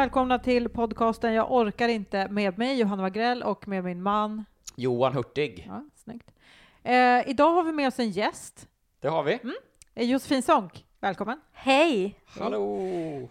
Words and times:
välkomna 0.00 0.38
till 0.38 0.68
podcasten 0.68 1.32
Jag 1.34 1.52
orkar 1.52 1.88
inte 1.88 2.28
med 2.28 2.58
mig, 2.58 2.78
Johanna 2.80 3.02
Wagrell, 3.02 3.42
och 3.42 3.68
med 3.68 3.84
min 3.84 4.02
man. 4.02 4.44
Johan 4.76 5.12
Hurtig. 5.14 5.64
Ja, 5.68 5.84
snyggt. 6.04 6.30
Eh, 6.82 7.28
idag 7.28 7.52
har 7.52 7.62
vi 7.64 7.72
med 7.72 7.88
oss 7.88 7.98
en 7.98 8.10
gäst, 8.10 8.68
Det 9.00 9.08
har 9.08 9.22
vi. 9.22 9.38
eh, 9.94 10.04
Josefin 10.10 10.42
Sonck. 10.42 10.84
Välkommen. 11.02 11.40
Hej! 11.52 12.14
Hallå! 12.38 12.78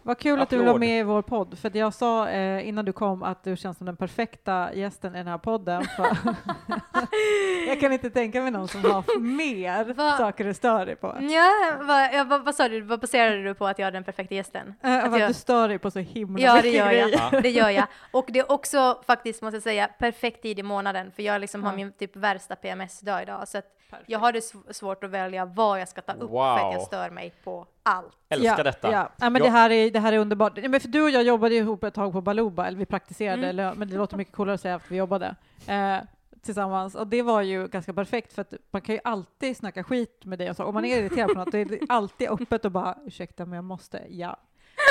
Vad 0.03 0.17
kul 0.19 0.39
att 0.41 0.49
du 0.49 0.59
Applåd. 0.61 0.79
med 0.79 0.99
i 0.99 1.03
vår 1.03 1.21
podd, 1.21 1.57
för 1.59 1.77
jag 1.77 1.93
sa 1.93 2.29
eh, 2.29 2.67
innan 2.67 2.85
du 2.85 2.93
kom 2.93 3.23
att 3.23 3.43
du 3.43 3.55
känns 3.57 3.77
som 3.77 3.85
den 3.85 3.95
perfekta 3.95 4.73
gästen 4.73 5.15
i 5.15 5.17
den 5.17 5.27
här 5.27 5.37
podden. 5.37 5.83
För 5.85 6.05
jag 7.67 7.79
kan 7.79 7.93
inte 7.93 8.09
tänka 8.09 8.41
mig 8.41 8.51
någon 8.51 8.67
som 8.67 8.83
har 8.83 9.19
mer 9.19 9.93
Va? 9.93 10.17
saker 10.17 10.43
du 10.45 10.53
stör 10.53 10.85
dig 10.85 10.95
på. 10.95 11.17
Ja, 11.19 11.49
vad, 11.81 12.13
ja, 12.13 12.23
vad, 12.23 12.45
vad 12.45 12.55
sa 12.55 12.69
du? 12.69 12.81
Vad 12.81 12.99
baserade 12.99 13.43
du 13.43 13.53
på 13.53 13.67
att 13.67 13.79
jag 13.79 13.87
är 13.87 13.91
den 13.91 14.03
perfekta 14.03 14.35
gästen? 14.35 14.73
Eh, 14.83 14.97
Att 14.97 15.13
att 15.13 15.19
jag- 15.19 15.29
du 15.29 15.33
stör 15.33 15.67
dig 15.67 15.79
på 15.79 15.91
så 15.91 15.99
himla 15.99 16.41
Ja, 16.43 16.53
det 16.53 16.63
mycket 16.63 16.73
gör 16.77 16.91
jag. 16.91 17.43
Det 17.43 17.49
gör 17.49 17.69
jag. 17.69 17.85
Och 18.11 18.25
det 18.29 18.39
är 18.39 18.51
också 18.51 19.01
faktiskt, 19.07 19.41
måste 19.41 19.55
jag 19.55 19.63
säga, 19.63 19.87
perfekt 19.99 20.41
tid 20.41 20.59
i 20.59 20.63
månaden, 20.63 21.11
för 21.11 21.23
jag 21.23 21.41
liksom 21.41 21.63
har 21.63 21.71
Ja. 21.71 21.75
min 21.75 21.91
typ 21.91 22.15
värsta 22.15 22.55
PMS-dag 22.55 23.21
idag, 23.21 23.47
så 23.47 23.57
att 23.57 23.65
Perfekt. 23.89 24.09
jag 24.09 24.19
har 24.19 24.31
det 24.33 24.39
sv- 24.39 24.71
svårt 24.73 25.03
att 25.03 25.09
välja 25.09 25.45
vad 25.45 25.81
jag 25.81 25.87
ska 25.87 26.01
ta 26.01 26.13
upp 26.13 26.29
för 26.29 26.55
att 26.55 26.61
jag 26.61 26.73
Wow. 26.79 26.85
stör 26.85 27.09
mig 27.09 27.33
på 27.43 27.67
allt. 27.83 28.17
Älskar 28.29 28.57
ja, 28.57 28.63
detta. 28.63 28.91
Ja. 28.91 29.09
Ja, 29.19 29.29
men 29.29 29.41
det, 29.41 29.49
här 29.49 29.69
är, 29.69 29.91
det 29.91 29.99
här 29.99 30.13
är 30.13 30.17
underbart. 30.17 30.57
Men 30.69 30.79
för 30.79 30.87
du 30.87 31.01
och 31.03 31.09
jag 31.09 31.23
jobbade 31.23 31.55
ihop 31.55 31.83
ett 31.83 31.93
tag 31.93 32.11
på 32.13 32.21
Baluba, 32.21 32.67
eller 32.67 32.77
vi 32.77 32.85
praktiserade, 32.85 33.37
Mm. 33.37 33.49
eller, 33.49 33.73
men 33.75 33.89
det 33.89 33.97
låter 33.97 34.17
mycket 34.17 34.35
coolare 34.35 34.53
att 34.55 34.61
säga 34.61 34.75
att 34.75 34.91
vi 34.91 34.97
jobbade 34.97 35.35
eh, 35.67 35.97
tillsammans. 36.41 36.95
Och 36.95 37.07
det 37.07 37.21
var 37.21 37.41
ju 37.41 37.67
ganska 37.67 37.93
perfekt, 37.93 38.33
för 38.33 38.41
att 38.41 38.53
man 38.71 38.81
kan 38.81 38.95
ju 38.95 39.01
alltid 39.03 39.57
snacka 39.57 39.83
skit 39.83 40.25
med 40.25 40.39
dig. 40.39 40.49
Och 40.49 40.55
så. 40.55 40.63
Om 40.63 40.73
man 40.73 40.85
är 40.85 40.97
irriterad 40.99 41.27
på 41.27 41.33
något, 41.39 41.51
då 41.51 41.57
är 41.57 41.65
det 41.65 41.79
alltid 41.89 42.29
öppet 42.29 42.65
och 42.65 42.71
bara 42.71 42.95
ursäkta, 43.05 43.45
men 43.45 43.55
jag 43.55 43.63
måste, 43.63 44.01
ja. 44.09 44.37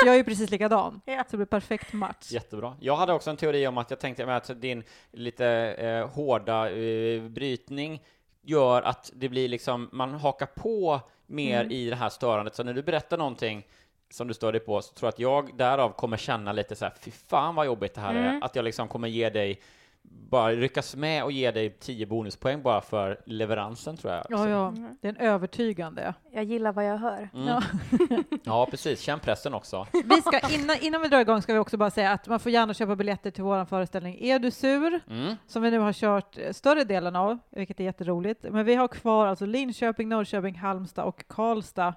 Jag 0.05 0.13
är 0.13 0.17
ju 0.17 0.23
precis 0.23 0.49
likadan, 0.51 1.01
Ja. 1.05 1.17
så 1.23 1.31
det 1.31 1.37
blir 1.37 1.45
perfekt 1.45 1.93
match. 1.93 2.31
Jättebra. 2.31 2.75
Jag 2.79 2.95
hade 2.95 3.13
också 3.13 3.29
en 3.29 3.37
teori 3.37 3.67
om 3.67 3.77
att 3.77 3.89
jag 3.89 3.99
tänkte 3.99 4.25
med 4.25 4.37
att 4.37 4.61
din 4.61 4.83
lite 5.11 5.47
eh, 5.47 6.07
hårda 6.09 6.69
eh, 6.69 7.21
brytning 7.23 8.01
gör 8.49 8.81
att 8.81 9.11
det 9.15 9.29
blir 9.29 9.47
liksom, 9.49 9.89
man 9.91 10.13
hakar 10.13 10.45
på 10.45 11.01
mer 11.27 11.59
Mm. 11.61 11.71
i 11.71 11.89
det 11.89 11.95
här 11.95 12.09
störandet. 12.09 12.55
Så 12.55 12.63
när 12.63 12.73
du 12.73 12.83
berättar 12.83 13.17
någonting 13.17 13.67
som 14.11 14.27
du 14.27 14.33
stör 14.33 14.51
dig 14.51 14.61
på 14.61 14.81
så 14.81 14.93
tror 14.93 15.07
jag 15.07 15.13
att 15.13 15.19
jag 15.19 15.57
därav 15.57 15.89
kommer 15.89 16.17
känna 16.17 16.51
lite 16.51 16.75
så 16.75 16.85
här, 16.85 16.93
fy 17.01 17.11
fan 17.11 17.55
vad 17.55 17.65
jobbigt 17.65 17.93
det 17.93 18.01
här 18.01 18.15
är. 18.15 18.29
Mm. 18.29 18.43
Att 18.43 18.55
jag 18.55 18.65
liksom 18.65 18.87
kommer 18.87 19.07
ge 19.07 19.29
dig, 19.29 19.61
bara 20.03 20.51
ryckas 20.51 20.95
med 20.95 21.23
och 21.23 21.31
ge 21.31 21.51
dig 21.51 21.69
10 21.79 22.05
bonuspoäng 22.05 22.61
bara 22.61 22.81
för 22.81 23.21
leveransen 23.25 23.97
tror 23.97 24.13
jag. 24.13 24.25
Ja, 24.29 24.49
ja, 24.49 24.67
Mm. 24.67 24.95
det 25.01 25.07
är 25.07 25.11
en 25.11 25.17
övertygande. 25.17 26.13
Jag 26.31 26.43
gillar 26.43 26.71
vad 26.73 26.85
jag 26.85 26.97
hör. 26.97 27.29
Mm. 27.33 27.47
Ja. 27.47 27.61
ja, 28.43 28.67
precis. 28.71 28.99
Känn 29.01 29.19
pressen 29.19 29.53
också. 29.53 29.87
Vi 30.05 30.21
ska, 30.21 30.39
innan, 30.55 30.75
innan 30.81 31.01
vi 31.01 31.07
drar 31.07 31.19
igång 31.19 31.41
ska 31.41 31.53
vi 31.53 31.59
också 31.59 31.77
bara 31.77 31.91
säga 31.91 32.11
att 32.11 32.27
man 32.27 32.39
får 32.39 32.51
gärna 32.51 32.73
köpa 32.73 32.95
biljetter 32.95 33.31
till 33.31 33.43
vår 33.43 33.65
föreställning 33.65 34.17
Är 34.21 34.39
du 34.39 34.51
sur? 34.51 34.99
Mm. 35.09 35.35
som 35.47 35.61
vi 35.61 35.71
nu 35.71 35.79
har 35.79 35.93
kört 35.93 36.37
större 36.51 36.83
delen 36.83 37.15
av, 37.15 37.37
vilket 37.49 37.79
är 37.79 37.83
jätteroligt. 37.83 38.43
Men 38.49 38.65
vi 38.65 38.75
har 38.75 38.87
kvar 38.87 39.27
alltså 39.27 39.45
Linköping, 39.45 40.09
Norrköping, 40.09 40.55
Halmstad 40.55 41.05
och 41.05 41.23
Karlstad. 41.27 41.93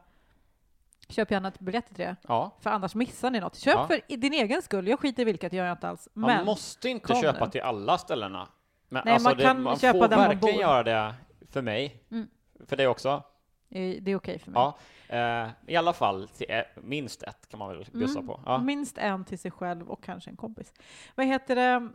Köp 1.12 1.30
gärna 1.30 1.48
ett 1.48 1.60
biljetter 1.60 1.94
till 1.94 2.04
det, 2.04 2.16
Ja. 2.28 2.50
för 2.60 2.70
annars 2.70 2.94
missar 2.94 3.30
ni 3.30 3.40
något. 3.40 3.56
Köp 3.56 3.74
Ja. 3.74 3.86
för 3.86 4.16
din 4.16 4.32
egen 4.32 4.62
skull. 4.62 4.88
Jag 4.88 5.00
skiter 5.00 5.22
i 5.22 5.24
vilket, 5.24 5.50
det 5.50 5.56
gör 5.56 5.64
jag 5.66 5.74
inte 5.74 5.88
alls. 5.88 6.08
Man 6.12 6.36
Men 6.36 6.44
måste 6.46 6.88
inte 6.88 7.14
köpa 7.14 7.44
nu. 7.44 7.50
till 7.50 7.60
alla 7.60 7.98
ställena. 7.98 8.48
Men 8.88 9.02
Nej, 9.04 9.14
alltså 9.14 9.28
man 9.28 9.36
det, 9.36 9.42
kan 9.42 9.62
man 9.62 9.76
köpa 9.78 9.98
får 9.98 10.08
där 10.08 10.16
man 10.16 10.28
verkligen 10.28 10.54
bor. 10.54 10.62
göra 10.62 10.82
det 10.82 11.14
för 11.50 11.62
mig. 11.62 12.02
Mm. 12.10 12.28
För 12.66 12.76
dig 12.76 12.86
också. 12.88 13.22
eh, 13.70 13.96
det 14.02 14.10
är 14.10 14.16
okej 14.16 14.38
för 14.38 14.50
mig. 14.50 14.62
Ja. 14.62 14.78
Eh, 15.16 15.48
I 15.66 15.76
alla 15.76 15.92
fall 15.92 16.28
till 16.28 16.46
eh, 16.50 16.60
minst 16.76 17.22
ett 17.22 17.48
kan 17.48 17.58
man 17.58 17.68
väl 17.68 17.86
bjussa 17.92 18.18
Mm. 18.18 18.26
på. 18.26 18.40
Ja. 18.46 18.58
Minst 18.58 18.98
en 18.98 19.24
till 19.24 19.38
sig 19.38 19.50
själv 19.50 19.90
och 19.90 20.04
kanske 20.04 20.30
en 20.30 20.36
kompis. 20.36 20.72
Vad 21.14 21.26
heter 21.26 21.56
det? 21.56 21.88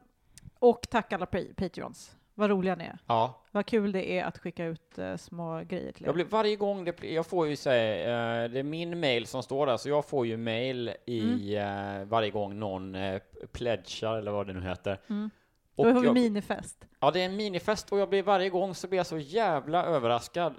Och 0.59 0.88
tack 0.91 1.14
alla 1.14 1.25
pa- 1.25 1.53
Patreons. 1.58 2.16
Vad 2.40 2.50
roliga 2.50 2.75
ni 2.75 2.84
är. 2.84 2.98
ja. 3.08 3.44
Vad 3.52 3.66
kul 3.66 3.92
det 3.92 4.12
är 4.12 4.25
att 4.25 4.38
skicka 4.38 4.66
ut 4.66 4.98
eh, 4.98 5.16
små 5.16 5.62
grejer 5.68 5.92
till 5.92 6.03
er. 6.03 6.08
Jag 6.08 6.16
blir 6.16 6.25
varje 6.25 6.56
gång, 6.56 6.84
det, 6.86 7.03
jag 7.03 7.25
får 7.25 7.48
ju 7.48 7.56
säga, 7.56 8.44
eh, 8.44 8.50
det 8.50 8.59
är 8.59 8.64
min 8.64 9.00
mail 9.00 9.25
som 9.28 9.44
står 9.44 9.66
där, 9.66 9.78
så 9.78 9.90
jag 9.90 10.06
får 10.06 10.25
ju 10.28 10.38
mail 10.38 10.92
i 11.06 11.56
Mm. 11.56 12.02
eh, 12.02 12.08
varje 12.08 12.30
gång 12.30 12.59
någon 12.59 12.96
eh, 12.96 13.22
pledgar 13.52 14.18
eller 14.18 14.31
vad 14.31 14.47
det 14.47 14.53
nu 14.53 14.62
heter. 14.62 15.00
Mm. 15.09 15.30
Då 15.76 15.84
har 15.84 16.00
vi 16.00 16.06
jag, 16.08 16.14
minifest. 16.14 16.86
Ja, 17.00 17.12
det 17.12 17.22
är 17.22 17.26
en 17.26 17.36
minifest 17.36 17.92
och 17.92 18.00
jag 18.00 18.09
blir 18.09 18.24
varje 18.24 18.50
gång 18.50 18.76
så 18.76 18.88
blir 18.88 18.97
jag 19.00 19.06
så 19.08 19.18
jävla 19.18 19.86
överraskad 19.86 20.53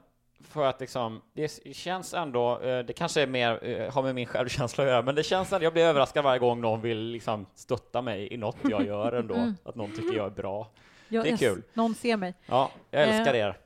för 0.44 0.64
att 0.66 0.80
liksom, 0.80 1.20
det 1.32 1.76
känns 1.76 2.14
ändå, 2.14 2.60
eh, 2.60 2.78
det 2.84 2.92
kanske 2.92 3.22
är 3.22 3.26
mer, 3.26 3.64
eh, 3.64 3.92
har 3.92 4.02
med 4.02 4.14
min 4.14 4.26
självkänsla 4.26 4.84
att 4.84 4.90
göra, 4.90 5.02
men 5.02 5.14
det 5.14 5.22
känns 5.22 5.52
ändå, 5.52 5.64
jag 5.64 5.72
blir 5.72 5.84
överraskad 5.84 6.24
varje 6.24 6.38
gång 6.38 6.60
någon 6.60 6.80
vill 6.80 6.98
liksom 7.00 7.46
stötta 7.54 8.02
mig 8.02 8.32
i 8.32 8.36
något 8.36 8.56
jag 8.70 8.86
gör 8.86 9.12
ändå, 9.12 9.34
Mm. 9.34 9.54
att 9.64 9.74
någon 9.74 9.90
tycker 9.92 10.16
jag 10.16 10.26
är 10.26 10.30
bra. 10.30 10.70
Jag, 11.08 11.24
Det 11.24 11.28
är 11.28 11.30
jag- 11.30 11.38
kul. 11.38 11.62
Någon 11.74 11.94
ser 11.94 12.16
mig. 12.16 12.34
Ja, 12.46 12.70
jag 12.90 13.02
älskar 13.02 13.34
er. 13.34 13.56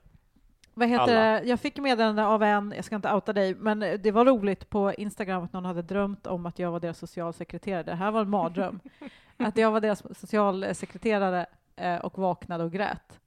Vad 0.75 0.88
heter 0.88 1.03
Alla. 1.03 1.41
det? 1.41 1.42
Jag 1.44 1.60
fick 1.60 1.78
meddelande 1.78 2.26
av 2.26 2.42
en, 2.42 2.72
jag 2.76 2.84
ska 2.84 2.97
inte 2.97 3.12
outa 3.14 3.32
dig, 3.32 3.54
men 3.54 3.80
det 3.80 4.10
var 4.10 4.25
roligt 4.25 4.70
på 4.70 4.92
Instagram 4.92 5.44
att 5.44 5.53
någon 5.53 5.64
hade 5.64 5.82
drömt 5.82 6.26
om 6.26 6.47
att 6.47 6.58
jag 6.58 6.70
var 6.70 6.80
deras 6.80 6.98
socialsekreterare. 6.98 7.82
Det 7.82 7.94
här 7.94 8.10
var 8.10 8.20
en 8.20 8.30
mardröm. 8.30 8.80
att 9.36 9.56
jag 9.56 9.70
var 9.70 9.80
deras 9.80 10.03
socialsekreterare 10.19 11.47
eh, 11.76 11.97
och 11.97 12.19
vaknade 12.19 12.64
och 12.64 12.72
grät. 12.72 13.19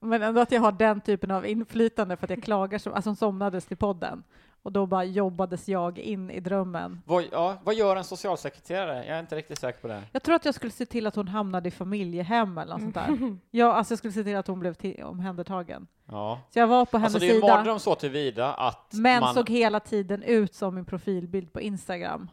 Men 0.00 0.22
ändå 0.22 0.40
att 0.40 0.52
jag 0.52 0.60
har 0.60 0.72
den 0.72 1.00
typen 1.00 1.30
av 1.30 1.46
inflytande 1.46 2.16
för 2.16 2.26
att 2.26 2.30
jag 2.30 2.42
klagar, 2.42 2.78
som, 2.78 2.92
alltså 2.92 3.10
hon 3.10 3.16
somnades 3.16 3.66
till 3.66 3.76
podden. 3.76 4.22
Och 4.62 4.72
då 4.72 4.86
bara 4.86 5.04
jobbades 5.04 5.68
jag 5.68 5.98
in 5.98 6.30
i 6.30 6.40
drömmen. 6.40 7.02
Vad, 7.06 7.24
ja, 7.32 7.56
vad 7.64 7.74
gör 7.74 7.96
en 7.96 8.04
socialsekreterare? 8.04 9.06
Jag 9.06 9.16
är 9.16 9.20
inte 9.20 9.36
riktigt 9.36 9.58
säker 9.58 9.80
på 9.80 9.88
det. 9.88 10.02
Jag 10.12 10.22
tror 10.22 10.34
att 10.34 10.44
jag 10.44 10.54
skulle 10.54 10.72
se 10.72 10.86
till 10.86 11.06
att 11.06 11.16
hon 11.16 11.28
hamnade 11.28 11.68
i 11.68 11.70
familjehem 11.70 12.58
eller 12.58 12.72
något 12.72 12.82
sånt 12.82 12.94
där. 12.94 13.36
Ja, 13.50 13.72
alltså 13.72 13.92
jag 13.92 13.98
skulle 13.98 14.12
se 14.12 14.24
till 14.24 14.36
att 14.36 14.46
hon 14.46 14.60
blev 14.60 14.74
till, 14.74 15.02
omhändertagen. 15.02 15.86
Ja. 16.06 16.40
Så 16.50 16.58
jag 16.58 16.66
var 16.66 16.84
på 16.84 16.98
hennes 16.98 17.14
Alltså 17.14 17.28
det 17.28 17.32
är 17.32 17.34
en 17.34 17.56
mardröm 17.56 17.78
så 17.78 17.94
tillvida 17.94 18.54
att 18.54 18.92
Men 18.92 19.20
man... 19.20 19.34
såg 19.34 19.50
hela 19.50 19.80
tiden 19.80 20.22
ut 20.22 20.54
som 20.54 20.74
min 20.74 20.84
profilbild 20.84 21.52
på 21.52 21.60
Instagram. 21.60 22.30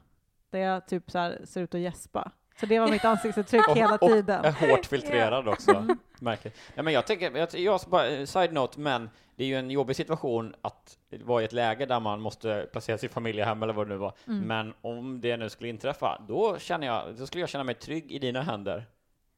Där 0.49 0.59
jag 0.59 0.87
typ 0.87 1.11
så 1.11 1.17
här 1.17 1.41
ser 1.45 1.61
ut 1.61 1.75
att 1.75 1.81
gäspa. 1.81 2.31
Så 2.59 2.65
det 2.65 2.79
var 2.79 2.87
mitt 2.87 3.05
ansiktsuttryck 3.05 3.67
Och- 3.67 3.77
hela 3.77 3.93
och 3.95 4.09
tiden. 4.09 4.45
är 4.45 4.51
hårt 4.69 4.85
filtrerad 4.85 5.47
också. 5.47 5.85
Märkligt. 6.19 6.57
Ja, 6.75 6.83
men 6.83 6.93
jag 6.93 7.05
tänker, 7.05 7.37
jag, 7.37 7.49
jag 7.55 7.79
bara, 7.87 8.07
eh, 8.07 8.25
side 8.25 8.53
note, 8.53 8.79
men 8.79 9.09
det 9.35 9.43
är 9.43 9.47
ju 9.47 9.55
en 9.55 9.71
jobbig 9.71 9.95
situation 9.95 10.55
att 10.61 10.97
vara 11.23 11.41
i 11.41 11.45
ett 11.45 11.53
läge 11.53 11.85
där 11.85 11.99
man 11.99 12.21
måste 12.21 12.67
placera 12.71 12.97
sitt 12.97 13.13
familjehem 13.13 13.63
eller 13.63 13.73
vad 13.73 13.87
det 13.87 13.93
nu 13.93 13.97
var. 13.99 14.13
Mm. 14.27 14.39
Men 14.47 14.73
om 14.81 15.21
det 15.21 15.37
nu 15.37 15.49
skulle 15.49 15.69
inträffa, 15.69 16.21
då 16.27 16.57
känner 16.59 16.87
jag, 16.87 17.03
då 17.17 17.25
skulle 17.27 17.41
jag 17.41 17.49
känna 17.49 17.63
mig 17.63 17.75
trygg 17.75 18.11
i 18.11 18.19
dina 18.19 18.41
händer. 18.41 18.85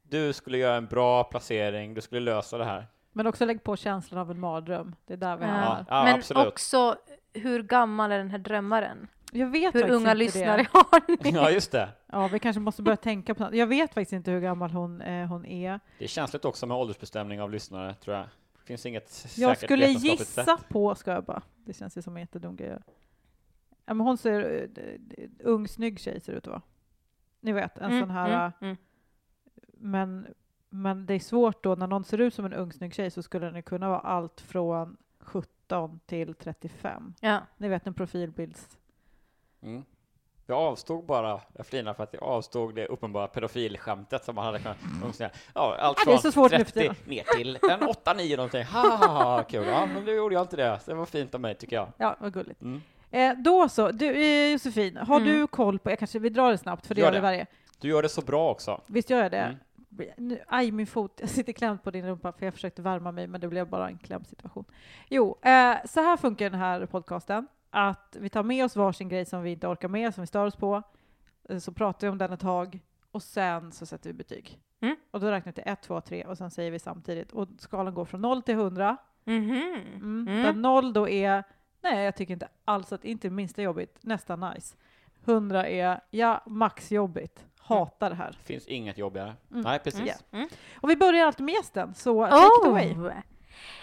Du 0.04 0.34
skulle 0.34 0.58
göra 0.58 0.76
en 0.76 0.86
bra 0.86 1.24
placering, 1.24 1.94
du 1.94 2.02
skulle 2.02 2.22
lösa 2.22 2.58
det 2.58 2.66
här. 2.66 2.88
Men 3.14 3.28
också 3.28 3.46
lägg 3.46 3.64
på 3.64 3.76
känslan 3.76 4.20
av 4.22 4.32
en 4.32 4.40
mardröm. 4.40 4.96
Det 5.08 5.14
är 5.14 5.18
där 5.18 5.38
vi 5.38 5.44
Ja. 5.46 5.50
hamnar. 5.52 5.86
Ja, 5.90 6.04
Men 6.04 6.16
absolut. 6.16 6.48
också, 6.48 6.96
hur 7.34 7.64
gammal 7.64 8.12
är 8.12 8.18
den 8.18 8.30
här 8.32 8.38
drömmaren? 8.38 9.08
Jag 9.32 9.48
vet 9.48 9.76
Hur 9.76 9.84
unga 9.90 9.98
inte 9.98 10.14
lyssnare 10.14 10.58
det. 10.62 10.68
har 10.74 11.24
ni? 11.24 11.32
Ja, 11.32 11.52
just 11.52 11.72
det. 11.72 11.90
Ja, 12.08 12.28
vi 12.28 12.40
kanske 12.40 12.60
måste 12.60 12.82
börja 12.82 12.96
tänka 12.98 13.36
på 13.36 13.44
något. 13.44 13.54
Jag 13.56 13.68
vet 13.68 13.94
faktiskt 13.94 14.14
inte 14.14 14.32
hur 14.32 14.40
gammal 14.42 14.72
hon, 14.72 15.02
eh, 15.02 15.28
hon 15.28 15.46
är. 15.46 15.80
Det 15.98 16.04
är 16.04 16.08
känsligt 16.08 16.46
också 16.46 16.66
med 16.68 16.78
åldersbestämning 16.78 17.42
av 17.42 17.52
lyssnare, 17.52 17.94
tror 17.94 18.16
jag. 18.18 18.26
Det 18.54 18.66
finns 18.66 18.86
inget 18.86 19.04
Jag 19.04 19.58
säkert 19.58 19.64
skulle 19.68 19.86
vetenskapligt 19.88 20.20
gissa 20.20 20.46
sätt. 20.58 20.70
på, 20.70 20.96
ska 20.96 21.12
jag 21.12 21.24
bara. 21.24 21.42
Det 21.66 21.74
känns 21.74 21.98
ju 21.98 22.02
som 22.02 22.16
en 22.16 22.22
jättedum 22.22 22.56
grej. 22.56 22.78
Ja, 23.86 23.94
men 23.94 24.00
hon 24.08 24.18
ser 24.18 24.68
d- 24.68 25.28
ung, 25.40 25.68
snygg 25.68 26.00
tjej 26.00 26.20
ser 26.22 26.34
ut 26.34 26.48
att 26.48 26.52
vara. 26.52 26.62
Ni 27.42 27.52
vet, 27.52 27.78
en 27.78 27.86
Mm, 27.92 28.00
sån 28.02 28.10
här... 28.10 28.30
mm, 28.30 28.42
eh, 28.46 28.52
mm. 28.62 28.78
Men, 29.74 30.28
men 30.70 31.06
det 31.06 31.14
är 31.14 31.20
svårt 31.20 31.64
då, 31.64 31.76
när 31.76 31.88
någon 31.88 32.04
ser 32.04 32.18
ut 32.22 32.34
som 32.34 32.46
en 32.46 32.54
ung 32.54 32.72
snygg 32.74 32.94
tjej 32.94 33.12
så 33.12 33.24
skulle 33.24 33.50
den 33.52 33.64
kunna 33.64 33.90
vara 33.90 34.00
allt 34.00 34.42
från 34.42 34.98
17 35.20 36.00
till 36.06 36.34
35. 36.34 37.14
Ja. 37.22 37.40
Ni 37.58 37.68
vet 37.70 37.88
en 37.88 37.94
profilbilds... 37.94 38.79
Mm. 39.64 39.84
Jag 40.48 40.58
avstod 40.58 41.06
bara, 41.06 41.42
jag 41.58 41.66
flinar 41.66 41.94
för 41.94 42.04
att 42.04 42.14
jag 42.14 42.24
avstod 42.24 42.76
det 42.76 42.86
uppenbara 42.86 43.28
pedofilskämtet 43.28 44.26
som 44.26 44.36
man 44.36 44.46
hade 44.46 44.60
kunnat 44.60 44.78
mm. 45.02 45.14
säga. 45.14 45.30
Ja, 45.56 45.76
allt 45.80 45.98
Ja, 46.00 46.04
det 46.06 46.12
är 46.12 46.14
från 46.14 46.22
så 46.22 46.32
svårt 46.32 46.52
nu 46.52 46.58
för 46.58 46.64
30 46.64 46.80
tiden. 46.80 46.96
ner 47.06 47.24
till 47.38 47.56
en 47.56 47.80
8-9 47.80 48.36
någonting. 48.38 48.64
Ha, 48.64 48.96
ha, 48.96 49.08
ha, 49.24 49.44
kul. 49.44 49.68
Ja, 49.68 49.86
men 49.86 50.06
då 50.06 50.12
gjorde 50.12 50.36
jag 50.36 50.44
inte 50.44 50.56
det. 50.56 50.80
Så 50.80 50.92
det 50.92 50.98
var 50.98 51.06
fint 51.06 51.36
av 51.36 51.42
mig, 51.42 51.56
tycker 51.56 51.76
jag. 51.76 51.88
Ja, 51.98 52.16
vad 52.20 52.34
gulligt. 52.34 52.62
Mm. 52.62 52.82
Eh, 53.12 53.34
då 53.44 53.70
så, 53.70 53.92
du, 53.92 54.06
eh, 54.22 54.52
Josefin, 54.52 54.98
har 54.98 55.20
Mm. 55.20 55.30
du 55.30 55.48
koll 55.48 55.80
på, 55.80 55.90
jag 55.90 56.00
kanske 56.00 56.20
vi 56.20 56.30
drar 56.30 56.52
det 56.52 56.58
snabbt 56.58 56.88
för 56.88 56.96
det 56.96 57.02
Gör 57.02 57.08
gör 57.08 57.14
det. 57.14 57.20
varje. 57.22 57.46
Du 57.80 57.88
gör 57.88 58.02
det 58.02 58.10
så 58.10 58.22
bra 58.22 58.52
också. 58.52 58.82
Visst 58.88 59.10
gör 59.10 59.22
jag 59.24 59.32
det? 59.32 59.38
Mm. 59.38 59.58
Nu, 60.18 60.40
aj, 60.48 60.72
min 60.72 60.88
fot. 60.88 61.18
Jag 61.20 61.30
sitter 61.30 61.54
klämd 61.54 61.84
på 61.84 61.92
din 61.92 62.06
rumpa 62.06 62.32
för 62.32 62.46
jag 62.46 62.54
försökte 62.54 62.82
värma 62.82 63.12
mig, 63.12 63.28
men 63.28 63.42
det 63.42 63.48
blev 63.48 63.70
bara 63.70 63.88
en 63.88 63.98
klämd 63.98 64.28
situation. 64.28 64.66
Jo, 65.10 65.38
eh, 65.42 65.76
så 65.86 66.02
här 66.02 66.18
funkar 66.18 66.50
den 66.50 66.60
här 66.60 66.86
podcasten. 66.86 67.48
Att 67.70 68.18
vi 68.20 68.30
tar 68.30 68.44
med 68.44 68.66
oss 68.66 68.76
varsin 68.76 69.10
grej 69.10 69.26
som 69.26 69.42
vi 69.44 69.52
inte 69.52 69.68
orkar 69.68 69.88
med, 69.88 70.14
som 70.14 70.22
vi 70.22 70.28
stör 70.28 70.46
oss 70.46 70.56
på. 70.56 70.84
Eh, 71.50 71.58
Så 71.58 71.72
pratar 71.74 72.08
vi 72.08 72.12
om 72.12 72.18
den 72.18 72.34
ett 72.34 72.40
tag 72.40 72.80
och 73.12 73.24
sen 73.24 73.72
så 73.72 73.86
sätter 73.86 74.10
vi 74.10 74.14
betyg. 74.14 74.60
Mm. 74.82 74.96
Och 75.12 75.20
då 75.20 75.32
räknar 75.32 75.52
vi 75.52 75.56
till 75.56 75.72
1, 75.72 75.82
2, 75.82 76.02
3 76.02 76.24
och 76.26 76.38
sen 76.38 76.52
säger 76.52 76.72
vi 76.72 76.80
samtidigt. 76.80 77.32
Och 77.32 77.48
skalan 77.58 77.94
går 77.94 78.06
från 78.06 78.22
0 78.22 78.42
till 78.42 78.56
100. 78.56 78.98
Mhm. 79.24 79.52
Mm. 79.52 80.28
Mm. 80.28 80.44
Där 80.44 80.54
0 80.54 80.94
då 80.94 81.10
är, 81.10 81.44
nej 81.82 82.06
jag 82.06 82.16
tycker 82.16 82.34
inte 82.34 82.48
alls 82.66 82.94
att, 82.94 83.06
inte 83.06 83.28
det 83.28 83.34
minsta 83.34 83.62
jobbigt, 83.62 83.98
nästan 84.02 84.40
nice. 84.40 84.76
100 85.26 85.68
är, 85.68 86.00
ja, 86.10 86.44
max 86.46 86.92
jobbigt. 86.92 87.46
Hatar 87.60 88.10
det 88.10 88.16
här. 88.16 88.32
Finns 88.44 88.68
inget 88.68 88.98
jobbigare. 88.98 89.34
Mm. 89.52 89.62
Nej, 89.62 89.80
precis. 89.80 90.24
Mm. 90.32 90.48
Och 90.82 90.90
vi 90.90 90.96
börjar 90.96 91.26
alltid 91.28 91.46
med 91.46 91.54
gästen, 91.54 91.94
så 91.94 92.28
take 92.28 92.38
it 92.62 92.68
away. 92.68 93.22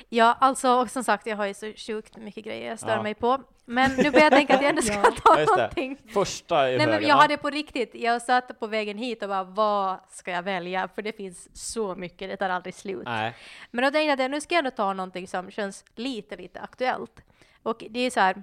Ja, 0.08 0.36
alltså 0.40 0.70
och 0.70 0.90
som 0.90 1.04
sagt, 1.04 1.26
jag 1.26 1.36
har 1.36 1.46
ju 1.46 1.54
så 1.54 1.72
sjukt 1.76 2.16
mycket 2.16 2.44
grejer 2.44 2.68
jag 2.68 2.78
stör 2.78 2.96
Ja. 2.96 3.02
mig 3.02 3.14
på. 3.14 3.38
Men 3.64 3.90
nu 3.96 4.10
börjar 4.10 4.24
jag 4.24 4.32
tänka 4.32 4.54
att 4.54 4.62
jag 4.62 4.70
ändå 4.70 4.82
ska 4.82 4.94
Ja. 4.94 5.12
ta 5.24 5.40
Ja, 5.40 5.46
någonting. 5.56 5.98
Första 6.14 6.70
i 6.72 6.78
Nej, 6.78 6.86
men 6.86 7.02
jag 7.02 7.16
hade 7.16 7.36
på 7.36 7.50
riktigt, 7.50 7.94
jag 7.94 8.22
satt 8.22 8.60
på 8.60 8.66
vägen 8.66 8.98
hit 8.98 9.22
och 9.22 9.28
bara, 9.28 9.44
vad 9.44 9.96
ska 10.10 10.30
jag 10.30 10.42
välja? 10.42 10.88
För 10.94 11.02
det 11.02 11.12
finns 11.12 11.48
så 11.72 11.94
mycket, 11.94 12.28
det 12.30 12.36
tar 12.36 12.48
aldrig 12.48 12.74
slut. 12.74 13.04
Nej. 13.04 13.34
Men 13.70 13.84
då 13.84 13.90
tänkte 13.90 14.08
jag 14.08 14.20
att 14.20 14.30
nu 14.30 14.40
ska 14.40 14.54
jag 14.54 14.58
ändå 14.58 14.70
ta 14.70 14.92
någonting 14.92 15.28
som 15.28 15.50
känns 15.50 15.84
lite, 15.94 16.36
lite 16.36 16.60
aktuellt. 16.60 17.20
Och 17.62 17.84
det 17.90 18.00
är 18.00 18.10
så 18.10 18.20
här, 18.20 18.34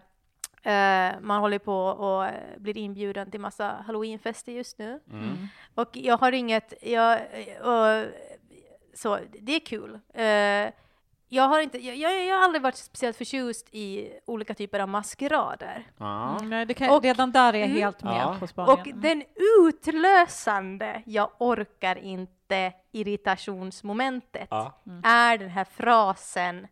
eh, 0.64 1.20
man 1.22 1.40
håller 1.42 1.60
på 1.60 1.78
och 1.86 2.30
blir 2.58 2.78
inbjuden 2.78 3.32
till 3.32 3.40
massa 3.40 3.84
halloweenfester 3.88 4.52
just 4.52 4.78
nu. 4.80 5.00
Mm. 5.12 5.48
Och 5.76 5.90
jag 5.94 6.18
har 6.18 6.32
inget, 6.32 6.74
jag, 6.82 7.20
och, 7.62 8.06
så 8.94 9.20
det 9.40 9.56
är 9.56 9.60
kul. 9.60 10.00
Eh, 10.14 10.74
jag 11.34 11.48
har 11.48 11.60
inte, 11.62 11.78
jag, 11.86 11.96
jag, 11.96 12.26
jag 12.26 12.36
har 12.36 12.44
aldrig 12.44 12.62
varit 12.62 12.76
speciellt 12.76 13.18
förtjust 13.18 13.68
i 13.72 14.12
olika 14.26 14.54
typer 14.54 14.80
av 14.80 14.90
maskerader. 14.90 15.88
Mm, 16.00 16.50
nej, 16.50 16.66
det 16.66 16.74
kan, 16.74 16.90
Och- 16.90 17.04
redan 17.04 17.32
där 17.32 17.54
är 17.54 17.58
jag 17.60 17.70
Mm. 17.70 17.82
helt 17.82 18.04
med 18.04 18.22
Ja. 18.22 18.36
på 18.40 18.48
spaningen. 18.48 18.80
Och 18.80 19.02
den 19.02 19.24
utlösande, 19.68 21.02
jag 21.06 21.30
orkar 21.40 21.96
inte 21.98 22.74
irritationsmomentet, 22.92 24.48
Ja. 24.52 24.82
är 25.04 25.38
den 25.38 25.50
här 25.50 25.64
frasen 25.66 26.68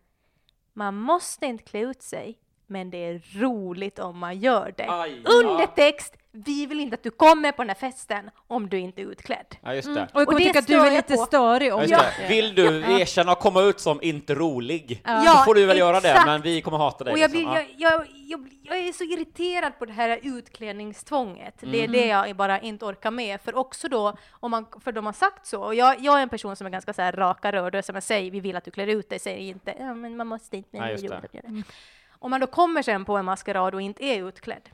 man 0.73 0.95
måste 0.95 1.45
inte 1.45 1.63
klä 1.63 1.79
ut 1.79 2.01
sig, 2.01 2.37
men 2.71 2.89
det 2.89 2.97
är 2.97 3.21
roligt 3.39 3.99
om 3.99 4.17
man 4.17 4.39
gör 4.39 4.73
det. 4.77 4.85
Aj, 4.89 5.21
Undertext, 5.25 6.13
vi 6.31 6.65
vill 6.65 6.79
inte 6.79 6.93
att 6.93 7.03
du 7.03 7.09
kommer 7.11 7.51
på 7.51 7.61
den 7.61 7.69
här 7.69 7.75
festen 7.75 8.29
om 8.47 8.69
du 8.69 8.79
inte 8.79 9.01
är 9.01 9.05
utklädd. 9.05 9.45
Ja, 9.61 9.73
just 9.75 9.87
det. 9.95 10.07
Och 10.13 10.21
jag 10.21 10.27
kommer 10.27 10.27
Och 10.27 10.39
det 10.39 10.45
tycka 10.45 10.59
att 10.59 10.67
du 10.67 10.79
är 10.87 10.91
lite 10.91 11.15
på. 11.15 11.25
störig 11.25 11.73
om 11.73 11.85
Ja. 11.87 12.01
Vill 12.29 12.55
du 12.55 12.65
erkänna 13.01 13.31
och 13.31 13.39
komma 13.39 13.61
ut 13.61 13.79
som 13.79 13.99
inte 14.01 14.35
rolig, 14.35 15.01
Ja. 15.05 15.21
så 15.37 15.43
får 15.43 15.55
du 15.55 15.65
väl 15.65 15.77
göra 15.77 15.99
det, 15.99 16.09
exakt. 16.09 16.25
men 16.27 16.41
vi 16.41 16.61
kommer 16.61 16.77
hata 16.77 17.03
dig. 17.03 17.13
Och 17.13 17.19
jag, 17.19 17.31
liksom. 17.31 17.51
blir, 17.53 17.61
Ja. 17.61 17.65
jag, 17.77 17.91
jag, 17.99 18.07
jag, 18.27 18.49
jag 18.63 18.77
är 18.87 18.91
så 18.93 19.03
irriterad 19.03 19.79
på 19.79 19.85
det 19.85 19.93
här 19.93 20.19
utklädningstvånget. 20.23 21.55
Det 21.59 21.79
är 21.79 21.83
Mm. 21.85 21.91
det 21.91 22.05
jag 22.05 22.35
bara 22.35 22.59
inte 22.59 22.85
orkar 22.85 23.11
med. 23.11 23.41
För 23.41 23.55
också 23.55 23.87
då, 23.87 24.13
om 24.31 24.51
man, 24.51 24.65
för 24.83 24.91
de 24.91 25.05
har 25.05 25.13
sagt 25.13 25.45
så, 25.47 25.61
och 25.63 25.75
jag, 25.75 25.99
jag 25.99 26.17
är 26.19 26.23
en 26.23 26.29
person 26.29 26.55
som 26.55 26.67
är 26.67 26.71
ganska 26.71 26.93
så 26.93 27.01
här 27.01 27.11
raka 27.11 27.51
rör, 27.51 27.75
och 27.75 27.85
som 27.85 27.95
jag 27.95 28.03
säger, 28.03 28.31
vi 28.31 28.39
vill 28.39 28.55
att 28.55 28.63
du 28.65 28.71
klär 28.71 28.87
ut 28.87 29.09
dig, 29.09 29.19
säger 29.19 29.37
inte, 29.39 29.75
ja 29.79 29.93
men 29.93 30.17
man 30.17 30.27
måste 30.27 30.57
inte, 30.57 30.69
men 30.71 30.81
Nej, 30.81 30.89
är 30.93 30.97
just 30.97 31.31
det. 31.31 31.63
Det. 32.21 32.25
Om 32.25 32.31
man 32.31 32.39
då 32.39 32.47
kommer 32.47 32.81
sen 32.81 33.05
på 33.05 33.17
en 33.17 33.25
maskerad 33.25 33.75
och 33.75 33.81
inte 33.81 34.03
är 34.05 34.27
utklädd, 34.27 34.69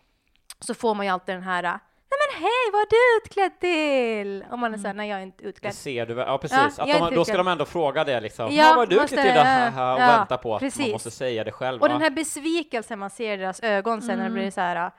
så 0.60 0.74
får 0.74 0.96
man 0.96 1.06
ju 1.06 1.12
alltid 1.12 1.36
den 1.36 1.44
här, 1.44 1.62
nej 1.64 2.20
men 2.34 2.42
hej, 2.44 2.72
vad 2.74 2.82
är 2.82 2.88
du 2.90 3.18
utklädd 3.26 3.60
till? 3.60 4.46
Och 4.52 4.60
man 4.60 4.74
är 4.74 4.78
såhär, 4.78 4.94
nej 4.94 5.10
jag 5.10 5.20
är 5.20 5.24
inte 5.24 5.44
Det 5.44 5.50
utklädd. 5.50 5.74
ser 5.76 6.06
du 6.06 6.14
väl? 6.14 6.26
Ja, 6.28 6.38
precis. 6.38 6.58
Ja, 6.58 6.66
att 6.66 6.76
de, 6.78 6.92
är 6.92 7.00
då 7.00 7.08
ska 7.10 7.22
utklädd. 7.22 7.40
de 7.40 7.48
ändå 7.48 7.66
fråga 7.66 8.04
det 8.04 8.20
liksom. 8.22 8.46
Ja, 8.52 8.64
Ja, 8.70 8.74
vad 8.76 8.90
du 8.90 8.96
måste- 8.96 9.16
till 9.16 9.34
det 9.34 9.40
här 9.44 9.96
och 9.96 10.02
ja, 10.02 10.08
vänta 10.18 10.38
på 10.38 10.56
att 10.56 10.62
man 10.62 10.70
precis. 10.72 10.92
måste 10.92 11.12
säga 11.12 11.44
det 11.44 11.52
själv. 11.52 11.82
Och 11.82 11.90
den 11.90 12.02
här 12.02 12.10
besvikelsen 12.10 13.00
man 13.00 13.10
ser 13.10 13.34
i 13.34 13.38
deras 13.38 13.60
ögon 13.64 14.02
sen 14.02 14.08
när 14.10 14.16
det 14.16 14.22
Mm. 14.30 14.34
blir 14.34 14.52
så 14.52 14.62
här. 14.62 14.92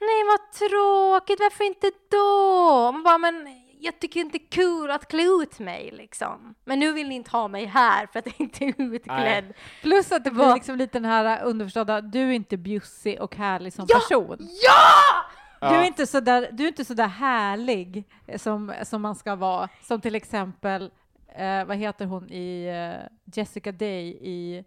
Nej 0.00 0.24
vad 0.28 0.52
tråkigt, 0.52 1.40
varför 1.40 1.64
inte 1.64 1.90
då? 2.10 2.92
Man 2.92 3.02
bara, 3.02 3.18
men 3.18 3.46
jag 3.84 3.98
tycker 4.00 4.20
inte 4.20 4.38
det 4.38 4.44
är 4.44 4.48
kul 4.50 4.90
att 4.90 5.08
klä 5.08 5.22
ut 5.42 5.58
mig 5.58 5.90
liksom. 5.92 6.54
Men 6.64 6.78
nu 6.80 6.92
vill 6.92 7.08
ni 7.08 7.14
inte 7.14 7.30
ha 7.30 7.48
mig 7.48 7.64
här 7.64 8.06
för 8.06 8.18
att 8.18 8.26
jag 8.26 8.34
inte 8.38 8.64
är 8.64 8.74
utklädd. 8.78 9.52
Plus 9.82 10.12
att 10.12 10.24
det 10.24 10.30
blir 10.30 10.44
Vad- 10.44 10.54
liksom 10.54 10.76
lite 10.76 10.98
den 10.98 11.04
här 11.10 11.42
underförstådda, 11.44 12.00
du 12.00 12.20
är 12.20 12.32
inte 12.32 12.56
bjussig 12.56 13.20
och 13.20 13.36
härlig 13.36 13.72
som 13.72 13.86
Ja! 13.88 13.98
person. 13.98 14.36
Ja! 14.40 15.68
Du 15.68 15.74
är 15.76 15.84
inte 15.84 16.06
så 16.06 16.20
där, 16.20 16.48
du 16.52 16.64
är 16.64 16.68
inte 16.68 16.84
så 16.84 16.94
där 16.94 17.06
härlig 17.08 18.04
som, 18.36 18.72
som 18.82 19.02
man 19.02 19.14
ska 19.14 19.34
vara. 19.34 19.68
Som 19.82 20.00
till 20.00 20.14
exempel, 20.14 20.90
eh, 21.36 21.64
vad 21.64 21.76
heter 21.76 22.06
hon 22.06 22.30
i 22.30 22.66
eh, 22.66 23.06
Jessica 23.34 23.72
Day 23.72 24.18
i, 24.20 24.64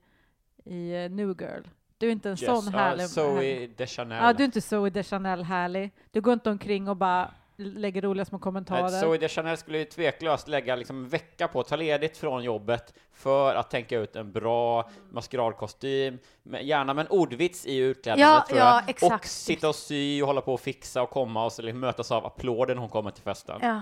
i 0.66 1.04
eh, 1.04 1.12
New 1.12 1.42
Girl? 1.42 1.62
Du 1.98 2.08
är 2.08 2.12
inte 2.12 2.30
en 2.30 2.38
Yes, 2.38 2.46
sån 2.46 2.74
ja, 2.74 2.80
härlig. 2.80 3.04
härlig. 3.04 3.10
Zoe 3.10 3.68
Deschanel. 3.78 4.24
Ja, 4.24 4.34
du 4.34 4.44
är 4.44 4.46
inte 4.46 4.62
Zoe 4.62 4.90
Deschanel 4.90 5.44
härlig. 5.44 5.92
Du 6.12 6.22
går 6.22 6.34
inte 6.34 6.50
omkring 6.50 6.88
och 6.90 6.98
bara 6.98 7.32
lägger 7.58 8.02
roliga 8.02 8.26
små 8.26 8.40
kommentarer. 8.40 8.90
Zoe 8.90 9.18
Deschanel 9.18 9.58
skulle 9.58 9.78
ju 9.78 9.86
tveklöst 9.86 10.48
lägga 10.48 10.76
liksom 10.76 10.98
en 10.98 11.10
vecka 11.10 11.48
på 11.48 11.60
att 11.60 11.68
ta 11.68 11.76
ledigt 11.76 12.18
från 12.18 12.44
jobbet 12.44 12.94
för 13.14 13.56
att 13.56 13.70
tänka 13.70 14.00
ut 14.00 14.16
en 14.16 14.32
bra 14.32 14.90
maskeradkostym, 15.12 16.20
gärna 16.62 16.94
med 16.94 17.06
en 17.06 17.12
ordvits 17.12 17.66
i 17.66 17.78
utklädnadet 17.78 18.34
Ja, 18.34 18.46
tror 18.48 18.60
ja, 18.60 18.82
jag. 18.82 18.90
exakt. 18.90 19.24
Och 19.24 19.30
sitta 19.30 19.70
och 19.70 19.76
sy 19.76 20.22
och 20.22 20.28
hålla 20.28 20.42
på 20.42 20.54
och 20.54 20.62
fixa 20.62 21.02
och 21.02 21.10
komma 21.10 21.46
och 21.46 21.52
så 21.54 21.62
liksom 21.62 21.80
mötas 21.80 22.12
av 22.12 22.26
applåder 22.26 22.76
när 22.76 22.82
hon 22.82 22.90
kommer 22.90 23.12
till 23.12 23.24
festen. 23.24 23.60
Ja. 23.62 23.82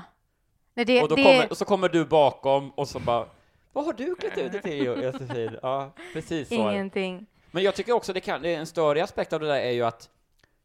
Nej, 0.74 0.86
det, 0.86 1.01
och, 1.01 1.10
då 1.10 1.16
det, 1.16 1.24
kommer, 1.24 1.50
och 1.50 1.57
så 1.57 1.66
kommer 1.66 1.89
du 1.89 2.06
bakom 2.06 2.71
och 2.71 2.88
så 2.88 3.00
bara 3.00 3.25
vad 3.74 3.86
har 3.86 3.94
du 3.94 4.16
klätt 4.16 4.38
ut 4.38 4.51
dig 4.51 4.62
till 4.62 4.86
Josefin? 4.86 5.57
Ja, 5.62 5.92
precis 6.13 6.48
så. 6.48 6.56
ingenting. 6.56 7.25
Men 7.51 7.63
jag 7.63 7.75
tycker 7.75 7.94
också 7.94 8.13
det 8.13 8.19
kan, 8.19 8.42
det 8.42 8.56
är 8.56 8.60
en 8.60 8.66
större 8.66 9.04
aspekt 9.04 9.33
av 9.33 9.39
det 9.39 9.48
där 9.48 9.60
är 9.60 9.71
ju 9.71 9.83
att 9.83 10.10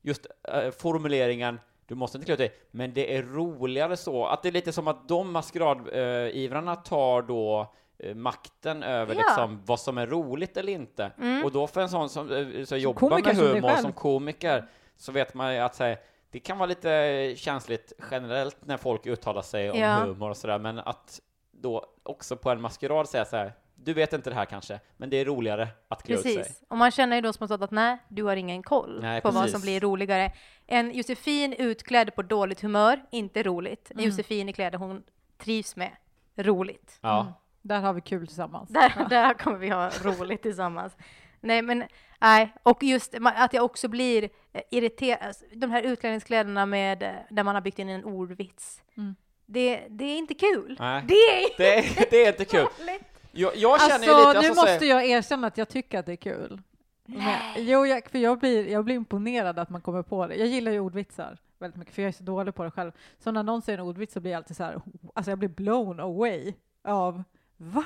just 0.02 0.26
eh, 0.48 0.70
formuleringen 0.70 1.60
du 1.90 1.96
måste 1.96 2.18
inte 2.18 2.24
klä 2.26 2.32
ut 2.32 2.38
dig, 2.38 2.52
men 2.70 2.92
det 2.94 3.16
är 3.16 3.22
roligare 3.22 3.96
så. 3.96 4.26
Att 4.26 4.42
det 4.42 4.48
är 4.48 4.52
lite 4.52 4.72
som 4.72 4.88
att 4.88 5.08
de 5.08 5.32
maskeradivrarna 5.32 6.76
tar 6.76 7.22
då 7.22 7.72
eh, 7.98 8.14
makten 8.14 8.82
över 8.82 9.14
Ja. 9.14 9.20
liksom 9.20 9.62
vad 9.66 9.80
som 9.80 9.98
är 9.98 10.06
roligt 10.06 10.56
eller 10.56 10.72
inte. 10.72 11.10
Mm. 11.18 11.44
Och 11.44 11.52
då 11.52 11.66
för 11.66 11.80
en 11.80 11.88
sån 11.88 12.08
som, 12.08 12.32
eh, 12.32 12.64
som 12.64 12.78
jobbar 12.78 12.98
komiker 13.08 13.26
med 13.28 13.36
som 13.36 13.46
humor 13.46 13.68
själv. 13.68 13.82
som 13.82 13.92
komiker 13.92 14.64
så 14.96 15.12
vet 15.12 15.34
man 15.34 15.54
ju 15.54 15.60
att 15.60 15.78
här, 15.78 15.98
det 16.30 16.38
kan 16.40 16.58
vara 16.58 16.66
lite 16.66 17.32
känsligt 17.36 17.92
generellt 18.10 18.56
när 18.66 18.76
folk 18.76 19.06
uttalar 19.06 19.42
sig 19.42 19.70
om 19.70 19.78
Ja. 19.78 19.94
humor 19.96 20.30
och 20.30 20.36
sådär, 20.36 20.58
men 20.58 20.78
att 20.78 21.20
då 21.52 21.86
också 22.02 22.36
på 22.36 22.50
en 22.50 22.60
maskerad 22.60 23.08
säga 23.08 23.24
så 23.24 23.36
här, 23.36 23.52
du 23.84 23.94
vet 23.94 24.12
inte 24.12 24.30
det 24.30 24.36
här 24.36 24.44
kanske, 24.44 24.80
men 24.96 25.10
det 25.10 25.16
är 25.16 25.24
roligare 25.24 25.68
att 25.88 26.02
klä 26.02 26.14
ut 26.14 26.20
sig. 26.22 26.36
Precis. 26.36 26.62
Och 26.68 26.76
man 26.76 26.90
känner 26.90 27.16
ju 27.16 27.22
då 27.22 27.32
smått 27.32 27.50
att 27.50 27.70
nej, 27.70 27.98
du 28.08 28.22
har 28.22 28.36
ingen 28.36 28.62
koll 28.62 28.98
Nej, 29.02 29.20
på 29.20 29.30
vad 29.30 29.42
precis. 29.42 29.52
som 29.52 29.62
blir 29.62 29.80
roligare. 29.80 30.32
En 30.66 30.92
Josefin 30.92 31.52
utklädd 31.52 32.14
på 32.14 32.22
dåligt 32.22 32.60
humör, 32.60 33.02
inte 33.10 33.42
roligt. 33.42 33.90
En 33.90 33.98
Mm. 33.98 34.10
Josefin 34.10 34.48
i 34.48 34.52
kläder 34.52 34.78
hon 34.78 35.02
trivs 35.38 35.76
med, 35.76 35.90
roligt. 36.36 36.98
Ja. 37.00 37.20
Mm. 37.20 37.32
Där 37.62 37.80
har 37.80 37.92
vi 37.92 38.00
kul 38.00 38.26
tillsammans. 38.26 38.68
Där, 38.70 39.06
där 39.10 39.34
kommer 39.34 39.58
vi 39.58 39.68
ha 39.68 39.90
roligt 40.02 40.42
tillsammans. 40.42 40.96
Nej, 41.40 41.62
men 41.62 41.84
nej, 42.20 42.52
och 42.62 42.82
just 42.82 43.14
att 43.22 43.52
jag 43.52 43.64
också 43.64 43.88
blir 43.88 44.30
eh, 44.52 44.62
irriterad. 44.70 45.18
Alltså, 45.22 45.44
De 45.54 45.70
här 45.70 45.82
utklädningskläderna 45.82 46.66
med, 46.66 47.02
eh, 47.02 47.10
där 47.30 47.42
man 47.44 47.54
har 47.54 47.62
byggt 47.62 47.78
in 47.78 47.88
en 47.88 48.04
ordvits. 48.04 48.82
Mm. 48.96 49.14
Det, 49.46 49.86
det 49.88 50.04
är 50.04 50.18
inte 50.18 50.34
kul. 50.34 50.76
Nej. 50.80 51.04
Det 51.08 51.14
är 51.14 51.48
Det, 51.58 52.10
det 52.10 52.16
är 52.24 52.28
inte 52.28 52.44
kul. 52.44 52.66
dåligt. 52.78 53.19
Jag, 53.32 53.56
jag 53.56 53.80
känner 53.80 53.94
Alltså, 53.94 54.10
ju 54.10 54.16
lite, 54.18 54.32
nu 54.32 54.38
alltså, 54.38 54.54
måste 54.54 54.78
så 54.78 54.84
jag 54.84 55.06
erkänna 55.06 55.46
att 55.46 55.58
jag 55.58 55.68
tycker 55.68 55.98
att 55.98 56.06
det 56.06 56.12
är 56.12 56.16
kul. 56.16 56.62
Men, 57.04 57.38
jo, 57.56 57.86
jag, 57.86 58.10
för 58.10 58.18
jag 58.18 58.38
blir, 58.38 58.68
jag 58.68 58.84
blir 58.84 58.94
imponerad 58.94 59.58
att 59.58 59.70
man 59.70 59.80
kommer 59.80 60.02
på 60.02 60.26
det. 60.26 60.34
Jag 60.34 60.48
gillar 60.48 60.72
ju 60.72 60.80
ordvitsar 60.80 61.38
väldigt 61.58 61.78
mycket, 61.78 61.94
för 61.94 62.02
jag 62.02 62.08
är 62.08 62.12
så 62.12 62.22
dålig 62.22 62.54
på 62.54 62.64
det 62.64 62.70
själv. 62.70 62.92
Så 63.18 63.30
när 63.30 63.42
någon 63.42 63.62
säger 63.62 63.78
en 63.78 63.84
ordvits 63.84 64.14
så 64.14 64.20
blir 64.20 64.30
jag 64.32 64.38
alltid 64.38 64.56
så 64.56 64.64
här, 64.64 64.80
alltså 65.14 65.30
jag 65.30 65.38
blir 65.38 65.48
blown 65.48 66.00
away 66.00 66.54
av, 66.84 67.22
va? 67.56 67.84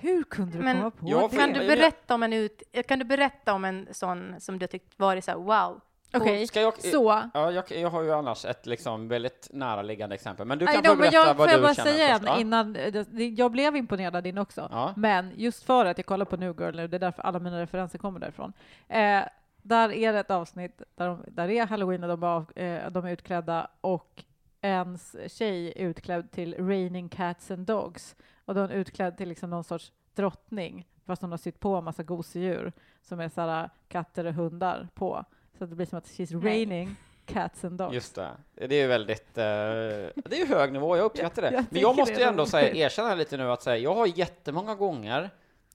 Hur 0.00 0.22
kunde 0.22 0.58
du 0.58 0.64
Men 0.64 0.76
komma 0.76 0.90
på 0.90 1.28
det? 1.28 1.36
Kan 1.36 1.54
Jag 1.54 1.60
du 1.60 1.66
berätta 1.66 2.14
om 2.14 2.22
en 2.22 2.32
ut, 2.32 2.62
kan 2.88 2.98
du 2.98 3.04
berätta 3.04 3.54
om 3.54 3.64
en 3.64 3.88
sån 3.90 4.34
som 4.38 4.58
du 4.58 4.66
tyckt 4.66 4.98
varit 4.98 5.24
så 5.24 5.30
här 5.30 5.38
wow? 5.38 5.80
Okej, 6.14 6.48
jag, 6.54 6.82
så. 6.82 7.22
ja, 7.34 7.50
jag, 7.50 7.64
jag 7.70 7.90
har 7.90 8.02
ju 8.02 8.12
annars 8.12 8.44
ett 8.44 8.66
liksom 8.66 9.08
väldigt 9.08 9.48
näraliggande 9.52 10.14
exempel, 10.14 10.46
men 10.46 10.58
du 10.58 10.66
kan 10.66 10.74
Nej, 10.82 10.84
få 10.90 10.96
berätta 10.96 11.14
jag, 11.14 11.26
vad 11.26 11.36
får 11.36 11.46
jag 11.48 11.58
du 11.58 11.62
bara 11.62 11.74
känner 11.74 11.90
säga 11.92 12.18
först. 12.18 12.30
en 12.30 12.40
innan, 12.40 12.76
eh, 12.76 12.92
det- 12.92 13.28
jag 13.28 13.50
blev 13.52 13.76
imponerad 13.76 14.16
av 14.16 14.22
din 14.22 14.38
också. 14.38 14.68
Ja. 14.70 14.92
Men 14.96 15.32
just 15.36 15.62
för 15.64 15.84
att 15.86 15.98
jag 15.98 16.06
kollar 16.06 16.24
på 16.24 16.36
New 16.36 16.60
Girl 16.60 16.76
nu, 16.76 16.88
det 16.88 16.96
är 16.96 16.98
därför 16.98 17.22
alla 17.22 17.38
mina 17.38 17.60
referenser 17.60 17.98
kommer 17.98 18.20
därifrån. 18.20 18.52
Eh, 18.88 19.22
där 19.62 19.92
är 19.92 20.12
det 20.12 20.18
ett 20.20 20.30
avsnitt 20.30 20.82
där, 20.94 21.06
de, 21.08 21.24
där 21.28 21.48
är 21.50 21.66
halloween 21.66 22.02
och 22.04 22.08
de, 22.08 22.22
är 22.22 22.26
av, 22.26 22.52
eh, 22.58 22.90
de 22.90 23.04
är 23.04 23.10
utklädda 23.12 23.68
och 23.80 24.24
ens 24.60 25.16
tjej 25.38 25.72
är 25.76 25.82
utklädd 25.86 26.30
till 26.30 26.54
Raining 26.68 27.08
Cats 27.08 27.50
and 27.50 27.66
Dogs. 27.66 28.16
Och 28.44 28.54
då 28.54 28.60
är 28.60 28.66
hon 28.68 28.76
utklädd 28.76 29.16
till 29.16 29.28
liksom 29.28 29.50
någon 29.50 29.64
sorts 29.64 29.92
drottning, 30.14 30.86
fast 31.06 31.22
hon 31.22 31.30
har 31.30 31.38
sytt 31.38 31.60
på 31.60 31.76
en 31.76 31.84
massa 31.84 32.02
gosedjur 32.02 32.72
som 33.02 33.20
är 33.20 33.28
sådana 33.28 33.70
katter 33.88 34.24
och 34.24 34.34
hundar 34.34 34.88
på. 34.94 35.24
Så 35.58 35.66
det 35.66 35.76
blir 35.76 35.86
som 35.86 35.98
att 35.98 36.06
she's 36.06 36.42
raining 36.42 36.96
cats 37.26 37.64
and 37.64 37.78
dogs. 37.78 37.94
Just 37.94 38.14
det. 38.14 38.30
Det 38.54 38.74
är 38.74 38.80
ju 38.80 38.86
väldigt, 38.86 39.38
eh, 39.38 39.44
det 39.44 40.30
är 40.30 40.38
ju 40.38 40.46
hög 40.46 40.72
nivå, 40.72 40.96
jag 40.96 41.04
uppskattar 41.04 41.42
det. 41.42 41.50
Jag 41.50 41.64
Men 41.70 41.80
jag 41.80 41.96
måste 41.96 42.14
ju 42.14 42.22
ändå 42.22 42.46
säga, 42.46 42.74
erkänna 42.74 43.14
lite 43.14 43.36
nu 43.36 43.50
att 43.50 43.62
säga, 43.62 43.76
jag 43.76 43.94
har 43.94 44.06
jättemånga 44.06 44.74
gånger 44.74 45.30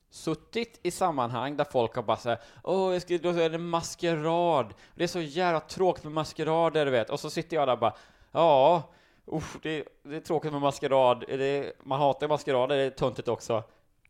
suttit 0.10 0.80
i 0.84 0.92
sammanhang 0.92 1.58
där 1.58 1.64
folk 1.64 1.96
har 1.96 2.04
bara 2.04 2.18
såhär, 2.18 2.40
åh, 2.64 3.00
ska, 3.00 3.18
då 3.18 3.30
är 3.30 3.50
det 3.50 3.58
maskerad, 3.58 4.74
det 4.96 5.04
är 5.04 5.08
så 5.08 5.22
jävla 5.22 5.60
tråkigt 5.60 6.04
med 6.04 6.14
maskerader, 6.14 6.86
du 6.86 6.92
vet, 6.92 7.10
och 7.10 7.20
så 7.20 7.30
sitter 7.30 7.58
jag 7.58 7.68
där 7.68 7.74
och 7.74 7.80
bara, 7.80 7.94
ja, 8.32 8.84
usch, 9.34 9.58
det, 9.62 9.84
det 10.04 10.16
är 10.16 10.20
tråkigt 10.20 10.52
med 10.52 10.62
maskerad, 10.62 11.24
det, 11.28 11.74
man 11.84 12.00
hatar 12.00 12.28
maskerader, 12.28 12.78
det 12.78 12.84
är 12.84 12.90
töntigt 12.90 13.28
också. 13.28 13.64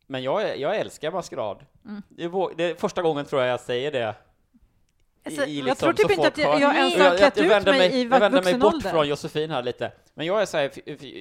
Men 0.08 0.24
jag, 0.24 0.58
jag 0.60 0.78
älskar 0.78 1.12
maskerad. 1.12 1.66
Mm. 1.86 2.02
Det, 2.10 2.24
är, 2.24 2.56
det 2.56 2.64
är 2.64 2.76
första 2.76 3.02
gången 3.02 3.26
tror 3.26 3.42
jag 3.42 3.52
jag 3.52 3.60
säger 3.60 3.92
det. 3.92 4.16
Alltså, 5.26 5.46
i, 5.46 5.50
i 5.50 5.58
jag 5.58 5.66
liksom, 5.66 5.86
tror 5.86 5.94
typ 5.94 6.12
inte 6.18 6.28
att 6.28 6.38
jag- 6.38 6.62
jag 6.62 6.76
ens 6.76 6.98
har 7.00 7.18
klätt 7.18 7.38
ut 7.38 7.52
vänder 7.52 7.72
mig 7.72 7.92
i 7.94 8.02
jag 8.04 8.10
vänder 8.10 8.30
mig 8.30 8.38
vuxen 8.42 8.60
bort 8.60 8.74
ålder. 8.74 8.90
från 8.90 9.08
Josefin 9.08 9.50
här 9.52 9.64
lite. 9.64 9.92
Men 10.14 10.26
jag 10.26 10.42
är 10.42 10.46
så 10.46 10.58
här, 10.58 10.72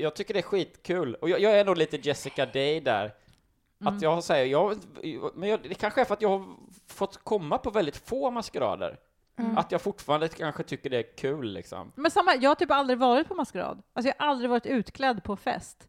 jag 0.02 0.14
tycker 0.16 0.35
det 0.35 0.40
är 0.40 0.42
skitkul, 0.42 1.14
och 1.14 1.28
jag, 1.30 1.40
jag 1.40 1.59
är 1.59 1.64
nog 1.64 1.76
lite 1.76 1.97
Jessica 1.97 2.47
Day 2.47 2.80
där. 2.80 3.14
Mm. 3.80 3.97
Att 3.97 4.02
jag 4.02 4.25
säger, 4.25 4.47
jag, 4.47 4.76
men 5.35 5.49
jag, 5.49 5.61
det 5.62 5.75
kanske 5.75 6.00
är 6.00 6.04
för 6.04 6.14
att 6.14 6.23
jag 6.23 6.28
har 6.28 6.47
fått 6.88 7.25
komma 7.25 7.59
på 7.59 7.71
väldigt 7.71 7.97
få 7.97 8.30
maskerader. 8.30 8.97
Mm. 9.38 9.59
Att 9.59 9.73
jag 9.73 9.82
fortfarande 9.82 10.28
kanske 10.28 10.62
tycker 10.62 10.90
det 10.90 10.97
är 10.99 11.16
kul 11.16 11.52
liksom. 11.52 11.92
Men 11.94 12.11
samma, 12.11 12.35
jag 12.35 12.50
har 12.50 12.54
typ 12.54 12.71
aldrig 12.71 12.99
varit 12.99 13.28
på 13.28 13.35
maskerad. 13.35 13.82
Alltså 13.92 14.09
jag 14.18 14.25
har 14.25 14.30
aldrig 14.30 14.50
varit 14.50 14.66
utklädd 14.66 15.25
på 15.25 15.37
fest. 15.37 15.88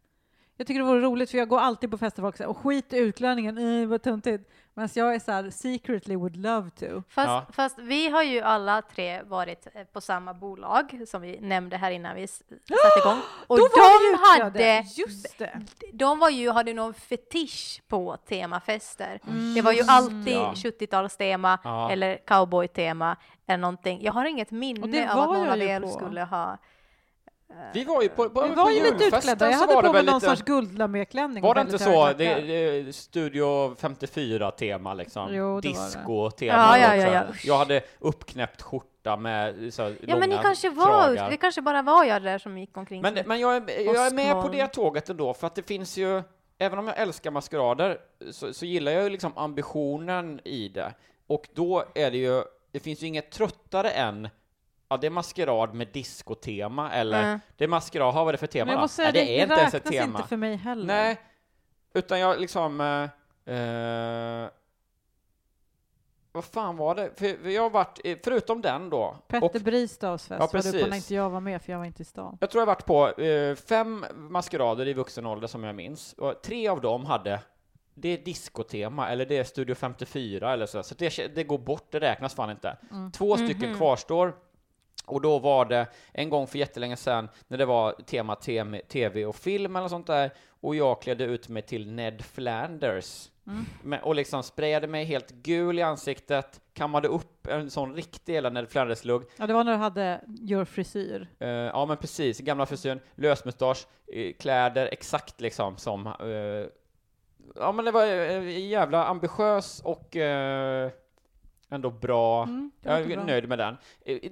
Jag 0.56 0.66
tycker 0.66 0.80
det 0.80 0.86
vore 0.86 1.00
roligt 1.00 1.30
för 1.30 1.38
jag 1.38 1.48
går 1.48 1.58
alltid 1.60 1.90
på 1.90 1.98
fester 1.98 2.24
och 2.24 2.40
och 2.40 2.58
skit 2.58 2.92
i 2.92 2.96
utklädningen, 2.98 3.82
äh, 3.82 3.88
vad 3.88 4.02
töntigt. 4.02 4.50
Men 4.76 4.88
jag 4.94 5.14
är 5.14 5.18
så 5.18 5.32
här, 5.32 5.50
secretly 5.50 6.16
would 6.16 6.36
love 6.36 6.70
to. 6.70 6.86
Fast, 7.08 7.28
Ja. 7.28 7.46
fast 7.52 7.78
vi 7.78 8.08
har 8.08 8.22
ju 8.22 8.40
alla 8.40 8.82
tre 8.82 9.22
varit 9.22 9.66
eh, 9.74 9.84
på 9.84 10.00
samma 10.00 10.34
bolag 10.34 11.00
som 11.08 11.22
vi 11.22 11.40
nämnde 11.40 11.76
här 11.76 11.90
innan 11.90 12.16
vi 12.16 12.26
satte 12.28 12.98
igång. 13.04 13.18
Och 13.46 13.58
Då 13.58 13.68
de 13.68 14.18
hade, 14.42 14.84
Just 14.96 15.38
det! 15.38 15.60
de 15.92 16.18
var 16.18 16.30
ju, 16.30 16.50
hade 16.50 16.72
någon 16.74 16.94
fetisch 16.94 17.82
på 17.88 18.16
temafester. 18.16 19.20
Det 19.54 19.62
var 19.62 19.72
ju 19.72 19.82
alltid 19.88 20.34
Ja. 20.34 20.52
70-talstema 20.56 21.58
Ja. 21.64 21.90
eller 21.90 22.16
cowboytema 22.26 23.16
eller 23.46 23.58
någonting. 23.58 24.02
Jag 24.02 24.12
har 24.12 24.24
inget 24.24 24.50
minne 24.50 25.12
av 25.12 25.20
att 25.20 25.38
någon 25.38 25.48
av 25.48 25.58
er 25.62 25.80
på. 25.80 25.88
skulle 25.88 26.22
ha 26.24 26.58
Vi 27.74 27.84
var 27.84 28.02
ju 28.02 28.08
på, 28.08 28.30
på, 28.30 28.42
Vi 28.42 28.48
på 28.48 28.62
var 28.62 28.70
ju 28.70 28.82
lite 28.82 29.04
utklädda, 29.04 29.50
jag 29.50 29.58
hade 29.58 29.74
det 29.74 29.82
på 29.82 29.92
mig 29.92 30.02
någon 30.04 30.14
lite, 30.14 30.26
sorts 30.26 30.42
guldlaméklänning. 30.42 31.42
Var 31.42 31.54
det 31.54 31.60
inte 31.60 31.78
så? 31.78 32.06
Det, 32.06 32.14
klackar. 32.14 32.42
det, 32.42 32.54
är 32.54 32.92
Studio 32.92 33.74
54-tema 33.74 34.94
liksom. 34.94 35.32
Det 35.32 35.38
det. 35.38 35.68
Disco-tema 35.68 36.52
Ja, 36.52 36.78
ja, 36.78 36.86
också. 36.86 37.06
ja, 37.06 37.12
ja. 37.12 37.34
Jag 37.44 37.58
hade 37.58 37.82
uppknäppt 37.98 38.62
skjorta 38.62 39.16
med 39.16 39.74
så 39.74 39.82
här, 39.82 39.96
Ja 40.06 40.16
men 40.16 40.30
ni 40.30 40.38
kanske 40.42 40.70
var, 40.70 40.86
kragar. 40.86 41.30
det 41.30 41.36
kanske 41.36 41.62
bara 41.62 41.82
var 41.82 42.04
jag 42.04 42.22
där 42.22 42.38
som 42.38 42.58
gick 42.58 42.76
omkring 42.76 43.02
Men, 43.02 43.18
men 43.26 43.40
jag, 43.40 43.56
är, 43.56 43.84
jag 43.84 44.06
är 44.06 44.14
med 44.14 44.42
på 44.42 44.48
det 44.48 44.66
tåget 44.66 45.10
ändå, 45.10 45.34
för 45.34 45.46
att 45.46 45.54
det 45.54 45.62
finns 45.62 45.96
ju, 45.96 46.22
även 46.58 46.78
om 46.78 46.86
jag 46.86 46.98
älskar 46.98 47.30
maskerader, 47.30 47.98
så, 48.30 48.52
så 48.52 48.66
gillar 48.66 48.92
jag 48.92 49.02
ju 49.02 49.10
liksom 49.10 49.32
ambitionen 49.38 50.40
i 50.44 50.68
det. 50.68 50.94
Och 51.26 51.48
då 51.54 51.84
är 51.94 52.10
det 52.10 52.18
ju, 52.18 52.42
det 52.72 52.80
finns 52.80 53.02
ju 53.02 53.06
inget 53.06 53.30
tröttare 53.30 53.90
än 53.90 54.28
Ja, 54.88 54.96
det 54.96 55.06
är 55.06 55.10
maskerad 55.10 55.74
med 55.74 55.88
diskotema, 55.92 56.92
eller 56.92 57.22
Mm. 57.22 57.40
det 57.56 57.64
är 57.64 57.68
maskerad, 57.68 58.14
ha, 58.14 58.24
vad 58.24 58.28
är 58.28 58.32
det 58.32 58.38
för 58.38 58.46
tema 58.46 58.64
Men 58.64 58.72
jag 58.72 58.78
då? 58.78 58.82
måste 58.82 58.96
säga, 58.96 59.10
Nej, 59.14 59.26
det, 59.26 59.32
det 59.32 59.38
är 59.38 59.42
inte 59.42 59.54
ens 59.54 59.74
ett 59.74 59.84
tema. 59.84 60.18
inte 60.18 60.28
för 60.28 60.36
mig 60.36 60.56
heller. 60.56 60.86
Nej, 60.86 61.20
utan 61.94 62.20
jag 62.20 62.40
liksom... 62.40 62.80
Eh, 63.46 63.54
eh, 63.54 64.48
vad 66.32 66.44
fan 66.44 66.76
var 66.76 66.94
det? 66.94 67.10
För 67.18 67.48
jag 67.50 67.62
har 67.62 67.70
varit, 67.70 68.00
förutom 68.24 68.62
den 68.62 68.90
då, 68.90 69.16
Petter 69.28 69.44
och 69.56 69.62
Bristavs 69.62 70.26
fest 70.28 70.40
Ja, 70.40 70.48
var 70.52 70.62
du 70.62 70.70
på 70.72 70.76
när 70.78 70.84
precis. 70.84 71.04
inte 71.04 71.14
jag 71.14 71.30
var 71.30 71.40
med, 71.40 71.62
för 71.62 71.72
jag 71.72 71.78
var 71.78 71.86
inte 71.86 72.02
i 72.02 72.04
stan. 72.04 72.36
jag 72.40 72.50
tror 72.50 72.60
jag 72.60 72.66
varit 72.66 72.86
på 72.86 73.08
eh, 73.22 73.54
fem 73.56 74.04
maskerader 74.16 74.88
i 74.88 74.92
vuxen 74.92 75.26
ålder 75.26 75.46
som 75.46 75.64
jag 75.64 75.74
minns, 75.74 76.12
och 76.12 76.42
tre 76.42 76.68
av 76.68 76.80
dem 76.80 77.04
hade 77.06 77.40
det 77.94 78.08
är 78.08 78.18
diskotema, 78.24 79.08
eller 79.10 79.26
det 79.26 79.38
är 79.38 79.44
Studio 79.44 79.74
54 79.74 80.52
eller 80.52 80.66
så, 80.66 80.82
så 80.82 80.94
det, 80.94 81.34
det 81.34 81.44
går 81.44 81.58
bort, 81.58 81.86
det 81.90 82.00
räknas 82.00 82.34
fan 82.34 82.50
inte. 82.50 82.76
Mm. 82.90 83.12
Två 83.12 83.36
stycken 83.36 83.68
Mhm. 83.70 83.78
kvarstår, 83.78 84.34
och 85.06 85.20
då 85.20 85.38
var 85.38 85.64
det 85.64 85.86
en 86.12 86.30
gång 86.30 86.46
för 86.46 86.58
jättelänge 86.58 86.96
sedan 86.96 87.28
när 87.48 87.58
det 87.58 87.66
var 87.66 87.92
tema 87.92 88.34
tem- 88.34 88.80
tv 88.88 89.26
och 89.26 89.36
film 89.36 89.76
eller 89.76 89.88
sånt 89.88 90.06
där, 90.06 90.30
och 90.60 90.76
jag 90.76 91.02
klädde 91.02 91.24
ut 91.24 91.48
mig 91.48 91.62
till 91.62 91.92
Ned 91.92 92.24
Flanders. 92.24 93.30
Mm. 93.46 94.00
Och 94.02 94.14
liksom 94.14 94.42
sprayade 94.42 94.86
mig 94.86 95.04
helt 95.04 95.30
gul 95.30 95.78
i 95.78 95.82
ansiktet, 95.82 96.60
kammade 96.72 97.08
upp 97.08 97.46
en 97.46 97.70
sån 97.70 97.94
riktig 97.94 98.34
jävla 98.34 98.50
Ned 98.50 98.68
Flanders-lugg, 98.68 99.22
Ja, 99.36 99.46
det 99.46 99.52
var 99.54 99.64
när 99.64 99.72
du 99.72 99.78
hade 99.78 100.20
your 100.40 100.64
frisyr. 100.64 101.28
Eh, 101.38 101.48
ja 101.48 101.86
men 101.86 101.96
precis, 101.96 102.38
gamla 102.38 102.66
frisyren, 102.66 103.00
lösmustasch, 103.14 103.86
uh, 104.16 104.32
kläder 104.32 104.88
exakt 104.92 105.40
liksom 105.40 105.76
som... 105.76 106.06
eh, 106.06 106.68
ja 107.56 107.72
men 107.72 107.84
det 107.84 107.90
var 107.90 108.06
uh, 108.06 108.58
jävla 108.58 109.04
ambitiös 109.06 109.80
och 109.84 110.16
eh, 110.16 110.90
ändå 111.74 111.90
bra. 111.90 112.42
Mm, 112.42 112.70
jag 112.82 113.00
är 113.00 113.06
bra. 113.16 113.24
nöjd 113.24 113.48
med 113.48 113.58
den. 113.58 113.76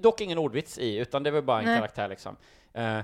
Dock 0.01 0.21
ingen 0.21 0.37
ordvits 0.37 0.77
i, 0.77 0.97
utan 0.97 1.23
det 1.23 1.31
var 1.31 1.41
bara 1.41 1.59
en 1.59 1.65
Nej. 1.65 1.77
karaktär 1.77 2.07
liksom. 2.07 2.35
Eh, 2.73 2.99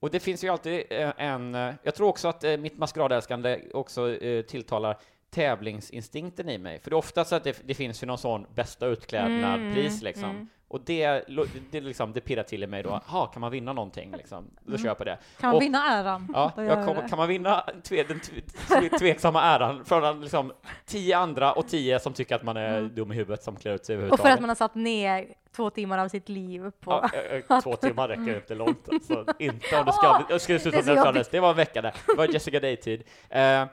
och 0.00 0.10
det 0.10 0.20
finns 0.20 0.44
ju 0.44 0.48
alltid 0.48 0.84
eh, 0.90 1.12
en... 1.16 1.54
eh, 1.54 1.74
jag 1.82 1.94
tror 1.94 2.08
också 2.08 2.28
att 2.28 2.44
eh, 2.44 2.56
mitt 2.56 2.78
maskeradälskande 2.78 3.60
också 3.74 4.10
eh, 4.22 4.42
tilltalar 4.42 4.96
tävlingsinstinkten 5.30 6.48
i 6.48 6.58
mig. 6.58 6.80
För 6.80 6.90
det 6.90 6.94
är 6.94 6.98
ofta 6.98 7.24
så 7.24 7.34
att 7.36 7.44
det, 7.44 7.60
det 7.64 7.74
finns 7.74 8.02
ju 8.02 8.06
någon 8.06 8.18
sån 8.18 8.46
bästa 8.54 8.86
utklädnad-pris 8.86 9.92
Mm, 9.92 10.04
liksom. 10.04 10.30
mm. 10.30 10.48
Och 10.70 10.80
det, 10.84 11.24
det, 11.70 11.80
liksom, 11.80 12.12
det 12.12 12.20
pirrar 12.20 12.42
till 12.42 12.62
i 12.62 12.66
mig 12.66 12.82
då. 12.82 13.00
Jaha, 13.08 13.26
kan 13.26 13.40
man 13.40 13.50
vinna 13.50 13.72
någonting 13.72 14.14
liksom? 14.16 14.50
Då 14.60 14.68
Mm. 14.68 14.78
kör 14.78 14.88
jag 14.88 14.98
på 14.98 15.04
det. 15.04 15.18
Kan 15.40 15.48
man 15.48 15.56
Och- 15.56 15.62
vinna 15.62 15.84
äran? 16.00 16.28
Ja, 16.34 16.52
jag 16.56 16.66
jag 16.66 16.96
det. 16.96 17.06
kan 17.08 17.18
man 17.18 17.28
vinna 17.28 17.64
tve, 17.84 18.02
den 18.02 18.20
tve, 18.20 18.40
tve, 18.68 18.98
tveksamma 18.98 19.42
äran 19.42 19.84
från 19.84 20.20
liksom, 20.20 20.52
tio 20.86 21.16
andra 21.18 21.52
och 21.52 21.68
tio 21.68 22.00
som 22.00 22.12
tycker 22.12 22.34
att 22.36 22.42
man 22.42 22.56
är 22.56 22.78
Mm. 22.78 22.94
dum 22.94 23.12
i 23.12 23.14
huvudet 23.14 23.42
som 23.42 23.56
klär 23.56 23.74
ut 23.74 23.84
sig 23.86 23.96
Och 23.96 24.00
för 24.00 24.04
överhuvudtaget? 24.04 24.34
att 24.34 24.40
man 24.40 24.50
har 24.50 24.54
satt 24.56 24.74
ner 24.74 25.26
två 25.56 25.70
timmar 25.70 25.98
av 25.98 26.08
sitt 26.08 26.28
liv 26.28 26.70
på... 26.80 26.90
Ja, 26.90 27.10
eh, 27.18 27.56
eh, 27.56 27.60
två 27.60 27.76
timmar 27.76 28.08
räcker 28.08 28.36
inte 28.36 28.54
långt. 28.54 28.88
Så 29.02 29.24
inte 29.38 29.78
om 29.78 29.86
det 29.86 29.92
ska, 29.92 30.12
det 30.18 30.24
det 30.28 30.34
är 30.34 30.58
som 30.58 30.58
så 30.72 30.76
Ned 30.76 30.86
jobbigt. 30.86 31.02
Flanders. 31.02 31.28
Det 31.30 31.40
var 31.40 31.50
en 31.50 31.56
vecka 31.56 31.82
där. 31.82 31.94
Det 32.06 32.14
var 32.16 32.26
Jessica 32.26 32.60
Day-tid. 32.60 33.02
Men 33.28 33.68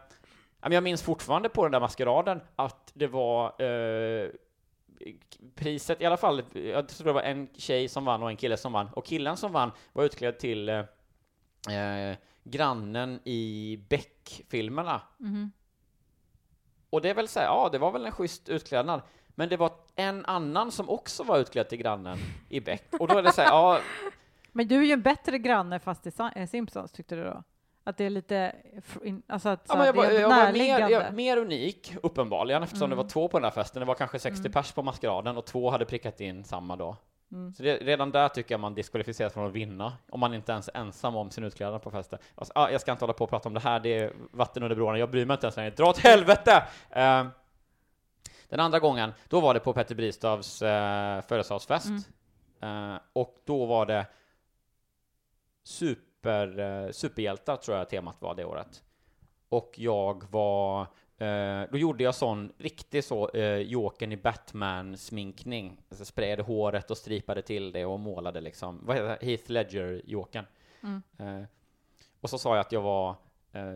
jag 0.72 0.84
minns 0.84 1.04
fortfarande 1.04 1.50
på 1.50 1.64
den 1.64 1.72
där 1.72 1.80
maskeraden 1.80 2.42
att 2.56 2.92
det 2.94 3.08
var 3.08 3.62
eh, 3.62 4.30
priset, 5.56 6.02
i 6.02 6.06
alla 6.06 6.18
fall, 6.18 6.44
jag 6.54 6.88
tror 6.88 7.06
det 7.06 7.14
var 7.14 7.22
en 7.22 7.48
tjej 7.56 7.88
som 7.88 8.06
vann 8.06 8.24
och 8.24 8.30
en 8.30 8.38
kille 8.38 8.58
som 8.58 8.74
vann. 8.74 8.90
Och 8.94 9.06
killen 9.06 9.38
som 9.38 9.52
vann 9.52 9.72
var 9.94 10.04
utklädd 10.04 10.40
till 10.40 10.70
eh, 10.70 10.80
eh, 11.78 12.18
grannen 12.44 13.20
i 13.24 13.78
Beck-filmerna. 13.90 15.02
Mhm. 15.18 15.52
Och 16.90 17.02
det 17.02 17.10
är 17.10 17.14
väl 17.14 17.28
så 17.28 17.40
här, 17.40 17.48
ja, 17.48 17.70
det 17.72 17.78
var 17.78 17.92
väl 17.92 18.06
en 18.06 18.12
schysst 18.12 18.50
utklädnad. 18.50 19.02
Men 19.28 19.50
det 19.50 19.58
var 19.58 19.72
en 19.96 20.26
annan 20.26 20.72
som 20.72 20.90
också 20.90 21.24
var 21.24 21.38
utklädd 21.38 21.70
till 21.70 21.78
grannen 21.78 22.18
i 22.50 22.60
Beck. 22.60 22.84
Och 23.00 23.08
då 23.08 23.18
är 23.18 23.24
det 23.24 23.32
så 23.32 23.42
här, 23.42 23.50
ja, 23.50 23.80
Men 24.52 24.68
du 24.68 24.76
är 24.76 24.84
ju 24.84 24.92
en 24.92 25.02
bättre 25.02 25.38
granne 25.40 25.80
fast 25.80 26.08
i 26.08 26.12
eh, 26.36 26.48
Simpsons, 26.48 26.92
tyckte 26.92 27.16
du 27.16 27.24
då? 27.24 27.44
Att 27.88 27.98
det 27.98 28.06
är 28.06 28.10
lite, 28.10 28.56
alltså 29.28 29.50
att 29.50 29.66
Ja, 29.70 29.86
jag, 29.86 29.98
är 30.06 30.20
jag 30.20 30.30
var 30.30 30.52
mer, 30.52 30.90
jag, 30.90 31.14
mer 31.14 31.38
unik, 31.38 31.96
uppenbarligen, 32.04 32.64
eftersom 32.64 32.90
det 32.90 32.96
var 32.96 33.04
två 33.04 33.28
på 33.28 33.38
den 33.40 33.44
här 33.44 33.52
festen. 33.52 33.80
Det 33.80 33.86
var 33.86 33.96
kanske 33.96 34.20
60 34.20 34.40
Mm. 34.40 34.52
pers 34.52 34.72
på 34.72 34.84
maskeraden 34.84 35.38
och 35.38 35.46
två 35.46 35.70
hade 35.70 35.86
prickat 35.86 36.22
in 36.22 36.44
samma 36.44 36.76
dag. 36.76 36.96
Mm. 37.32 37.54
Så 37.54 37.64
det, 37.64 37.78
redan 37.78 38.12
där 38.12 38.30
tycker 38.30 38.54
jag 38.54 38.60
man 38.60 38.76
diskvalificeras 38.76 39.34
från 39.34 39.48
att 39.48 39.54
vinna, 39.54 39.94
om 40.10 40.20
man 40.20 40.34
inte 40.34 40.52
ens 40.52 40.68
är 40.68 40.78
ensam 40.78 41.16
om 41.16 41.32
sin 41.32 41.44
utklädnad 41.44 41.82
på 41.82 41.92
festen. 41.92 42.20
Alltså, 42.36 42.54
ah, 42.56 42.70
jag 42.70 42.82
ska 42.82 42.92
inte 42.92 43.04
hålla 43.04 43.14
på 43.14 43.24
och 43.24 43.30
prata 43.30 43.50
om 43.50 43.54
det 43.54 43.60
här, 43.60 43.80
det 43.80 43.98
är 44.00 44.14
vatten 44.32 44.64
under 44.64 44.76
broarna, 44.76 44.98
jag 44.98 45.12
bryr 45.12 45.26
mig 45.26 45.34
inte 45.34 45.46
ens 45.46 45.58
längre. 45.58 45.70
Dra 45.72 45.90
åt 45.90 45.98
helvete! 45.98 46.64
Eh, 46.90 47.26
den 48.50 48.60
andra 48.60 48.80
gången, 48.80 49.14
då 49.30 49.40
var 49.40 49.54
det 49.54 49.60
på 49.60 49.74
Petter 49.74 49.96
Bristavs 49.96 50.62
eh, 50.62 51.22
födelsedagsfest. 51.22 51.90
Eh, 52.62 52.96
och 53.14 53.36
då 53.46 53.66
var 53.66 53.86
det 53.86 54.06
super, 55.64 56.02
eh, 56.30 56.92
superhjältar, 56.92 57.58
tror 57.58 57.78
jag 57.78 57.90
temat 57.90 58.22
var 58.22 58.36
det 58.36 58.46
året. 58.46 58.84
Och 59.50 59.74
jag 59.78 60.24
var, 60.32 60.82
eh, 61.18 61.70
då 61.72 61.78
gjorde 61.78 62.04
jag 62.04 62.16
sån 62.16 62.52
riktig 62.58 63.04
så, 63.04 63.30
eh, 63.30 63.58
Jokern 63.58 64.12
i 64.12 64.18
Batman-sminkning. 64.18 65.78
Alltså 65.90 66.06
sprayade 66.06 66.44
håret 66.44 66.92
och 66.92 66.98
stripade 66.98 67.42
till 67.42 67.72
det 67.72 67.86
och 67.86 68.00
målade 68.00 68.42
liksom, 68.42 68.82
vad 68.84 68.96
heter 68.96 69.18
det, 69.20 69.26
Heath 69.26 69.52
Ledger-Jokern. 69.52 70.46
Mm. 70.84 71.02
Eh, 71.18 71.48
och 72.22 72.30
så 72.30 72.38
sa 72.38 72.56
jag 72.56 72.60
att 72.60 72.72
jag 72.72 72.82
var 72.82 73.16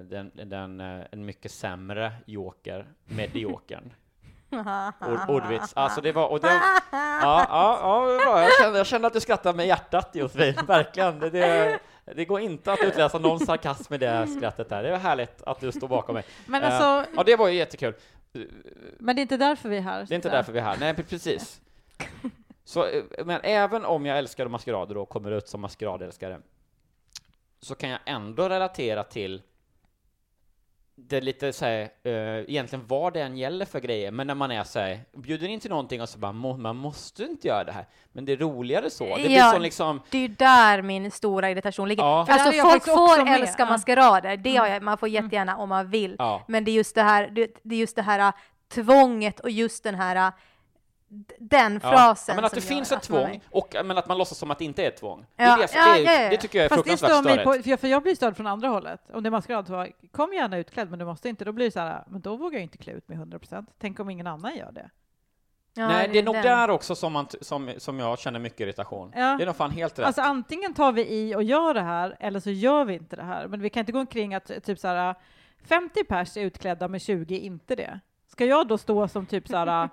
den, 0.10 0.32
den, 0.34 0.79
en 0.79 1.25
mycket 1.25 1.51
sämre 1.51 2.13
Joker, 2.25 2.88
mediokern. 3.06 3.94
Ord, 5.01 5.29
ordvits. 5.29 5.74
Alltså 5.74 6.01
det 6.01 6.12
var, 6.12 6.27
och 6.27 6.39
det, 6.39 6.48
ja, 6.91 7.46
ja, 7.50 7.79
ja. 7.82 8.41
Jag 8.41 8.51
kände, 8.62 8.77
jag 8.77 8.88
kände 8.88 9.08
att 9.08 9.13
du 9.13 9.20
skrattade 9.20 9.58
med 9.58 9.68
hjärtat 9.68 10.10
Josefin, 10.13 10.65
verkligen. 10.68 11.20
Det, 11.20 11.29
det, 11.29 11.79
det 12.16 12.25
går 12.25 12.39
inte 12.39 12.74
att 12.74 12.80
utläsa 12.84 13.20
någon 13.20 13.39
sarkasm 13.39 13.94
i 13.94 13.98
det 13.98 14.28
skrattet 14.38 14.70
där. 14.70 14.84
Det 14.84 14.89
är 14.89 14.98
härligt 14.98 15.42
att 15.44 15.60
du 15.60 15.72
står 15.72 15.88
bakom 15.88 16.13
mig. 16.16 16.24
Men 16.46 16.63
Eh, 16.63 16.68
alltså, 16.82 17.12
Ja, 17.16 17.24
det 17.24 17.36
var 17.36 17.48
ju 17.48 17.56
jättekul. 17.58 17.94
men 19.00 19.16
det 19.16 19.20
är 19.20 19.22
inte 19.22 19.38
därför 19.38 19.70
vi 19.70 19.78
är 19.78 19.82
här. 19.82 20.06
Det 20.06 20.13
är 20.13 20.16
inte 20.16 20.30
därför 20.30 20.51
vi 20.51 20.60
är 20.60 20.63
här. 20.63 20.78
Nej, 20.80 20.94
pre- 20.94 21.04
precis. 21.10 21.62
Så, 22.63 22.86
eh, 22.86 23.04
men 23.25 23.42
även 23.44 23.86
om 23.86 24.06
jag 24.06 24.18
älskar 24.18 24.48
maskerader 24.48 24.98
och 24.98 25.10
kommer 25.10 25.32
ut 25.32 25.48
som 25.48 25.62
maskeradälskare 25.62 26.39
så 27.62 27.75
kan 27.75 27.89
jag 27.89 28.00
ändå 28.06 28.50
relatera 28.50 29.04
till 29.04 29.42
det 31.08 31.18
är 31.18 31.22
lite 31.22 31.53
såhär, 31.53 31.82
uh, 31.84 32.12
egentligen 32.50 32.86
vad 32.88 33.13
det 33.13 33.22
än 33.22 33.38
gäller 33.38 33.65
för 33.65 33.79
grejer, 33.79 34.12
men 34.12 34.27
när 34.27 34.36
man 34.36 34.51
är 34.51 34.63
såhär, 34.63 35.00
bjuder 35.18 35.48
in 35.48 35.60
till 35.60 35.70
någonting 35.70 36.01
och 36.01 36.10
så 36.10 36.20
bara, 36.20 36.32
"Må- 36.32 36.58
man 36.58 36.75
måste 36.75 37.24
inte 37.24 37.48
göra 37.48 37.63
det 37.63 37.72
här. 37.72 37.86
Men 38.12 38.25
det 38.25 38.32
är 38.32 38.38
roligare 38.38 38.89
så. 38.89 39.15
Det 39.15 39.22
Ja. 39.34 39.51
så 39.51 39.60
liksom, 39.60 40.01
Det 40.10 40.18
är 40.18 40.22
ju 40.22 40.27
där 40.27 40.82
min 40.82 41.12
stora 41.12 41.50
irritation 41.51 41.89
ligger. 41.89 42.03
Ja. 42.03 42.25
Alltså 42.29 42.51
folk 42.62 42.84
får 42.86 43.25
med. 43.25 43.41
älska 43.41 43.63
Ja. 43.63 43.70
maskerader, 43.70 44.38
det 44.38 44.56
har 44.56 44.68
jag, 44.68 44.84
man 44.84 44.98
får 44.98 45.10
jättegärna 45.10 45.58
om 45.58 45.70
man 45.70 45.89
vill. 45.89 46.15
ja. 46.20 46.44
Men 46.48 46.63
det 46.63 46.72
är 46.72 46.74
just 46.74 46.96
det 46.96 47.03
här, 47.03 47.27
det, 47.27 47.48
det 47.63 47.75
är 47.75 47.79
just 47.79 47.96
det 47.96 48.01
här 48.01 48.20
äh, 48.20 48.32
tvånget 48.74 49.39
och 49.39 49.50
just 49.51 49.84
den 49.84 49.96
här 49.96 50.15
äh, 50.15 50.34
den 51.39 51.80
frasen 51.80 52.34
Ja, 52.34 52.36
men 52.36 52.46
att 52.46 52.51
det 52.54 52.62
finns 52.62 52.92
ett 52.92 53.01
tvång, 53.04 53.42
och, 53.51 53.75
men 53.86 53.98
att 53.98 54.08
man 54.08 54.18
låtsas 54.18 54.38
som 54.38 54.51
att 54.51 54.60
det 54.60 54.66
inte 54.66 54.84
är 54.84 54.88
ett 54.88 54.98
tvång. 54.98 55.25
Det, 55.36 55.44
Ja, 55.44 55.58
är 55.58 55.62
det, 55.62 55.68
som- 55.68 55.80
ja, 55.80 55.94
det, 55.94 56.00
är- 56.06 56.16
ja, 56.16 56.24
ja. 56.24 56.30
det 56.30 56.38
tycker 56.38 56.60
jag 56.60 56.66
är 56.66 56.70
Fast 56.70 56.84
det 56.84 56.89
fruktansvärt 56.89 57.24
stör 57.25 57.36
mig 57.36 57.44
på, 57.46 57.63
för, 57.70 57.78
för 57.78 57.88
jag 57.88 58.04
blir 58.04 58.16
störd 58.16 58.36
från 58.36 58.48
andra 58.48 58.68
hållet. 58.68 59.01
Om 59.13 59.24
det 59.24 59.30
är 59.30 59.32
maskerad 59.32 59.68
så 59.68 59.88
kom 60.12 60.34
gärna 60.34 60.58
utklädd 60.58 60.89
men 60.89 61.00
du 61.00 61.06
måste 61.06 61.30
inte. 61.30 61.46
Då 61.46 61.51
blir 61.51 61.66
det 61.66 61.72
så 61.72 61.80
här, 61.80 62.04
men 62.08 62.22
då 62.22 62.36
vågar 62.36 62.54
jag 62.58 62.63
inte 62.63 62.78
klä 62.78 62.94
ut 62.94 63.08
mig 63.08 63.18
100%. 63.18 63.66
Tänk 63.80 64.00
om 64.00 64.10
ingen 64.10 64.28
annan 64.28 64.56
gör 64.56 64.72
det. 64.72 64.89
Ja, 65.74 65.88
Nej, 65.88 66.10
det 66.13 66.20
är 66.20 66.24
nog 66.24 66.36
den. 66.36 66.44
där 66.44 66.70
också 66.70 66.96
som, 66.96 67.13
man, 67.13 67.28
som, 67.42 67.72
som 67.78 68.00
jag 68.00 68.20
känner 68.20 68.39
mycket 68.39 68.60
irritation. 68.60 69.12
Ja. 69.16 69.36
Det 69.38 69.44
är 69.44 69.46
nog 69.46 69.56
fan 69.56 69.72
helt 69.72 70.00
rätt. 70.00 70.06
Alltså 70.06 70.22
antingen 70.22 70.74
tar 70.74 70.92
vi 70.92 71.08
i 71.10 71.36
och 71.36 71.44
gör 71.44 71.74
det 71.74 71.82
här 71.82 72.18
eller 72.20 72.39
så 72.39 72.50
gör 72.51 72.86
vi 72.86 72.94
inte 72.94 73.16
det 73.16 73.24
här. 73.24 73.48
Men 73.48 73.62
vi 73.62 73.70
kan 73.70 73.80
inte 73.80 73.92
gå 73.92 74.00
omkring 74.00 74.34
att 74.34 74.51
typ 74.63 74.80
så 74.80 74.88
här 74.88 75.16
50 75.66 76.04
pers 76.04 76.38
är 76.38 76.42
utklädda 76.42 76.88
med 76.88 77.01
20 77.01 77.38
inte 77.39 77.75
det. 77.75 78.00
Ska 78.28 78.46
jag 78.46 78.68
då 78.68 78.78
stå 78.78 79.08
som 79.08 79.25
typ 79.25 79.48
så 79.48 79.58
här 79.58 79.89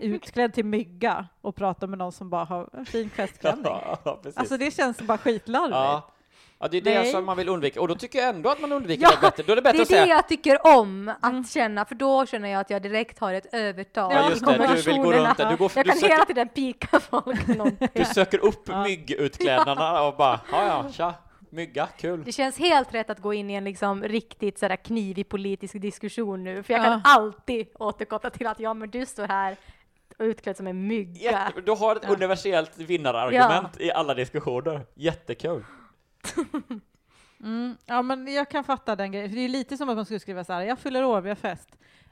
utklädd 0.14 0.54
till 0.54 0.64
mygga 0.64 1.26
och 1.40 1.56
prata 1.56 1.86
med 1.86 1.98
någon 1.98 2.12
som 2.12 2.30
bara 2.30 2.44
har 2.44 2.68
en 2.72 2.86
fin 2.86 3.10
festklänning? 3.10 3.64
ja. 4.04 4.20
Alltså 4.36 4.56
det 4.56 4.70
känns 4.74 4.98
bara 5.00 5.18
skitlarvigt. 5.18 5.74
ja. 5.74 6.10
ja, 6.58 6.68
det 6.68 6.76
är 6.76 6.80
det 6.82 6.94
Nej. 7.00 7.12
som 7.12 7.24
man 7.24 7.36
vill 7.36 7.48
undvika. 7.48 7.80
Och 7.80 7.88
då 7.88 7.94
tycker 7.94 8.18
jag 8.18 8.28
ändå 8.28 8.50
att 8.50 8.60
man 8.60 8.72
undviker 8.72 9.02
Ja, 9.02 9.10
det 9.10 9.20
bättre. 9.20 9.42
Då 9.42 9.52
är 9.52 9.56
det 9.56 9.62
bättre 9.62 9.76
Det 9.76 9.80
är 9.80 9.82
att 9.82 9.88
säga 9.88 10.04
det 10.04 10.10
jag 10.10 10.28
tycker 10.28 10.66
om 10.78 11.08
att 11.20 11.32
Mm. 11.32 11.44
känna, 11.44 11.84
för 11.84 11.94
då 11.94 12.26
känner 12.26 12.48
jag 12.48 12.60
att 12.60 12.70
jag 12.70 12.82
direkt 12.82 13.18
har 13.18 13.32
ett 13.34 13.54
övertag. 13.54 14.12
Ja, 14.12 14.26
i 14.26 14.30
just 14.30 14.46
det, 14.46 14.52
du 14.52 14.58
vill 14.58 14.60
gå 14.60 14.66
konversationerna. 14.66 15.28
runt 15.28 15.38
där. 15.38 15.50
Du 15.50 15.56
går- 15.56 15.70
jag 15.76 15.84
du 15.84 15.90
kan 15.90 15.98
söker- 15.98 16.14
hela 16.14 16.24
tiden 16.24 16.48
pika 16.48 17.00
folk 17.00 17.46
någonting. 17.56 17.88
Du 17.94 18.04
söker 18.04 18.38
upp 18.38 18.68
Ja. 18.68 18.82
myggutklädnaderna 18.84 20.02
och 20.02 20.16
bara, 20.16 20.40
ja 20.52 20.66
ja, 20.66 20.92
tja, 20.92 21.14
mygga, 21.50 21.86
kul. 21.98 22.22
Det 22.24 22.32
känns 22.32 22.58
helt 22.58 22.94
rätt 22.94 23.10
att 23.10 23.18
gå 23.18 23.34
in 23.34 23.50
i 23.50 23.54
en 23.54 23.64
liksom 23.64 24.02
riktigt 24.02 24.58
sådär 24.58 24.76
knivig 24.76 25.28
politisk 25.28 25.80
diskussion 25.80 26.44
nu, 26.44 26.62
för 26.62 26.72
jag 26.74 26.80
Ja. 26.80 26.84
kan 26.84 27.00
alltid 27.04 27.66
återkoppla 27.74 28.30
till 28.30 28.46
att 28.46 28.60
ja, 28.60 28.74
men 28.74 28.90
du 28.90 29.06
står 29.06 29.28
här 29.28 29.56
och 30.20 30.24
utklädd 30.26 30.56
som 30.56 30.66
en 30.66 30.86
mygga. 30.86 31.20
Jätte, 31.46 31.60
du 31.60 31.72
har 31.72 31.96
ett 31.96 32.02
Ja. 32.04 32.12
universellt 32.14 32.78
vinnarargument 32.78 33.80
i 33.80 33.92
alla 33.92 34.14
diskussioner. 34.14 34.86
Jättekul. 34.94 35.64
Mm, 37.42 37.76
ja, 37.86 38.02
men 38.02 38.32
jag 38.34 38.50
kan 38.50 38.64
fatta 38.64 38.96
den 38.96 39.12
grejen. 39.12 39.34
Det 39.34 39.40
är 39.40 39.48
lite 39.48 39.76
som 39.76 39.88
att 39.88 39.96
man 39.96 40.04
skulle 40.04 40.20
skriva 40.20 40.44
så 40.44 40.52
här, 40.52 40.62
jag 40.62 40.78
fyller 40.78 41.04
år, 41.04 41.20
vi 41.20 41.28
har 41.28 41.36
fest. 41.36 41.68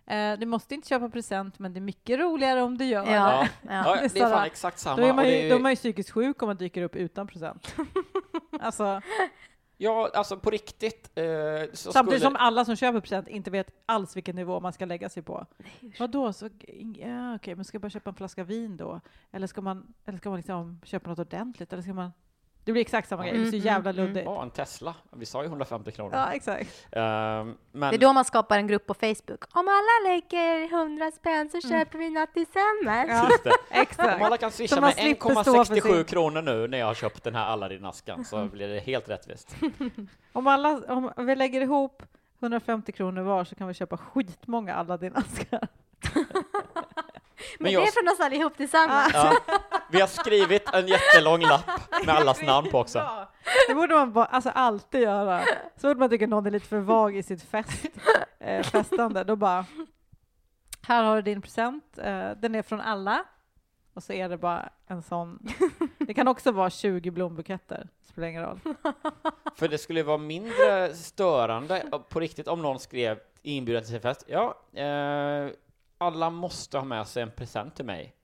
Eh, 0.06 0.32
du 0.38 0.46
måste 0.46 0.74
inte 0.74 0.88
köpa 0.88 1.08
present, 1.08 1.58
men 1.58 1.72
det 1.72 1.78
är 1.78 1.82
mycket 1.82 2.18
roligare 2.20 2.62
om 2.62 2.78
du 2.78 2.84
gör 2.84 3.06
Ja. 3.06 3.12
det. 3.12 3.16
Ja, 3.16 3.46
Ja. 3.62 3.82
ja, 3.86 3.96
det 3.96 4.04
är 4.04 4.08
sådär. 4.08 4.30
fan 4.30 4.46
exakt 4.46 4.78
samma. 4.78 4.96
Då 4.96 5.02
är, 5.06 5.12
man 5.12 5.24
ju, 5.24 5.30
det 5.30 5.46
är 5.46 5.50
då 5.50 5.56
är 5.56 5.60
man 5.60 5.72
ju 5.72 5.76
psykiskt 5.76 6.10
sjuk 6.10 6.42
om 6.42 6.46
man 6.48 6.56
dyker 6.56 6.82
upp 6.82 6.96
utan 6.96 7.26
present. 7.26 7.74
alltså, 8.60 9.00
Ja, 9.80 10.10
alltså 10.14 10.36
på 10.36 10.50
riktigt. 10.50 11.10
Eh, 11.14 11.24
så 11.72 11.92
samtidigt 11.92 12.20
skulle... 12.20 12.20
som 12.20 12.36
alla 12.36 12.64
som 12.64 12.76
köper 12.76 13.00
present 13.00 13.28
inte 13.28 13.50
vet 13.50 13.70
alls 13.86 14.16
vilken 14.16 14.36
nivå 14.36 14.60
man 14.60 14.72
ska 14.72 14.84
lägga 14.84 15.08
sig 15.08 15.22
på. 15.22 15.46
Vadå, 15.98 16.32
så, 16.32 16.48
ja, 16.94 17.34
okej, 17.34 17.54
men 17.54 17.64
ska 17.64 17.74
jag 17.74 17.82
bara 17.82 17.90
köpa 17.90 18.10
en 18.10 18.16
flaska 18.16 18.44
vin 18.44 18.76
då? 18.76 19.00
Eller 19.30 19.46
ska 19.46 19.60
man, 19.60 19.94
eller 20.04 20.18
ska 20.18 20.30
man 20.30 20.36
liksom 20.36 20.80
köpa 20.84 21.10
något 21.10 21.18
ordentligt? 21.18 21.72
Eller 21.72 21.82
ska 21.82 21.94
man... 21.94 22.12
Det 22.64 22.72
blir 22.72 22.82
exakt 22.82 23.08
samma 23.08 23.22
grej, 23.26 23.32
det 23.32 23.40
är 23.40 23.44
så 23.44 23.48
Mm, 23.56 23.66
jävla 23.66 23.90
mm, 23.90 23.98
mm. 24.02 24.06
luddigt. 24.14 24.26
Ja, 24.26 24.42
en 24.42 24.50
Tesla. 24.50 24.94
Vi 25.12 25.26
sa 25.26 25.42
ju 25.42 25.48
150 25.48 25.90
kronor. 25.92 26.14
Ja, 26.16 26.32
exakt. 26.32 26.86
Ehm, 26.92 27.56
men 27.72 27.90
Det 27.90 27.96
är 27.96 27.98
då 27.98 28.12
man 28.12 28.24
skapar 28.24 28.58
en 28.58 28.66
grupp 28.66 28.86
på 28.86 28.94
Facebook. 28.94 29.44
Om 29.52 29.68
alla 29.68 30.10
lägger 30.10 30.68
100 30.72 31.10
spänn 31.10 31.50
så 31.50 31.58
Mm. 31.68 31.78
köper 31.78 31.98
vi 31.98 32.10
något 32.10 32.32
tillsammans. 32.34 33.08
Ja, 33.10 33.28
Just 33.30 33.44
det. 33.44 33.50
Om 33.70 33.80
exakt. 33.82 34.22
alla 34.22 34.36
kan 34.36 34.50
swisha 34.50 34.74
Så 34.74 34.80
man 34.80 34.88
med 34.88 34.94
slipper 35.04 35.30
stå 35.30 35.44
för 35.44 35.50
1,67 35.74 35.94
sin- 35.96 36.04
kronor 36.04 36.42
nu 36.42 36.68
när 36.68 36.78
jag 36.78 36.86
har 36.86 36.94
köpt 36.94 37.24
den 37.24 37.34
här 37.34 37.46
Aladdin-askan 37.46 38.24
så 38.24 38.44
blir 38.44 38.68
det 38.68 38.80
helt 38.80 39.08
rättvist. 39.08 39.56
Om, 40.32 40.46
alla, 40.46 40.80
om 40.88 41.12
vi 41.16 41.36
lägger 41.36 41.60
ihop 41.60 42.02
150 42.40 42.92
kronor 42.92 43.22
var 43.22 43.44
så 43.44 43.54
kan 43.54 43.68
vi 43.68 43.74
köpa 43.74 43.96
skitmånga 43.96 44.74
Aladdin-askar. 44.74 45.68
Men, 47.58 47.64
Men 47.64 47.64
det 47.64 47.70
jag- 47.70 47.82
är 47.88 47.92
från 47.92 48.08
oss 48.12 48.20
allihop 48.20 48.56
tillsammans. 48.56 49.10
Ja. 49.14 49.32
Vi 49.90 50.00
har 50.00 50.08
skrivit 50.08 50.68
en 50.72 50.86
jättelång 50.86 51.40
lapp 51.40 51.66
med 52.06 52.14
allas 52.14 52.42
namn 52.42 52.70
på 52.70 52.78
också. 52.78 52.98
Ja, 52.98 53.30
det 53.68 53.74
borde 53.74 53.94
man 53.94 54.12
bara, 54.12 54.24
alltså 54.24 54.50
alltid 54.50 55.00
göra. 55.00 55.42
Så 55.76 55.88
fort 55.88 55.98
man 55.98 56.10
tycker 56.10 56.26
någon 56.26 56.46
är 56.46 56.50
lite 56.50 56.66
för 56.66 56.78
vag 56.78 57.16
i 57.16 57.22
sitt 57.22 57.42
fest, 57.42 57.84
eh, 58.40 58.62
festande, 58.62 59.24
då 59.24 59.36
bara 59.36 59.66
här 60.82 61.02
har 61.04 61.16
du 61.16 61.22
din 61.22 61.42
present, 61.42 61.98
eh, 61.98 62.30
den 62.30 62.54
är 62.54 62.62
från 62.62 62.80
alla. 62.80 63.24
Och 63.94 64.02
så 64.02 64.12
är 64.12 64.28
det 64.28 64.36
bara 64.36 64.68
en 64.86 65.02
sån. 65.02 65.48
Det 65.98 66.14
kan 66.14 66.28
också 66.28 66.52
vara 66.52 66.70
20 66.70 67.10
blombuketter, 67.10 67.88
spelar 68.02 68.28
ingen 68.28 68.42
roll. 68.42 68.60
För 69.54 69.68
det 69.68 69.78
skulle 69.78 70.02
vara 70.02 70.18
mindre 70.18 70.94
störande 70.94 71.80
eh, 71.80 71.98
på 71.98 72.20
riktigt 72.20 72.48
om 72.48 72.62
någon 72.62 72.78
skrev 72.78 73.18
inbjudan 73.42 73.82
till 73.82 73.92
sin 73.92 74.00
fest. 74.00 74.24
Ja, 74.28 74.54
eh, 74.72 75.50
alla 75.98 76.30
måste 76.30 76.78
ha 76.78 76.84
med 76.84 77.06
sig 77.06 77.22
en 77.22 77.30
present 77.30 77.76
till 77.76 77.84
mig. 77.84 78.14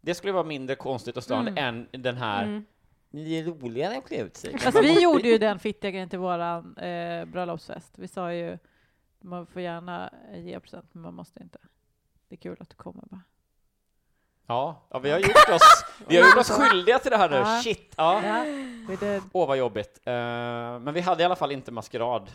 Det 0.00 0.14
skulle 0.14 0.32
vara 0.32 0.44
mindre 0.44 0.76
konstigt 0.76 1.16
och 1.16 1.24
störande 1.24 1.60
än 1.60 1.88
den 1.90 2.16
här 2.16 2.42
Mm. 2.42 2.64
det 3.10 3.38
är 3.38 3.44
roligare 3.44 3.98
att 3.98 4.06
klä 4.06 4.16
ut 4.16 4.36
sig. 4.36 4.58
Fast 4.58 4.78
vi 4.82 5.02
gjorde 5.02 5.28
ju 5.28 5.38
den 5.38 5.58
fittiga 5.58 5.90
grejen 5.90 6.08
till 6.08 6.18
våran 6.18 6.76
eh, 6.76 7.24
bröllopsfest. 7.24 7.92
Vi 7.98 8.08
sa 8.08 8.32
ju 8.32 8.58
man 9.20 9.46
får 9.46 9.62
gärna 9.62 10.10
eh, 10.32 10.46
ge 10.46 10.60
present, 10.60 10.88
men 10.92 11.02
man 11.02 11.14
måste 11.14 11.42
inte. 11.42 11.58
Det 12.28 12.34
är 12.34 12.36
kul 12.36 12.56
att 12.60 12.70
du 12.70 12.76
kommer 12.76 13.02
bara. 13.06 13.22
Ja, 14.46 14.86
ja 14.90 14.98
vi 14.98 15.10
har 15.10 15.18
gjort 15.18 15.48
oss, 15.54 15.84
vi 16.08 16.16
har 16.16 16.26
gjort 16.26 16.38
oss 16.38 16.50
skyldiga 16.50 16.98
till 16.98 17.10
det 17.10 17.16
här 17.16 17.30
nu. 17.30 17.36
Ja. 17.36 17.60
Shit, 17.64 17.94
ja. 17.96 18.22
Åh, 19.32 19.48
vad 19.48 19.58
jobbigt. 19.58 20.00
Eh, 20.04 20.12
men 20.78 20.94
vi 20.94 21.00
hade 21.00 21.22
i 21.22 21.26
alla 21.26 21.36
fall 21.36 21.52
inte 21.52 21.72
maskerad. 21.72 22.30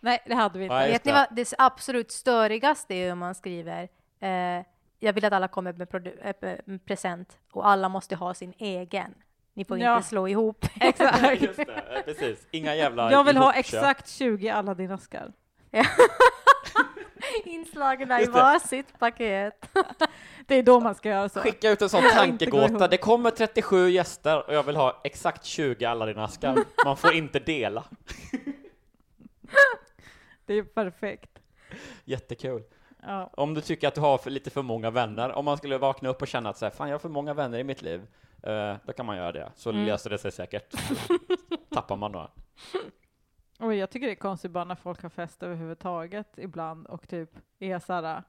Nej, 0.00 0.22
det 0.26 0.34
hade 0.34 0.58
vi 0.58 0.64
inte. 0.64 0.74
Nej. 0.74 0.92
Vet 0.92 1.04
ni 1.04 1.12
det. 1.12 1.18
vad 1.18 1.36
det 1.36 1.54
absolut 1.58 2.10
störigaste 2.10 2.94
är 2.94 3.12
om 3.12 3.18
man 3.18 3.34
skriver 3.34 3.88
eh, 4.20 4.64
jag 5.06 5.12
vill 5.12 5.24
att 5.24 5.32
alla 5.32 5.48
kommer 5.48 5.72
med 5.72 5.88
produ- 5.88 6.34
äh, 6.42 6.58
med 6.64 6.84
present 6.84 7.38
och 7.52 7.68
alla 7.68 7.88
måste 7.88 8.16
ha 8.16 8.34
sin 8.34 8.52
egen. 8.58 9.14
Ni 9.54 9.64
får 9.64 9.78
Ja. 9.78 9.96
inte 9.96 10.08
slå 10.08 10.28
ihop. 10.28 10.66
Exakt. 10.80 11.42
Just 11.42 11.56
det, 11.56 11.62
eh, 11.96 12.02
precis. 12.04 12.46
Inga 12.50 12.74
jävla 12.74 13.12
Jag 13.12 13.24
vill 13.24 13.36
ha 13.36 13.44
ihopköp. 13.54 13.74
exakt 13.74 14.08
20 14.08 14.48
Aladdin-askar. 14.48 15.32
Inslagna 17.44 18.18
i 18.18 18.20
Just 18.22 18.32
det. 18.34 18.38
varsitt 18.40 18.98
paket. 18.98 19.68
Det 20.46 20.54
är 20.54 20.62
då 20.62 20.80
man 20.80 20.94
ska 20.94 21.08
göra 21.08 21.28
så. 21.28 21.40
Skicka 21.40 21.70
ut 21.70 21.82
en 21.82 21.88
sån 21.88 22.02
tankegåta. 22.14 22.66
ihop. 22.74 22.90
Det 22.90 22.96
kommer 22.96 23.30
37 23.30 23.88
gäster 23.90 24.46
och 24.48 24.54
jag 24.54 24.62
vill 24.62 24.76
ha 24.76 25.00
exakt 25.04 25.44
20 25.44 25.84
alla 25.84 26.06
dina 26.06 26.24
askar. 26.24 26.56
Man 26.84 26.96
får 26.96 27.12
inte 27.14 27.38
dela. 27.38 27.84
Det 30.46 30.54
är 30.54 30.62
perfekt. 30.62 31.30
Jättekul. 32.04 32.62
Ja. 33.06 33.30
Om 33.36 33.54
du 33.54 33.60
tycker 33.60 33.88
att 33.88 33.94
du 33.94 34.00
har 34.00 34.18
för 34.18 34.30
lite 34.30 34.50
för 34.50 34.62
många 34.62 34.90
vänner, 34.90 35.32
om 35.32 35.44
man 35.44 35.56
skulle 35.56 35.78
vakna 35.78 36.08
upp 36.08 36.22
och 36.22 36.28
känna 36.28 36.50
att 36.50 36.58
så 36.58 36.64
här, 36.66 36.70
fan 36.70 36.88
jag 36.88 36.94
har 36.94 36.98
för 36.98 37.08
många 37.08 37.34
vänner 37.34 37.58
i 37.58 37.64
mitt 37.64 37.82
liv, 37.82 38.06
eh, 38.42 38.74
då 38.84 38.92
kan 38.92 39.06
man 39.06 39.16
göra 39.16 39.32
det. 39.32 39.52
Så 39.56 39.70
Mm. 39.70 39.86
löser 39.86 40.10
det 40.10 40.18
sig 40.18 40.32
säkert. 40.32 40.74
Tappar 41.70 41.96
man 41.96 42.12
några. 42.12 42.30
Och 43.58 43.74
jag 43.74 43.90
tycker 43.90 44.06
det 44.06 44.12
är 44.12 44.16
konstigt 44.16 44.50
bara 44.50 44.64
när 44.64 44.74
folk 44.74 45.02
har 45.02 45.08
fest 45.08 45.42
överhuvudtaget 45.42 46.28
ibland 46.36 46.86
och 46.86 47.08
typ 47.08 47.30
är 47.58 47.78
såhär 47.78 48.22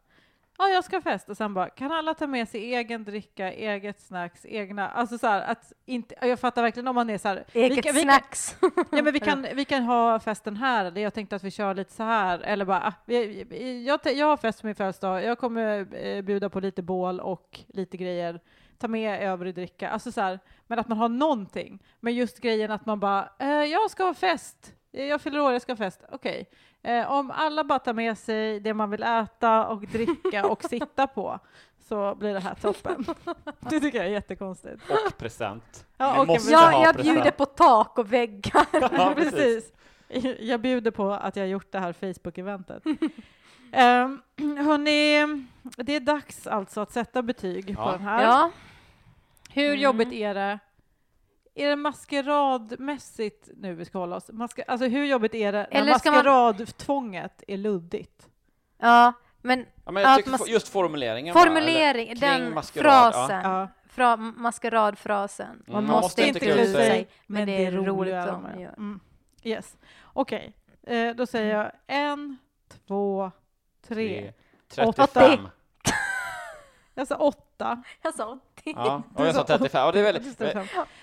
Ja, 0.60 0.68
jag 0.68 0.84
ska 0.84 1.02
fest 1.02 1.30
och 1.30 1.38
sen 1.38 1.54
bara, 1.54 1.70
kan 1.70 1.92
alla 1.92 2.14
ta 2.14 2.28
med 2.28 2.50
sig 2.50 2.76
egen 2.76 3.04
dricka, 3.04 3.54
eget 3.54 4.00
snacks, 4.02 4.46
egna, 4.46 4.90
alltså 4.90 5.18
så 5.18 5.28
här, 5.28 5.42
att 5.42 5.74
inte, 5.86 6.16
jag 6.22 6.40
fattar 6.40 6.62
verkligen 6.62 6.88
om 6.88 6.96
man 6.96 7.10
är 7.10 7.18
så 7.18 7.28
här, 7.28 7.44
Eget 7.54 7.78
vi 7.78 7.82
kan, 7.82 7.96
vi 7.96 8.02
kan, 8.02 8.12
snacks. 8.12 8.56
ja 8.92 9.02
men 9.04 9.14
vi 9.14 9.20
kan, 9.20 9.48
vi 9.54 9.66
kan 9.66 9.84
ha 9.84 10.20
festen 10.20 10.56
här, 10.56 10.86
eller 10.86 11.02
jag 11.02 11.14
tänkte 11.14 11.36
att 11.36 11.44
vi 11.44 11.52
kör 11.52 11.74
lite 11.76 11.94
så 11.94 12.04
här, 12.04 12.40
eller 12.40 12.66
bara, 12.66 12.82
ah, 12.88 12.94
vi- 13.06 13.86
jag, 13.88 14.00
jag 14.16 14.26
har 14.28 14.38
fest 14.38 14.62
på 14.62 14.68
min 14.68 14.76
födelsedag, 14.76 15.24
jag 15.24 15.38
kommer 15.38 15.96
eh, 16.06 16.22
bjuda 16.22 16.50
på 16.50 16.60
lite 16.60 16.82
bål 16.82 17.20
och 17.20 17.60
lite 17.68 17.98
grejer, 17.98 18.40
ta 18.78 18.88
med 18.88 19.22
övrig 19.22 19.56
dricka, 19.56 19.90
alltså 19.90 20.12
så 20.12 20.22
här, 20.22 20.40
men 20.68 20.80
att 20.80 20.88
man 20.88 20.98
har 20.98 21.10
någonting. 21.10 21.80
Men 22.00 22.16
just 22.16 22.40
grejen 22.40 22.72
att 22.72 22.86
man 22.86 23.00
bara, 23.00 23.30
eh, 23.40 23.48
jag 23.50 23.92
ska 23.92 24.04
ha 24.04 24.14
fest, 24.14 24.74
jag 24.92 25.22
fyller 25.22 25.40
år, 25.40 25.52
jag 25.54 25.62
ska 25.62 25.72
ha 25.72 25.78
fest, 25.78 26.02
okej. 26.12 26.50
Eh, 26.84 27.12
om 27.12 27.32
alla 27.32 27.64
bara 27.64 27.80
tar 27.80 27.94
med 27.94 28.18
sig 28.18 28.60
det 28.60 28.74
man 28.74 28.90
vill 28.90 29.04
äta 29.04 29.68
och 29.68 29.82
dricka 29.88 30.46
och 30.48 30.64
sitta 30.70 31.08
på, 31.08 31.40
så 31.88 32.16
blir 32.16 32.34
det 32.34 32.40
här 32.40 32.56
toppen. 32.56 33.06
Det 33.60 33.80
tycker 33.80 33.98
jag 33.98 34.08
är 34.08 34.12
jättekonstigt. 34.12 34.82
Och 34.90 35.18
present. 35.18 35.86
Ja, 35.98 36.20
och- 36.22 36.28
måste 36.28 36.52
Jag, 36.52 36.60
ha 36.72 36.84
jag 36.86 36.96
present. 36.96 37.16
bjuder 37.16 37.32
på 37.32 37.46
tak 37.46 37.98
och 37.98 38.14
väggar. 38.14 38.66
Ja, 38.92 39.14
precis. 39.16 39.72
precis. 40.10 40.38
Jag 40.40 40.62
bjuder 40.62 40.92
på 40.92 41.12
att 41.12 41.36
jag 41.36 41.44
har 41.44 41.48
gjort 41.50 41.72
det 41.72 41.80
här 41.80 41.94
Facebook-eventet. 41.94 42.86
um, 42.86 44.22
hörni, 44.58 45.46
det 45.62 45.96
är 45.96 46.00
dags 46.00 46.48
alltså 46.48 46.82
att 46.82 46.92
sätta 46.92 47.22
betyg 47.22 47.66
på 47.76 47.82
Ja. 47.82 47.92
den 47.92 48.02
här. 48.02 48.24
Ja. 48.24 48.52
Hur 49.54 49.68
Mm. 49.70 49.80
jobbigt 49.80 50.14
är 50.14 50.34
det? 50.34 50.60
är 51.58 51.70
det 51.70 51.76
maskeradmässigt 51.76 53.50
nu 53.58 53.74
vi 53.74 53.86
ska 53.86 53.98
hålla 53.98 54.16
oss? 54.16 54.30
Maska, 54.34 54.64
alltså 54.68 54.88
hur 54.88 55.06
jobbigt 55.06 55.34
är 55.34 55.52
det 55.52 55.68
när 55.72 55.90
maskeradtvånget 55.90 57.44
man... 57.48 57.54
är 57.54 57.58
luddigt? 57.58 58.30
Ja, 58.78 59.14
men... 59.42 59.66
Ja, 59.86 59.92
men 59.92 60.04
jag 60.04 60.26
tycker 60.26 60.48
just 60.48 60.68
formuleringen. 60.68 61.34
Formulering, 61.34 62.20
bara, 62.20 62.32
den 62.32 62.64
frasen. 62.64 63.42
Ja. 63.44 63.68
Fra, 63.90 64.18
maskeradfrasen. 64.18 65.48
Mm, 65.48 65.64
man, 65.68 65.86
man, 65.86 66.02
måste 66.02 66.28
inte 66.28 66.40
klä 66.40 66.64
ut 66.64 66.72
sig, 66.72 67.08
men 67.28 67.46
det 67.48 67.66
är 67.66 67.72
roligt 67.72 68.14
att 68.14 68.42
man 68.42 68.60
gör. 68.60 68.74
Mm. 68.74 69.00
Yes. 69.44 69.78
Okej, 70.04 70.54
okay. 70.84 70.98
eh, 70.98 71.16
då 71.16 71.26
säger 71.26 71.56
jag 71.56 71.72
en, 71.88 72.38
två, 72.88 73.32
tre, 73.88 74.34
35. 74.68 75.40
80. 75.40 75.52
Jag 76.94 77.08
sa 77.08 77.16
80. 77.16 77.47
38. 77.58 77.84
Jag 78.02 78.14
sa 78.14 78.38
80. 78.56 78.74
Ja, 78.76 79.04
jag 79.18 79.36
sa 79.36 79.44
35. 79.44 79.88
Och 79.88 79.94
det 79.94 80.00
är 80.00 80.04
väldigt... 80.04 80.40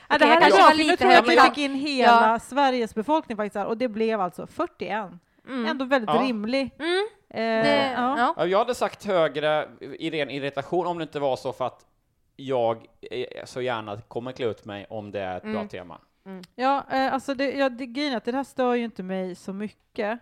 Ja, 0.09 0.19
det 0.19 0.25
här 0.25 0.37
är 0.37 0.51
bra, 0.51 0.71
för 0.71 0.77
nu 0.77 0.97
tror 0.97 1.13
jag 1.13 1.19
att 1.19 1.29
vi 1.29 1.41
fick 1.41 1.59
in 1.59 1.75
hela 1.75 2.33
ja. 2.33 2.39
Sveriges 2.39 2.95
befolkning 2.95 3.37
faktiskt 3.37 3.57
här, 3.57 3.67
och 3.67 3.77
det 3.77 3.89
blev 3.89 4.21
alltså 4.21 4.47
41. 4.47 5.11
Mm. 5.49 5.67
Ändå 5.67 5.85
väldigt 5.85 6.11
ja. 6.15 6.23
rimlig. 6.23 6.71
Mm. 6.79 7.09
Eh, 7.31 7.65
det, 7.65 7.93
ja. 7.97 8.35
Ja. 8.37 8.47
Jag 8.47 8.59
hade 8.59 8.75
sagt 8.75 9.05
högre 9.05 9.69
i 9.81 10.11
ren 10.11 10.31
irritation 10.31 10.87
om 10.87 10.99
det 10.99 11.03
inte 11.03 11.21
var 11.21 11.37
så 11.37 11.53
för 11.53 11.67
att 11.67 11.87
jag 12.37 12.87
eh, 13.11 13.45
så 13.45 13.61
gärna 13.61 14.01
kommer 14.01 14.33
klä 14.33 14.47
ut 14.47 14.65
mig 14.65 14.87
om 14.91 15.11
det 15.11 15.21
är 15.21 15.37
ett 15.37 15.45
mm. 15.45 15.55
bra 15.55 15.69
tema. 15.69 15.99
Mm. 16.27 16.43
Ja, 16.55 16.85
eh, 16.91 17.15
alltså 17.15 17.35
det, 17.35 17.53
ja, 17.53 17.69
det, 17.69 17.87
grejen 17.87 18.13
är 18.13 18.17
att 18.17 18.25
det 18.25 18.33
här 18.33 18.45
stör 18.45 18.75
ju 18.75 18.85
inte 18.85 19.03
mig 19.03 19.35
så 19.35 19.53
mycket. 19.53 20.21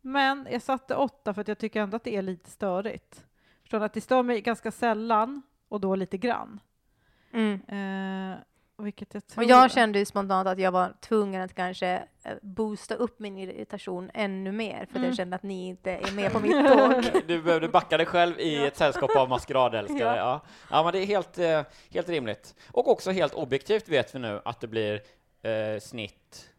Men 0.00 0.48
jag 0.50 0.62
satte 0.62 0.94
åtta 0.94 1.34
för 1.34 1.40
att 1.40 1.48
jag 1.48 1.58
tycker 1.58 1.80
ändå 1.80 1.96
att 1.96 2.04
det 2.04 2.16
är 2.16 2.22
lite 2.22 2.50
störigt. 2.50 3.24
Från? 3.64 3.82
Att 3.82 3.92
det 3.92 4.00
stör 4.00 4.22
mig 4.22 4.40
ganska 4.40 4.70
sällan, 4.70 5.42
och 5.68 5.80
då 5.80 5.94
lite 5.94 6.18
grann. 6.18 6.60
Mm. 7.32 7.52
Eh, 7.68 8.38
vilket 8.78 9.14
jag 9.14 9.26
tror... 9.26 9.44
Och 9.44 9.50
jag 9.50 9.70
kände 9.70 9.98
ju 9.98 10.04
spontant 10.04 10.48
att 10.48 10.58
jag 10.58 10.72
var 10.72 10.96
tvungen 11.00 11.42
att 11.42 11.54
kanske 11.54 12.08
eh, 12.22 12.32
boosta 12.42 12.94
upp 12.94 13.18
min 13.18 13.38
irritation 13.38 14.10
ännu 14.14 14.52
mer 14.52 14.86
för 14.86 14.96
Mm. 14.96 15.08
jag 15.08 15.16
kände 15.16 15.36
att 15.36 15.42
ni 15.42 15.66
inte 15.68 15.90
är 15.90 16.12
med 16.12 16.32
på 16.32 16.40
mitt 16.40 16.52
tåg. 16.68 17.22
Du 17.26 17.42
behövde 17.42 17.68
backa 17.68 17.96
dig 17.96 18.06
själv 18.06 18.40
i 18.40 18.66
ett 18.66 18.76
sällskap 18.76 19.16
av 19.16 19.28
maskeradälskare. 19.28 19.98
Ja. 20.00 20.16
Ja. 20.16 20.40
Ja. 20.70 20.82
men 20.84 20.92
det 20.92 20.98
är 20.98 21.06
helt, 21.06 21.38
eh, 21.38 21.62
helt 21.90 22.08
rimligt. 22.08 22.54
Och 22.72 22.88
också 22.88 23.10
helt 23.10 23.34
objektivt 23.34 23.88
vet 23.88 24.14
vi 24.14 24.18
nu 24.18 24.40
att 24.44 24.60
det 24.60 24.66
blir 24.68 25.02
eh, 25.42 25.80
snitt 25.80 26.50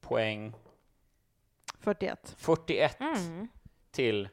poäng 0.00 0.54
41. 1.80 2.34
41 2.38 3.00
Mm. 3.00 3.48
till 3.90 4.28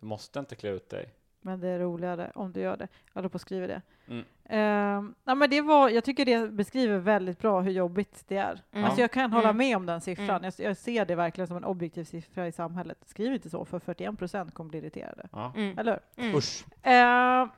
du 0.00 0.06
måste 0.06 0.38
inte 0.38 0.56
klä 0.56 0.70
ut 0.70 0.90
dig. 0.90 1.14
Men 1.40 1.60
det 1.60 1.68
är 1.68 1.78
roligare 1.78 2.30
om 2.34 2.52
du 2.52 2.60
gör 2.60 2.76
det. 2.76 2.88
Jag 3.06 3.14
håller 3.14 3.28
på 3.28 3.36
att 3.36 3.42
skriva 3.42 3.66
det. 3.66 3.82
Mm. 4.08 4.24
Ehm, 4.44 5.14
ja, 5.24 5.34
men 5.34 5.50
det 5.50 5.60
var, 5.60 5.88
jag 5.88 6.04
tycker 6.04 6.24
det 6.24 6.48
beskriver 6.52 6.98
väldigt 6.98 7.38
bra 7.38 7.60
hur 7.60 7.70
jobbigt 7.72 8.24
det 8.28 8.36
är. 8.36 8.60
Mm. 8.72 8.84
Alltså 8.84 9.00
jag 9.00 9.10
kan 9.10 9.32
hålla 9.32 9.48
Mm. 9.48 9.56
med 9.56 9.76
om 9.76 9.86
den 9.86 10.00
siffran. 10.00 10.30
Mm. 10.30 10.44
Jag, 10.58 10.66
jag 10.70 10.76
ser 10.76 11.04
det 11.04 11.14
verkligen 11.14 11.48
som 11.48 11.56
en 11.56 11.64
objektiv 11.64 12.04
siffra 12.04 12.46
i 12.46 12.52
samhället. 12.52 12.98
Skriv 13.06 13.32
inte 13.34 13.50
så, 13.50 13.64
för 13.64 13.78
41 13.78 14.18
procent 14.18 14.54
kommer 14.54 14.70
bli 14.70 14.78
irriterade. 14.78 15.28
Ja. 15.32 15.52
Mm. 15.56 15.78
Eller 15.78 16.00
hur? 16.16 16.24
Mm. 16.24 16.36
Usch, 16.36 16.64
Ehm, 16.82 17.48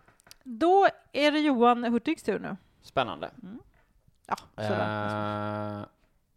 då 0.45 0.87
är 1.13 1.33
det 1.33 1.39
Johan 1.39 1.85
Hurtigs 1.85 2.23
tur 2.23 2.39
nu. 2.39 2.57
spännande. 2.83 3.31
Ja, 4.27 4.37
sådär. 4.57 5.79
Eh, 5.81 5.85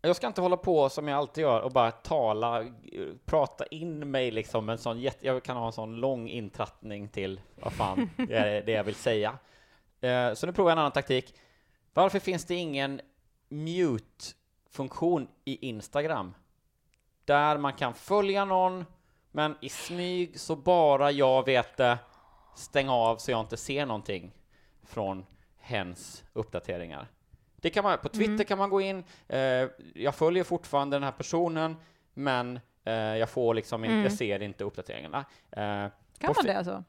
jag 0.08 0.16
ska 0.16 0.28
inte 0.28 0.42
hålla 0.42 0.58
på 0.58 0.90
som 0.90 1.08
jag 1.08 1.18
alltid 1.18 1.42
gör 1.42 1.62
och 1.62 1.72
bara 1.72 1.92
tala, 1.92 2.66
prata 3.26 3.66
in 3.66 4.12
mig 4.12 4.32
liksom 4.32 4.70
en 4.70 4.78
sån 4.78 5.00
jätte, 5.00 5.28
jag 5.28 5.44
kan 5.44 5.58
ha 5.58 5.66
en 5.66 5.74
sån 5.74 5.96
lång 5.96 6.30
intrattning 6.30 7.10
till 7.10 7.42
vad 7.56 7.74
fan 7.74 8.10
det 8.18 8.36
är 8.36 8.62
det 8.62 8.72
jag 8.72 8.84
vill 8.84 8.96
säga. 8.96 9.38
Eh, 10.02 10.34
så 10.34 10.46
nu 10.46 10.54
provar 10.54 10.72
jag 10.72 10.76
en 10.76 10.80
annan 10.80 10.92
taktik. 10.92 11.34
Varför 11.94 12.20
finns 12.20 12.46
det 12.46 12.56
ingen 12.56 13.02
mute-funktion 13.50 15.28
i 15.46 15.68
Instagram? 15.68 16.34
Där 17.26 17.58
man 17.58 17.74
kan 17.74 17.94
följa 17.94 18.46
någon, 18.46 18.86
men 19.32 19.56
i 19.62 19.70
smyg 19.70 20.40
så 20.40 20.56
bara 20.56 21.12
jag 21.12 21.46
vet 21.46 21.78
det, 21.78 21.98
Stäng 22.56 22.90
av 22.90 23.18
så 23.18 23.32
jag 23.32 23.40
inte 23.40 23.58
ser 23.58 23.86
någonting 23.86 24.32
från 24.84 25.26
hens 25.58 26.24
uppdateringar. 26.34 27.08
Det 27.66 27.70
kan 27.70 27.84
man, 27.84 27.98
på 27.98 28.10
Twitter 28.10 28.34
Mm. 28.34 28.46
kan 28.46 28.58
man 28.58 28.70
gå 28.70 28.82
in, 28.82 29.04
eh, 29.28 29.40
jag 29.94 30.16
följer 30.16 30.44
fortfarande 30.44 30.96
den 30.96 31.04
här 31.04 31.12
personen, 31.12 31.76
men 32.14 32.60
eh, 32.84 32.94
jag 32.94 33.30
får 33.30 33.54
liksom 33.54 33.84
inte, 33.84 33.92
Mm. 33.94 34.04
jag 34.04 34.14
ser 34.14 34.42
inte 34.42 34.64
uppdateringarna. 34.64 35.18
Eh, 35.52 35.88
Kan 36.18 36.34
man 36.36 36.46
det 36.46 36.58
alltså? 36.58 36.84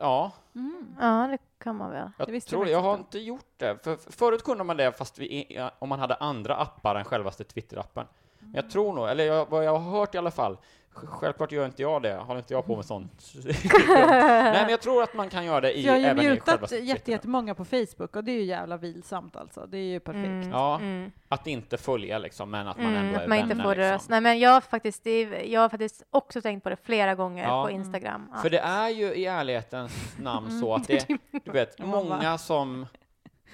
Ja, 0.00 0.32
Mm. 0.54 0.96
Ja, 1.00 1.28
det 1.30 1.38
kan 1.64 1.76
man 1.76 1.90
väl. 1.90 2.10
jag 2.18 2.28
Det 2.28 2.40
tror 2.40 2.66
jag 2.66 2.72
jag 2.72 2.80
har 2.82 2.94
inte 2.94 3.18
gjort 3.18 3.48
det. 3.56 3.84
För, 3.84 3.96
för 3.96 4.12
förut 4.12 4.42
kunde 4.44 4.64
man 4.64 4.76
det 4.76 4.92
fast 4.92 5.18
vi, 5.18 5.58
om 5.78 5.88
man 5.88 5.98
hade 5.98 6.14
andra 6.14 6.56
appar 6.56 6.94
än 6.94 7.04
självaste 7.04 7.44
Twitter-appen. 7.44 8.06
Men 8.38 8.54
jag 8.54 8.70
tror 8.70 8.92
nog, 8.92 9.08
eller 9.08 9.24
jag, 9.24 9.50
vad 9.50 9.64
jag 9.64 9.78
har 9.78 9.90
hört 9.98 10.14
i 10.14 10.18
alla 10.18 10.30
fall, 10.30 10.56
självklart 10.94 11.52
gör 11.52 11.66
inte 11.66 11.82
jag 11.82 12.02
det, 12.02 12.14
har 12.14 12.38
inte 12.38 12.54
jag 12.54 12.66
på 12.66 12.76
mig 12.76 12.84
sånt. 12.84 13.32
Nej, 13.88 14.52
men 14.62 14.68
jag 14.68 14.80
tror 14.80 15.02
att 15.02 15.14
man 15.14 15.30
kan 15.30 15.44
göra 15.44 15.60
det 15.60 15.78
i, 15.78 15.82
jag 15.86 15.92
har 15.92 15.98
ju 15.98 16.04
även 16.04 16.24
i 16.24 16.28
mutat 16.30 16.72
jättemånga 17.06 17.54
på 17.54 17.64
Facebook 17.64 18.16
och 18.16 18.24
det 18.24 18.32
är 18.32 18.36
ju 18.36 18.44
jävla 18.44 18.76
vilsamt 18.76 19.36
alltså. 19.36 19.66
Det 19.66 19.78
är 19.78 19.82
ju 19.82 20.00
perfekt. 20.00 20.24
Mm. 20.26 20.50
Ja. 20.50 20.76
Mm. 20.80 21.12
Att 21.28 21.46
inte 21.46 21.76
följa 21.76 22.18
liksom, 22.18 22.50
men 22.50 22.68
att 22.68 22.76
man 22.78 22.86
Mm, 22.86 23.06
ändå 23.06 23.18
är 23.18 23.22
att 23.22 23.28
man 23.28 23.38
inte 23.38 23.48
vänner, 23.48 23.64
får 23.64 23.74
liksom. 23.76 23.92
röst. 23.92 24.08
Nej, 24.08 24.20
men 24.20 24.38
jag 24.38 24.50
har 24.50 24.60
faktiskt, 24.60 25.04
det 25.04 25.10
är, 25.10 25.42
jag 25.52 25.60
har 25.60 25.68
faktiskt 25.68 26.02
också 26.10 26.40
tänkt 26.40 26.62
på 26.62 26.70
det 26.70 26.76
flera 26.82 27.14
gånger 27.14 27.44
Ja. 27.44 27.64
på 27.64 27.70
Instagram. 27.70 28.28
För 28.42 28.50
det 28.50 28.58
är 28.58 28.88
ju 28.88 29.14
i 29.14 29.26
ärlighetens 29.26 30.16
namn 30.18 30.60
så 30.60 30.74
att 30.74 30.86
det, 30.86 31.06
du 31.44 31.50
vet, 31.52 31.78
många 31.86 32.38
som, 32.38 32.86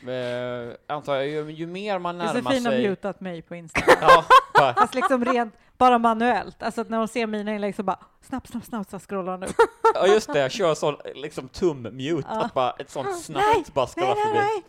eh, 0.06 0.74
antar 0.86 1.14
jag, 1.14 1.26
ju, 1.26 1.50
ju 1.52 1.66
mer 1.66 1.98
man 1.98 2.18
närmar 2.18 2.34
Josefin 2.34 2.66
har 2.66 2.72
sig... 2.72 2.88
mutat 2.88 3.20
mig 3.20 3.42
på 3.42 3.54
Instagram. 3.54 3.96
Ja, 4.00 4.24
bara, 4.54 4.74
Fast 4.74 4.94
liksom 4.94 5.24
rent, 5.24 5.54
bara 5.78 5.98
manuellt. 5.98 6.62
Alltså 6.62 6.80
att 6.80 6.88
när 6.88 6.98
de 6.98 7.08
ser 7.08 7.26
mina 7.26 7.54
inlägg 7.54 7.74
så 7.76 7.82
bara 7.82 7.98
snabbt, 8.20 8.50
snabbt, 8.50 8.66
snabbt 8.66 8.90
så 8.90 8.98
scrollar 8.98 9.32
hon 9.32 9.42
upp. 9.44 9.56
ja, 9.94 10.06
just 10.06 10.32
det, 10.32 10.38
jag 10.38 10.50
kör 10.52 10.74
sån 10.74 10.96
liksom 11.14 11.48
tum-mute, 11.48 12.28
Ja. 12.30 12.44
att 12.44 12.54
bara 12.54 12.70
ett 12.70 12.90
sånt 12.90 13.22
snabbt 13.22 13.74
bara 13.74 13.86
scrolla 13.86 14.14
förbi. 14.14 14.64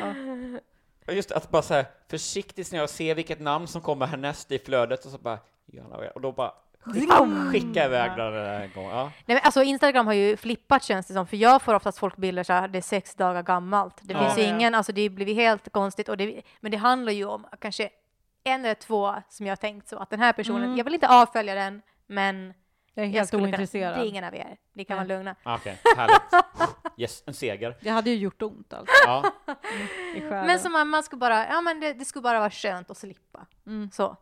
Ja. 0.00 0.14
Ja, 1.06 1.12
just 1.12 1.28
det, 1.28 1.36
att 1.36 1.50
bara 1.50 1.62
så 1.62 1.74
här 1.74 1.86
försiktigt 2.10 2.72
när 2.72 2.78
jag 2.78 2.90
ser 2.90 3.14
vilket 3.14 3.40
namn 3.40 3.66
som 3.66 3.80
kommer 3.80 4.06
härnäst 4.06 4.52
i 4.52 4.58
flödet 4.58 5.04
och 5.04 5.10
så 5.10 5.18
bara, 5.18 5.38
och 6.14 6.20
då 6.20 6.32
bara 6.32 6.52
skicka, 6.84 7.26
skicka 7.52 7.84
iväg 7.84 8.10
den 8.16 8.32
där 8.32 8.60
en 8.60 8.70
gång. 8.74 8.88
Ja. 8.90 9.02
Nej, 9.04 9.12
men 9.36 9.40
alltså 9.44 9.62
Instagram 9.62 10.06
har 10.06 10.14
ju 10.14 10.36
flippat 10.36 10.82
känns 10.84 11.06
det 11.06 11.14
som, 11.14 11.26
för 11.26 11.36
jag 11.36 11.62
får 11.62 11.74
oftast 11.74 11.98
folkbilder 11.98 12.42
så 12.42 12.52
här, 12.52 12.68
det 12.68 12.78
är 12.78 12.82
sex 12.82 13.14
dagar 13.14 13.42
gammalt. 13.42 13.96
Det 14.02 14.12
Ja. 14.14 14.20
finns 14.24 14.38
ju 14.38 14.42
Ja, 14.42 14.54
ingen, 14.56 14.74
alltså 14.74 14.92
det 14.92 15.08
blir 15.10 15.34
helt 15.34 15.72
konstigt, 15.72 16.08
och 16.08 16.16
det, 16.16 16.42
men 16.60 16.70
det 16.70 16.76
handlar 16.78 17.12
ju 17.12 17.24
om 17.24 17.46
kanske 17.60 17.90
en 18.44 18.64
eller 18.64 18.74
två 18.74 19.14
som 19.28 19.46
jag 19.46 19.50
har 19.50 19.56
tänkt 19.56 19.88
så, 19.88 19.98
att 19.98 20.10
den 20.10 20.20
här 20.20 20.32
personen, 20.32 20.64
Mm. 20.64 20.76
jag 20.76 20.84
vill 20.84 20.94
inte 20.94 21.08
avfölja 21.08 21.54
den, 21.54 21.82
men 22.06 22.54
Jag 22.94 23.02
är 23.04 23.08
jag 23.08 23.12
helt 23.14 23.28
skulle 23.28 23.40
kunna, 23.42 23.50
ointresserad. 23.56 23.94
det 23.98 24.02
är 24.04 24.08
ingen 24.08 24.24
av 24.24 24.34
er, 24.34 24.56
ni 24.74 24.84
kan 24.84 24.96
Nej. 24.98 25.06
vara 25.06 25.16
lugna. 25.16 25.34
Ah, 25.42 25.54
Okej, 25.56 25.78
härligt. 25.96 26.22
Yes, 26.96 27.22
en 27.26 27.34
seger. 27.34 27.76
Det 27.80 27.90
hade 27.90 28.10
ju 28.10 28.16
gjort 28.16 28.42
ont 28.42 28.72
alltså. 28.72 28.94
Ja. 29.06 29.24
Själen. 30.14 30.46
Men 30.46 30.58
som 30.58 30.72
man, 30.72 30.88
man 30.88 31.02
skulle 31.02 31.20
bara, 31.20 31.46
ja 31.48 31.60
men 31.60 31.80
det, 31.80 31.92
det 31.92 32.04
skulle 32.04 32.22
bara 32.22 32.38
vara 32.38 32.50
skönt 32.50 32.90
att 32.90 32.96
slippa. 32.96 33.46
Mm. 33.66 33.90
Så. 33.92 34.16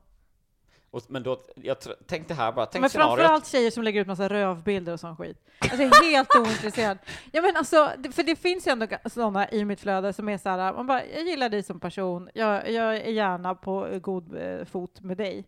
Och, 0.91 1.03
men 1.09 1.23
då, 1.23 1.41
jag 1.55 1.77
tänkte 2.07 2.35
här 2.35 2.53
bara, 2.53 2.67
tänk 2.67 2.81
Men 2.81 2.91
scenariot. 2.91 3.19
framförallt 3.19 3.47
tjejer 3.47 3.71
som 3.71 3.83
lägger 3.83 4.01
ut 4.01 4.07
massa 4.07 4.29
rövbilder 4.29 4.93
och 4.93 5.01
sån 5.01 5.17
skit. 5.17 5.37
Alltså 5.59 5.83
jag 5.83 6.05
är 6.05 6.11
helt 6.11 6.37
ointresserad. 6.37 6.99
Ja 7.33 7.43
men 7.43 7.57
alltså, 7.57 7.93
för 8.13 8.23
det 8.23 8.37
finns 8.37 8.67
ju 8.67 8.71
ändå 8.71 8.87
sådana 9.05 9.51
i 9.51 9.65
mitt 9.65 9.81
flöde 9.81 10.13
som 10.13 10.29
är 10.29 10.39
så 10.39 10.49
här, 10.49 10.73
man 10.73 10.87
bara, 10.87 11.07
jag 11.07 11.23
gillar 11.23 11.49
dig 11.49 11.63
som 11.63 11.81
person, 11.81 12.31
jag, 12.35 12.71
jag 12.71 12.97
är 12.97 13.11
gärna 13.11 13.55
på 13.55 13.99
god 14.03 14.37
eh, 14.37 14.65
fot 14.65 15.01
med 15.01 15.17
dig. 15.17 15.45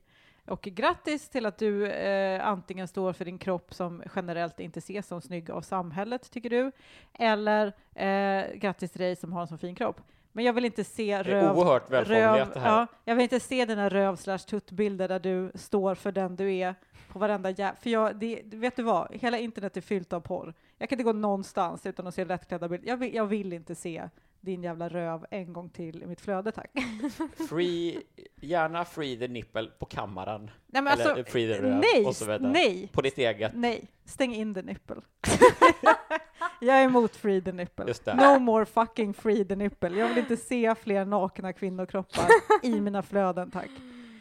Och 0.47 0.63
grattis 0.63 1.29
till 1.29 1.47
att 1.47 1.59
du 1.59 1.87
eh, 1.87 2.47
antingen 2.47 2.89
står 2.89 3.13
för 3.13 3.25
din 3.25 3.39
kropp 3.39 3.75
som 3.75 4.03
generellt 4.17 4.61
inte 4.61 4.79
ses 4.79 5.07
som 5.07 5.21
snygg 5.21 5.51
av 5.51 5.63
samhället, 5.63 6.31
tycker 6.31 6.51
du, 6.51 6.73
eller 7.19 7.67
eh, 7.95 8.55
grattis 8.55 8.91
till 8.91 9.01
dig 9.01 9.17
som 9.17 9.33
har 9.33 9.41
en 9.43 9.49
så 9.49 9.59
fin 9.59 9.75
kropp. 9.75 10.01
Men 10.33 10.45
jag 10.45 10.53
vill 10.53 10.65
inte 10.65 10.85
se 10.85 11.23
Det 11.23 11.31
är 11.31 11.43
röv 11.43 11.59
oerhört 11.59 11.91
röv, 11.91 12.51
det 12.55 12.61
här. 12.61 12.69
ja, 12.79 12.87
jag 13.05 13.15
vill 13.15 13.23
inte 13.23 13.41
se 13.41 13.65
dina 13.65 13.89
röv 13.89 14.17
slash 14.17 14.39
tuttbilder 14.39 15.09
där 15.09 15.19
du 15.21 15.53
står 15.55 15.95
för 15.95 16.13
den 16.13 16.37
du 16.37 16.55
är 16.55 16.75
på 17.13 17.19
varenda 17.19 17.51
jä... 17.51 17.75
För 17.81 17.91
jag, 17.91 18.17
det, 18.17 18.43
vet 18.45 18.77
du 18.77 18.83
vad? 18.83 19.15
Hela 19.15 19.39
internet 19.39 19.77
är 19.77 19.81
fyllt 19.81 20.13
av 20.13 20.21
porr. 20.21 20.55
Jag 20.79 20.89
kan 20.89 20.97
inte 20.97 21.05
gå 21.05 21.13
någonstans 21.13 21.87
utan 21.87 22.07
att 22.07 22.15
se 22.15 22.25
lättklädda 22.25 22.69
bilder. 22.69 22.89
Jag 22.89 22.97
vill, 22.97 23.15
jag 23.15 23.27
vill 23.27 23.53
inte 23.53 23.75
se 23.75 24.09
din 24.41 24.63
jävla 24.63 24.89
röv 24.89 25.27
en 25.31 25.53
gång 25.53 25.69
till 25.71 26.03
i 26.03 26.07
mitt 26.07 26.21
flöde, 26.21 26.53
tack. 26.53 26.71
Free, 27.49 28.03
gärna 28.41 28.85
free 28.85 29.17
the 29.19 29.29
nipple 29.29 29.67
på 29.79 29.87
kammaren. 29.87 30.51
Nej, 30.67 30.83
men 30.83 30.93
Eller 30.93 31.11
alltså, 31.11 31.33
free 31.33 31.55
the 31.55 31.63
röv 31.63 31.81
nej, 31.95 32.07
och 32.07 32.17
så 32.17 32.25
vidare. 32.25 32.53
nej, 32.53 32.89
På 32.93 33.01
ditt 33.03 33.19
eget. 33.19 33.53
nej, 33.55 33.89
stäng 34.05 34.35
in 34.35 34.55
the 34.55 34.63
nipple. 34.63 34.97
jag 36.61 36.77
är 36.81 36.85
emot 36.85 37.17
free 37.17 37.41
the 37.43 37.53
nipple. 37.53 37.95
No 38.15 38.39
more 38.39 38.65
fucking 38.67 39.15
free 39.15 39.45
the 39.45 39.57
nipple. 39.57 39.99
Jag 39.99 40.09
vill 40.09 40.19
inte 40.19 40.37
se 40.37 40.75
fler 40.75 41.05
nakna 41.05 41.53
kvinnokroppar 41.53 42.25
i 42.63 42.81
mina 42.81 43.03
flöden, 43.03 43.51
tack. 43.51 43.71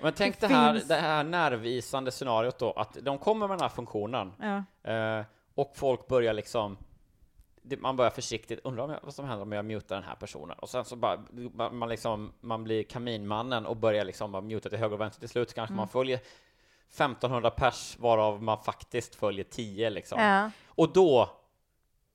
Men 0.01 0.13
tänk 0.13 0.39
Det 0.39 0.47
det, 0.47 0.53
här, 0.53 0.73
finns- 0.73 0.87
det 0.87 0.95
här 0.95 1.23
nervisande 1.23 2.11
scenariot 2.11 2.59
då, 2.59 2.71
att 2.71 2.97
de 3.01 3.17
kommer 3.17 3.47
med 3.47 3.57
den 3.57 3.61
här 3.61 3.69
funktionen 3.69 4.33
Ja. 4.39 4.91
eh, 4.93 5.25
och 5.55 5.71
folk 5.75 6.07
börjar 6.07 6.33
liksom 6.33 6.77
man 7.81 7.95
börjar 7.95 8.11
försiktigt, 8.11 8.59
undrar 8.63 8.83
om 8.83 8.89
jag, 8.89 8.99
vad 9.03 9.13
som 9.13 9.25
händer 9.25 9.41
om 9.41 9.51
jag 9.51 9.65
mutar 9.65 9.95
den 9.95 10.03
här 10.03 10.15
personen? 10.15 10.59
Och 10.59 10.69
sen 10.69 10.85
så 10.85 10.95
bara, 10.95 11.19
man, 11.53 11.77
man 11.77 11.89
liksom, 11.89 12.33
man 12.41 12.63
blir 12.63 12.83
kaminmannen 12.83 13.65
och 13.65 13.77
börjar 13.77 14.05
liksom 14.05 14.31
bara 14.31 14.41
muta 14.41 14.69
till 14.69 14.77
höger 14.77 14.93
och 14.93 15.01
vänster. 15.01 15.19
Till 15.19 15.29
slut 15.29 15.53
kanske 15.53 15.71
Mm. 15.73 15.77
man 15.77 15.87
följer 15.87 16.19
1500 16.89 17.49
pers, 17.51 17.97
varav 17.99 18.43
man 18.43 18.57
faktiskt 18.63 19.15
följer 19.15 19.43
10 19.45 19.89
liksom. 19.89 20.21
Ja. 20.21 20.51
Och 20.67 20.93
då 20.93 21.29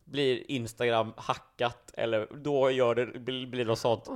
blir 0.05 0.51
Instagram 0.51 1.13
hackat, 1.17 1.91
eller 1.95 2.29
då 2.37 2.71
gör 2.71 2.95
det, 2.95 3.07
blir, 3.07 3.65
det 3.65 3.77
sånt 3.77 4.09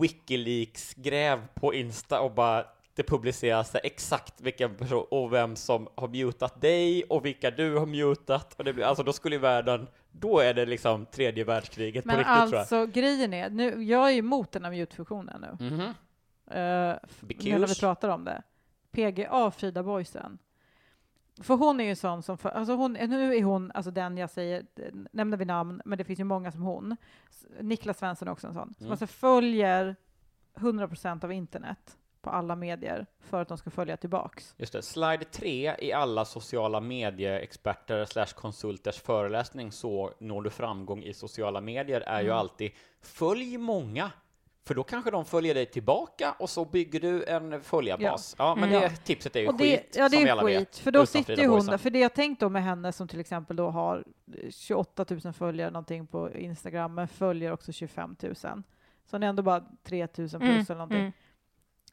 Wikileaks-gräv 0.00 1.46
på 1.54 1.74
Insta 1.74 2.20
och 2.20 2.32
bara 2.32 2.64
det 2.94 3.02
publiceras 3.02 3.74
exakt 3.82 4.40
vilken 4.40 4.74
person 4.74 5.06
och 5.10 5.32
vem 5.32 5.56
som 5.56 5.88
har 5.94 6.08
mutat 6.08 6.60
dig 6.60 7.04
och 7.04 7.26
vilka 7.26 7.50
du 7.50 7.76
har 7.76 7.86
mutat 7.86 8.54
och 8.54 8.64
det 8.64 8.72
blir, 8.72 8.84
alltså 8.84 9.02
då 9.02 9.12
skulle 9.12 9.36
ju 9.36 9.40
världen 9.40 9.88
då 10.10 10.38
är 10.38 10.54
det 10.54 10.66
liksom 10.66 11.06
tredje 11.06 11.44
världskriget 11.44 12.04
på 12.04 12.08
Men 12.08 12.18
riktigt 12.18 12.34
tror 12.34 12.52
jag. 12.52 12.60
alltså 12.60 12.86
grejen 12.86 13.34
är, 13.34 13.50
nu, 13.50 13.84
jag 13.84 14.12
är 14.12 14.16
emot 14.16 14.52
den 14.52 14.64
här 14.64 14.70
mute-funktionen 14.70 15.40
nu. 15.40 15.66
Mhm. 15.66 15.80
Uh, 15.80 16.96
nu 17.20 17.58
när 17.58 17.66
vi 17.66 17.80
pratar 17.80 18.08
om 18.08 18.24
det. 18.24 18.42
PGA 18.90 19.50
Frida 19.50 19.82
Boysen. 19.82 20.38
För 21.42 21.54
hon 21.56 21.80
är 21.80 21.84
ju 21.84 21.94
sån 21.94 22.22
som, 22.22 22.38
för, 22.38 22.48
alltså 22.48 22.74
hon, 22.74 22.92
nu 22.92 23.34
är 23.36 23.42
hon, 23.42 23.72
alltså 23.74 23.90
den 23.90 24.16
jag 24.18 24.30
säger, 24.30 24.66
nämner 25.12 25.36
vi 25.36 25.44
namn, 25.44 25.82
men 25.84 25.98
det 25.98 26.04
finns 26.04 26.20
ju 26.20 26.24
många 26.24 26.52
som 26.52 26.62
hon. 26.62 26.96
Niklas 27.60 27.98
Svensson 27.98 28.28
är 28.28 28.32
också 28.32 28.46
en 28.46 28.54
sån, 28.54 28.74
som 28.74 28.80
Mm. 28.86 28.90
alltså 28.90 29.06
följer 29.06 29.96
100% 30.54 31.24
av 31.24 31.32
internet 31.32 31.96
på 32.22 32.30
alla 32.30 32.56
medier 32.56 33.06
för 33.20 33.42
att 33.42 33.48
de 33.48 33.58
ska 33.58 33.70
följa 33.70 33.96
tillbaks. 33.96 34.54
Just 34.58 34.72
det, 34.72 34.82
slide 34.82 35.24
3 35.24 35.76
i 35.78 35.92
alla 35.92 36.24
sociala 36.24 36.80
medieexperter 36.80 38.04
slash 38.04 38.26
konsulters 38.36 39.00
föreläsning 39.00 39.72
så 39.72 40.12
når 40.18 40.42
du 40.42 40.50
framgång 40.50 41.02
i 41.02 41.14
sociala 41.14 41.60
medier 41.60 42.00
är 42.00 42.20
ju 42.20 42.26
Mm. 42.26 42.38
alltid 42.38 42.70
följ 43.02 43.58
många. 43.58 44.10
För 44.68 44.74
då 44.74 44.84
kanske 44.84 45.10
de 45.10 45.24
följer 45.24 45.54
dig 45.54 45.66
tillbaka 45.66 46.34
och 46.38 46.50
så 46.50 46.64
bygger 46.64 47.00
du 47.00 47.24
en 47.24 47.60
följarbas. 47.62 48.34
Ja, 48.38 48.54
men 48.54 48.68
Mm. 48.68 48.80
det 48.80 48.88
tipset 48.96 49.36
är 49.36 49.40
ju 49.40 49.46
Och 49.48 49.56
det, 49.56 49.64
skit, 49.76 49.94
ja, 49.98 50.04
det 50.08 50.10
som 50.10 50.24
vi 50.24 50.28
är 50.28 50.32
alla 50.32 50.42
skit, 50.42 50.58
vet. 50.60 50.78
för 50.78 50.92
då 50.92 51.06
sitter 51.06 51.36
ju 51.36 51.46
hon 51.46 51.66
där. 51.66 51.78
För 51.78 51.90
det 51.90 51.98
jag 51.98 52.14
tänkt 52.14 52.40
då 52.40 52.48
med 52.48 52.62
henne 52.64 52.92
som 52.92 53.08
till 53.08 53.20
exempel 53.20 53.56
då 53.56 53.70
har 53.70 54.04
28 54.50 55.06
000 55.24 55.32
följare 55.32 55.70
någonting 55.70 56.06
på 56.06 56.30
Instagram, 56.34 56.94
men 56.94 57.08
följer 57.08 57.52
också 57.52 57.72
25 57.72 58.16
000. 58.22 58.34
Så 58.34 58.52
hon 59.10 59.22
är 59.22 59.26
ändå 59.28 59.42
bara 59.42 59.64
3 59.84 60.00
000 60.00 60.08
plus 60.28 60.32
Mm, 60.34 60.48
eller 60.50 60.74
någonting. 60.74 60.98
mm. 61.00 61.12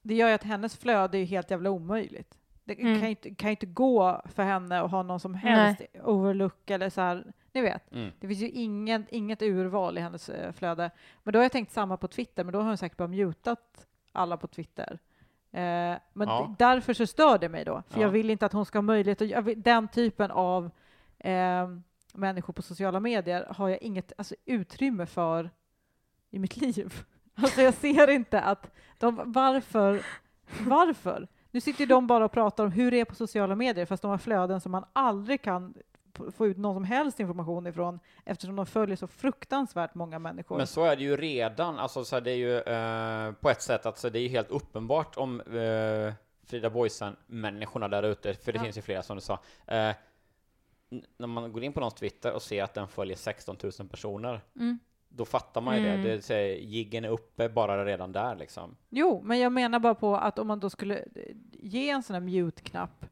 Det 0.01 0.13
gör 0.15 0.27
ju 0.27 0.33
att 0.33 0.43
hennes 0.43 0.77
flöde 0.77 1.17
är 1.17 1.19
ju 1.19 1.25
helt 1.25 1.51
jävla 1.51 1.69
omöjligt. 1.69 2.37
Det 2.63 2.73
Mm. 2.79 2.93
kan, 2.95 3.03
ju 3.03 3.09
inte, 3.09 3.35
kan 3.35 3.49
ju 3.49 3.51
inte 3.51 3.65
gå 3.65 4.21
för 4.35 4.43
henne 4.43 4.81
att 4.81 4.91
ha 4.91 5.03
någon 5.03 5.19
som 5.19 5.33
helst 5.35 5.81
overlook 6.03 6.69
eller 6.69 6.89
så 6.89 7.01
här, 7.01 7.33
ni 7.55 7.61
vet. 7.61 7.91
Mm. 7.91 8.11
Det 8.19 8.27
finns 8.27 8.39
ju 8.41 8.49
ingen, 8.49 9.05
inget 9.09 9.41
urval 9.41 9.97
i 9.97 10.01
hennes 10.01 10.29
eh, 10.29 10.51
flöde. 10.51 10.91
Men 11.23 11.31
då 11.33 11.39
har 11.39 11.43
jag 11.43 11.51
tänkt 11.51 11.71
samma 11.71 11.97
på 11.97 12.07
Twitter, 12.07 12.43
men 12.43 12.53
då 12.53 12.59
har 12.59 12.65
hon 12.67 12.77
säkert 12.77 12.97
bara 12.97 13.07
mutat 13.07 13.87
alla 14.11 14.37
på 14.37 14.47
Twitter. 14.47 14.99
Eh, 15.51 15.59
men 16.13 16.27
Ja. 16.27 16.55
därför 16.59 16.93
så 16.93 17.07
stör 17.07 17.37
det 17.37 17.49
mig 17.49 17.65
då, 17.65 17.83
för 17.89 17.99
Ja. 17.99 18.05
jag 18.05 18.11
vill 18.11 18.29
inte 18.29 18.45
att 18.45 18.53
hon 18.53 18.65
ska 18.65 18.77
ha 18.77 18.81
möjlighet 18.83 19.21
att, 19.21 19.45
vill, 19.45 19.61
den 19.61 19.87
typen 19.87 20.31
av 20.31 20.69
eh, 21.19 21.67
människor 22.13 22.53
på 22.53 22.61
sociala 22.61 22.99
medier 22.99 23.45
har 23.49 23.69
jag 23.69 23.81
inget 23.81 24.13
alltså, 24.17 24.35
utrymme 24.45 25.05
för 25.05 25.49
i 26.31 26.39
mitt 26.39 26.57
liv. 26.57 26.93
Alltså 27.37 27.61
jag 27.61 27.73
ser 27.73 28.09
inte 28.09 28.41
att 28.41 28.71
de, 28.97 29.21
varför, 29.25 30.01
varför? 30.67 31.27
Nu 31.51 31.61
sitter 31.61 31.85
de 31.85 32.07
bara 32.07 32.25
och 32.25 32.31
pratar 32.31 32.65
om 32.65 32.71
hur 32.71 32.91
det 32.91 32.99
är 32.99 33.05
på 33.05 33.15
sociala 33.15 33.55
medier, 33.55 33.85
fast 33.85 34.01
de 34.01 34.11
har 34.11 34.17
flöden 34.17 34.61
som 34.61 34.71
man 34.71 34.85
aldrig 34.93 35.41
kan 35.41 35.73
få 36.35 36.47
ut 36.47 36.57
någon 36.57 36.75
som 36.75 36.83
helst 36.83 37.19
information 37.19 37.67
ifrån, 37.67 37.99
eftersom 38.25 38.55
de 38.55 38.65
följer 38.65 38.95
så 38.95 39.07
fruktansvärt 39.07 39.95
många 39.95 40.19
människor. 40.19 40.57
Men 40.57 40.67
så 40.67 40.83
är 40.85 40.95
det 40.95 41.03
ju 41.03 41.17
redan, 41.17 41.79
alltså 41.79 42.05
så 42.05 42.15
här, 42.15 42.21
det 42.21 42.31
är 42.31 42.35
ju 42.35 42.57
eh, 42.59 43.31
på 43.31 43.49
ett 43.49 43.61
sätt 43.61 43.85
att 43.85 43.97
så 43.97 44.09
det 44.09 44.19
är 44.19 44.23
ju 44.23 44.29
helt 44.29 44.49
uppenbart 44.51 45.17
om 45.17 45.41
eh, 45.41 46.13
Frida 46.47 46.69
Boysen-människorna 46.69 47.87
där 47.87 48.03
ute, 48.03 48.33
för 48.33 48.51
det 48.51 48.57
Ja. 48.57 48.63
finns 48.63 48.77
ju 48.77 48.81
flera 48.81 49.03
som 49.03 49.15
du 49.15 49.21
sa, 49.21 49.33
eh, 49.67 49.91
när 51.17 51.27
man 51.27 51.51
går 51.53 51.63
in 51.63 51.73
på 51.73 51.79
någons 51.79 51.93
Twitter 51.93 52.33
och 52.33 52.41
ser 52.41 52.63
att 52.63 52.73
den 52.73 52.87
följer 52.87 53.17
16 53.17 53.57
000 53.79 53.87
personer, 53.89 54.41
Mm. 54.55 54.79
då 55.09 55.25
fattar 55.25 55.61
man 55.61 55.75
ju 55.81 55.87
Mm. 55.87 56.03
det. 56.03 56.15
det 56.15 56.21
säger, 56.21 56.57
jiggen 56.57 57.05
är 57.05 57.09
uppe 57.09 57.49
bara 57.49 57.85
redan 57.85 58.11
där 58.11 58.35
liksom. 58.35 58.75
Jo, 58.89 59.21
men 59.23 59.39
jag 59.39 59.51
menar 59.51 59.79
bara 59.79 59.95
på 59.95 60.15
att 60.15 60.39
om 60.39 60.47
man 60.47 60.59
då 60.59 60.69
skulle 60.69 60.97
eh, 60.99 61.35
ge 61.51 61.89
en 61.89 62.03
sån 62.03 62.13
här 62.13 62.21
mute-knapp 62.21 63.05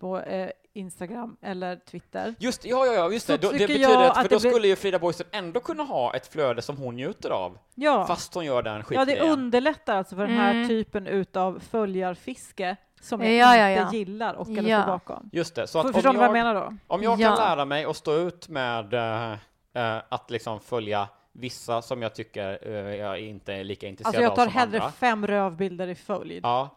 på 0.00 0.18
eh, 0.20 0.50
Instagram 0.72 1.36
eller 1.42 1.76
Twitter, 1.76 2.34
Just 2.38 2.64
ja, 2.64 2.86
ja, 2.86 2.92
ja, 2.92 3.10
just 3.12 3.26
det. 3.26 3.36
Då, 3.36 3.50
det 3.52 3.58
betyder 3.58 4.04
att, 4.06 4.14
för 4.16 4.24
att 4.24 4.30
då 4.30 4.38
blir- 4.40 4.50
skulle 4.50 4.68
ju 4.68 4.76
Frida 4.76 4.98
Boysen 4.98 5.26
ändå 5.32 5.60
kunna 5.60 5.82
ha 5.82 6.14
ett 6.14 6.26
flöde 6.26 6.62
som 6.62 6.76
hon 6.76 6.94
njuter 6.96 7.30
av, 7.30 7.58
ja, 7.74 8.06
fast 8.06 8.34
hon 8.34 8.44
gör 8.44 8.62
den 8.62 8.72
ja, 8.72 8.78
det 8.78 8.84
skitgrejen. 9.06 9.32
underlättar 9.32 9.96
alltså 9.96 10.16
för 10.16 10.26
den 10.26 10.36
här 10.36 10.50
Mm. 10.54 10.68
typen 10.68 11.06
utav 11.06 11.60
följarfiske 11.70 12.76
som 13.00 13.20
jag 13.22 13.32
Ja, 13.32 13.56
ja, 13.56 13.68
inte 13.70 13.96
ja. 13.96 13.98
gillar 13.98 14.34
och 14.34 14.48
eller 14.48 14.70
Ja. 14.70 14.82
står 14.82 14.92
bakom. 14.92 15.30
Just 15.32 15.54
det, 15.54 15.66
så 15.66 15.78
att 15.78 15.82
För, 15.82 15.88
om 15.88 15.94
förstår 15.94 16.12
ni 16.12 16.18
vad 16.18 16.26
jag 16.26 16.32
menar 16.32 16.54
då? 16.54 16.76
om 16.86 17.02
jag 17.02 17.20
Ja. 17.20 17.26
kan 17.28 17.36
lära 17.48 17.64
mig 17.64 17.84
att 17.84 17.96
stå 17.96 18.14
ut 18.16 18.48
med 18.48 18.94
eh, 18.94 19.32
eh, 19.74 20.02
att 20.08 20.30
liksom 20.30 20.60
följa 20.60 21.08
vissa 21.38 21.82
som 21.82 22.02
jag 22.02 22.14
tycker 22.14 22.58
eh, 22.62 22.96
jag 22.96 23.20
inte 23.20 23.52
är 23.54 23.64
lika 23.64 23.86
intresserad 23.88 24.08
Alltså 24.08 24.22
jag 24.22 24.34
tar 24.36 24.46
av 24.46 24.48
hellre 24.52 24.78
andra. 24.78 24.90
fem 24.92 25.26
rövbilder 25.26 25.88
i 25.88 25.94
följd. 25.94 26.44
Ja, 26.44 26.76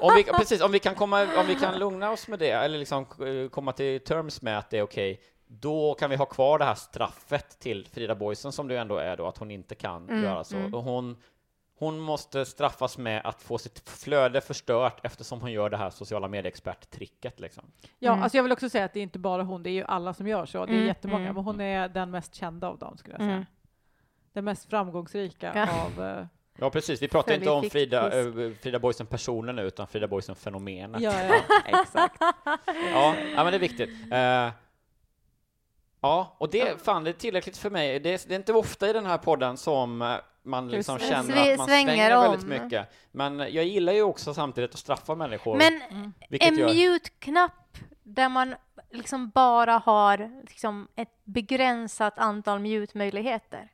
om 0.00 0.10
vi, 0.16 0.24
precis, 0.24 0.62
om 0.62 0.72
vi 0.72 0.78
kan 0.78 0.94
komma, 0.94 1.22
om 1.38 1.46
vi 1.46 1.54
kan 1.54 1.78
lugna 1.78 2.10
oss 2.10 2.28
med 2.28 2.38
det, 2.38 2.50
eller 2.50 2.78
liksom 2.78 3.02
eh, 3.02 3.50
komma 3.50 3.72
till 3.72 4.00
terms 4.00 4.42
med 4.42 4.58
att 4.58 4.70
det 4.70 4.78
är 4.78 4.82
okej, 4.82 5.20
då 5.46 5.94
kan 5.94 6.10
vi 6.10 6.16
ha 6.16 6.26
kvar 6.26 6.58
det 6.58 6.64
här 6.64 6.74
straffet 6.74 7.58
till 7.60 7.86
Frida 7.86 8.14
Boysen 8.14 8.52
som 8.52 8.68
det 8.68 8.78
ändå 8.78 8.96
är 8.96 9.16
då, 9.16 9.26
att 9.26 9.38
hon 9.38 9.50
inte 9.50 9.74
kan 9.74 10.08
Mm, 10.08 10.24
göra 10.24 10.44
så. 10.44 10.56
mm. 10.56 10.74
Och 10.74 10.82
hon, 10.82 11.16
hon 11.78 11.98
måste 11.98 12.44
straffas 12.44 12.98
med 12.98 13.20
att 13.24 13.42
få 13.42 13.58
sitt 13.58 13.88
flöde 13.88 14.40
förstört 14.40 15.00
eftersom 15.02 15.40
hon 15.40 15.52
gör 15.52 15.70
det 15.70 15.76
här 15.76 15.90
sociala 15.90 16.28
medieexpert-tricket 16.28 17.40
liksom. 17.40 17.64
Ja, 17.98 18.10
Mm. 18.12 18.22
alltså 18.22 18.38
jag 18.38 18.42
vill 18.42 18.52
också 18.52 18.68
säga 18.68 18.84
att 18.84 18.92
det 18.92 19.00
är 19.00 19.02
inte 19.02 19.18
bara 19.18 19.42
hon, 19.42 19.62
det 19.62 19.70
är 19.70 19.72
ju 19.72 19.84
alla 19.84 20.14
som 20.14 20.26
gör 20.28 20.46
så. 20.46 20.66
Det 20.66 20.72
är 20.72 20.74
Mm, 20.74 20.86
jättemånga, 20.86 21.22
mm. 21.24 21.34
men 21.34 21.44
hon 21.44 21.60
är 21.60 21.88
den 21.88 22.10
mest 22.10 22.34
kända 22.34 22.68
av 22.68 22.78
dem 22.78 22.96
skulle 22.96 23.14
jag 23.14 23.20
säga. 23.26 23.46
Den 24.32 24.44
mest 24.44 24.70
framgångsrika 24.70 25.52
Ja. 25.54 25.82
av... 25.84 26.04
eh, 26.06 26.26
Ja, 26.58 26.70
precis. 26.70 27.02
Vi 27.02 27.08
pratar 27.08 27.34
inte 27.34 27.50
om 27.50 27.70
Frida, 27.70 28.20
eh, 28.20 28.52
Frida 28.62 28.78
Boysen 28.78 29.06
personen 29.06 29.56
nu, 29.56 29.62
utan 29.62 29.86
Frida 29.86 30.08
Boysen 30.08 30.34
fenomenet. 30.36 31.02
ja, 31.02 31.12
ja, 31.22 31.40
exakt. 31.80 32.16
Ja, 32.92 33.14
ja, 33.34 33.44
men 33.44 33.46
det 33.46 33.56
är 33.56 33.58
viktigt. 33.58 33.90
Eh, 34.12 34.50
ja, 36.00 36.36
och 36.38 36.50
det, 36.50 36.82
fan, 36.82 37.04
det 37.04 37.10
är 37.10 37.14
tillräckligt 37.14 37.56
för 37.56 37.70
mig. 37.70 38.00
Det 38.00 38.10
är, 38.14 38.28
det 38.28 38.34
är 38.34 38.38
inte 38.38 38.52
ofta 38.52 38.90
i 38.90 38.92
den 38.92 39.06
här 39.06 39.18
podden 39.18 39.56
som 39.56 40.18
man 40.42 40.68
liksom 40.68 40.94
Just 40.98 41.08
känner 41.08 41.34
Sve- 41.34 41.52
att 41.52 41.58
man 41.58 41.66
svänger 41.66 41.86
svänger, 41.88 42.20
väldigt 42.20 42.42
om. 42.42 42.48
mycket. 42.48 42.88
Men 43.12 43.38
jag 43.38 43.64
gillar 43.64 43.92
ju 43.92 44.02
också 44.02 44.34
samtidigt 44.34 44.70
att 44.74 44.78
straffa 44.80 45.14
människor. 45.14 45.56
Men 45.56 45.80
en 46.30 46.58
gör, 46.58 46.68
mute-knapp 46.74 47.78
där 48.02 48.28
man 48.28 48.54
liksom 48.90 49.30
bara 49.30 49.78
har 49.78 50.42
liksom 50.48 50.88
ett 50.96 51.20
begränsat 51.24 52.18
antal 52.18 52.58
mute-möjligheter. 52.58 53.68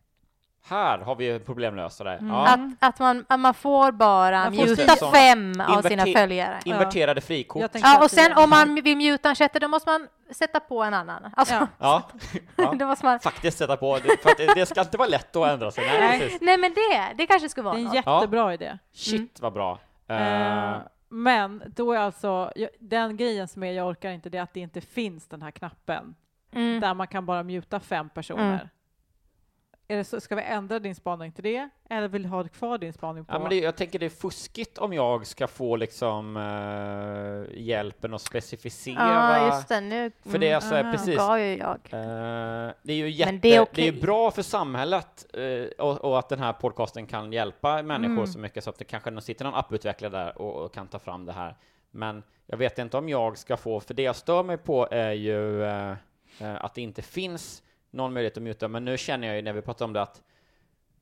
Här 0.69 0.99
har 0.99 1.15
vi 1.17 1.31
en 1.31 1.41
problemlösare. 1.45 2.15
Mm. 2.19 2.29
Ja, 2.35 2.47
Att, 2.47 2.61
att, 2.81 2.99
man, 2.99 3.25
att 3.29 3.41
man 3.41 3.55
får 3.55 3.93
bara 3.93 4.45
Man 4.45 4.55
får 4.57 4.67
muta 4.67 4.97
som 4.97 5.13
fem 5.13 5.53
av 5.69 5.83
sina 5.83 6.07
följare. 6.07 6.61
inverterade 6.65 7.21
frikort. 7.21 7.71
Ja, 7.75 7.97
och 7.97 8.03
det 8.03 8.09
sen 8.09 8.33
om 8.37 8.51
man 8.51 8.75
vill 8.75 8.97
muta 8.97 9.29
en 9.29 9.35
sjätte, 9.37 9.59
då 9.59 9.69
måste 9.69 9.91
man 9.91 10.09
sätta 10.31 10.61
på 10.61 10.83
en 10.83 10.95
annan. 10.95 11.31
Alltså, 11.37 11.55
Ja. 11.55 11.67
Ja, 11.79 12.03
ja. 12.57 12.73
då 12.79 12.87
måste 12.87 13.05
man... 13.07 13.21
faktiskt 13.21 13.59
sätta 13.59 13.77
på. 13.77 13.99
Det, 13.99 14.23
för 14.23 14.31
att 14.31 14.37
det, 14.37 14.55
det 14.55 14.67
ska 14.67 14.81
inte 14.81 14.99
vara 14.99 15.09
lätt 15.09 15.37
att 15.37 15.49
ändra 15.49 15.71
sig. 15.71 15.85
Nej, 15.87 16.39
Nej. 16.41 16.59
men 16.59 16.73
det, 16.75 17.13
det 17.17 17.27
kanske 17.27 17.49
skulle 17.49 17.63
Det 17.63 17.69
vara 17.71 17.77
är 17.77 17.79
en 17.79 17.85
något. 17.85 17.95
jättebra 17.95 18.55
idé. 18.55 18.79
Shit 18.93 19.41
vad 19.41 19.53
bra. 19.53 19.79
Eh, 20.09 20.77
men 21.09 21.63
då 21.67 21.93
är 21.93 21.99
alltså, 21.99 22.53
den 22.81 23.17
grejen 23.17 23.49
som 23.49 23.63
är, 23.63 23.73
jag 23.73 23.87
orkar 23.89 24.11
inte, 24.11 24.29
det 24.31 24.39
är 24.39 24.43
att 24.43 24.55
det 24.55 24.61
inte 24.61 24.81
finns 24.81 25.29
den 25.29 25.43
här 25.43 25.51
knappen 25.51 26.15
Mm. 26.53 26.81
där 26.81 26.95
man 26.95 27.07
kan 27.07 27.27
bara 27.27 27.43
muta 27.43 27.81
fem 27.81 28.09
personer. 28.09 28.71
Mm. 29.89 29.95
Är 29.95 29.97
det 29.99 30.05
så, 30.05 30.21
ska 30.21 30.35
vi 30.37 30.43
ändra 30.43 30.79
din 30.79 30.95
spaning 30.95 31.33
till 31.33 31.45
det? 31.45 31.69
Eller 31.91 32.09
vill 32.09 32.23
du 32.23 32.29
ha 32.29 32.49
kvar 32.49 32.79
din 32.79 32.93
spaning 32.93 33.25
på? 33.25 33.35
Ja, 33.35 33.39
men 33.39 33.49
det, 33.49 33.57
jag 33.57 33.77
tänker 33.77 33.99
det 33.99 34.07
är 34.07 34.11
fuskigt 34.11 34.79
om 34.79 34.93
jag 34.93 35.27
ska 35.27 35.47
få 35.47 35.77
liksom 35.77 36.37
eh, 36.37 37.59
hjälpen 37.63 38.15
att 38.15 38.23
specificera. 38.23 39.39
Ja, 39.39 39.47
just 39.57 39.69
det. 39.69 39.81
Nu 39.81 40.11
För 40.25 40.39
det 40.39 40.51
är 40.51 40.55
alltså 40.55 40.75
aha. 40.75 40.93
precis. 40.93 41.17
gav 41.17 41.39
ju 41.41 41.57
jag. 41.57 41.79
Eh, 41.91 42.73
det 42.83 42.93
är 42.93 42.97
ju 42.97 43.11
jätte, 43.11 43.33
Men 43.33 43.41
det, 43.41 43.49
det 43.49 43.55
är 43.55 43.59
är 43.59 43.63
okej. 43.63 43.93
bra 43.93 44.31
för 44.31 44.43
samhället 44.43 45.27
eh, 45.33 45.85
och, 45.87 46.05
och 46.05 46.19
att 46.19 46.29
den 46.29 46.39
här 46.39 46.53
podcasten 46.53 47.07
kan 47.07 47.33
hjälpa 47.33 47.83
människor 47.83 48.15
Mm. 48.17 48.27
så 48.27 48.39
mycket 48.39 48.65
så 48.65 48.71
att 48.71 48.79
det 48.79 48.85
kanske 48.85 49.21
sitter 49.21 49.45
någon 49.45 49.55
apputvecklare 49.55 50.13
där 50.13 50.39
och, 50.43 50.65
och 50.65 50.75
kan 50.75 50.87
ta 50.87 50.99
fram 50.99 51.27
det 51.27 51.33
här. 51.33 51.57
Men 51.91 52.23
jag 52.47 52.57
vet 52.57 52.79
inte 52.79 52.97
om 52.97 53.09
jag 53.09 53.39
ska 53.39 53.57
få, 53.57 53.81
för 53.81 53.95
det 53.95 54.03
jag 54.03 54.17
stör 54.17 54.43
mig 54.43 54.57
på 54.57 54.89
är 54.91 55.13
ju 55.13 55.65
att 56.41 56.75
det 56.75 56.81
inte 56.83 57.03
finns 57.03 57.63
någon 57.97 58.13
möjlighet 58.13 58.37
att 58.37 58.43
muta, 58.43 58.69
men 58.69 58.85
nu 58.85 58.99
känner 58.99 59.27
jag 59.27 59.37
ju 59.37 59.43
när 59.43 59.53
vi 59.53 59.63
pratar 59.63 59.85
om 59.85 59.93
det 59.93 60.03
att 60.03 60.23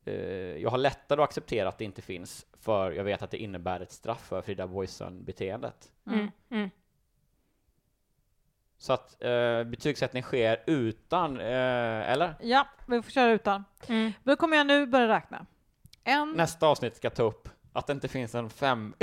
eh, 0.04 0.14
jag 0.56 0.70
har 0.70 0.78
lättare 0.78 1.22
att 1.22 1.28
acceptera 1.28 1.68
att 1.68 1.78
det 1.78 1.84
inte 1.84 2.02
finns, 2.02 2.46
för 2.60 2.92
jag 2.92 3.04
vet 3.04 3.22
att 3.22 3.30
det 3.30 3.38
innebär 3.38 3.80
ett 3.80 3.92
straff 3.92 4.26
för 4.28 4.42
Frida 4.42 4.66
Boysen-beteendet. 4.66 5.92
Mm. 6.06 6.30
Mm. 6.50 6.70
Så 8.78 8.92
att 8.92 9.22
eh, 9.22 9.64
betygssättning 9.64 10.22
sker 10.22 10.62
utan, 10.66 11.40
eh, 11.40 12.10
eller? 12.10 12.34
Ja, 12.40 12.66
vi 12.88 13.02
får 13.02 13.10
köra 13.10 13.32
utan. 13.32 13.64
Mm. 13.88 14.12
Då 14.22 14.36
kommer 14.36 14.56
jag 14.56 14.66
nu 14.66 14.86
börja 14.86 15.08
räkna. 15.08 15.46
En, 16.04 16.32
Nästa 16.32 16.66
avsnitt 16.66 16.96
ska 16.96 17.10
ta 17.10 17.22
upp 17.22 17.48
att 17.72 17.86
det 17.86 17.92
inte 17.92 18.08
finns 18.08 18.34
en 18.34 18.50
fem 18.50 18.94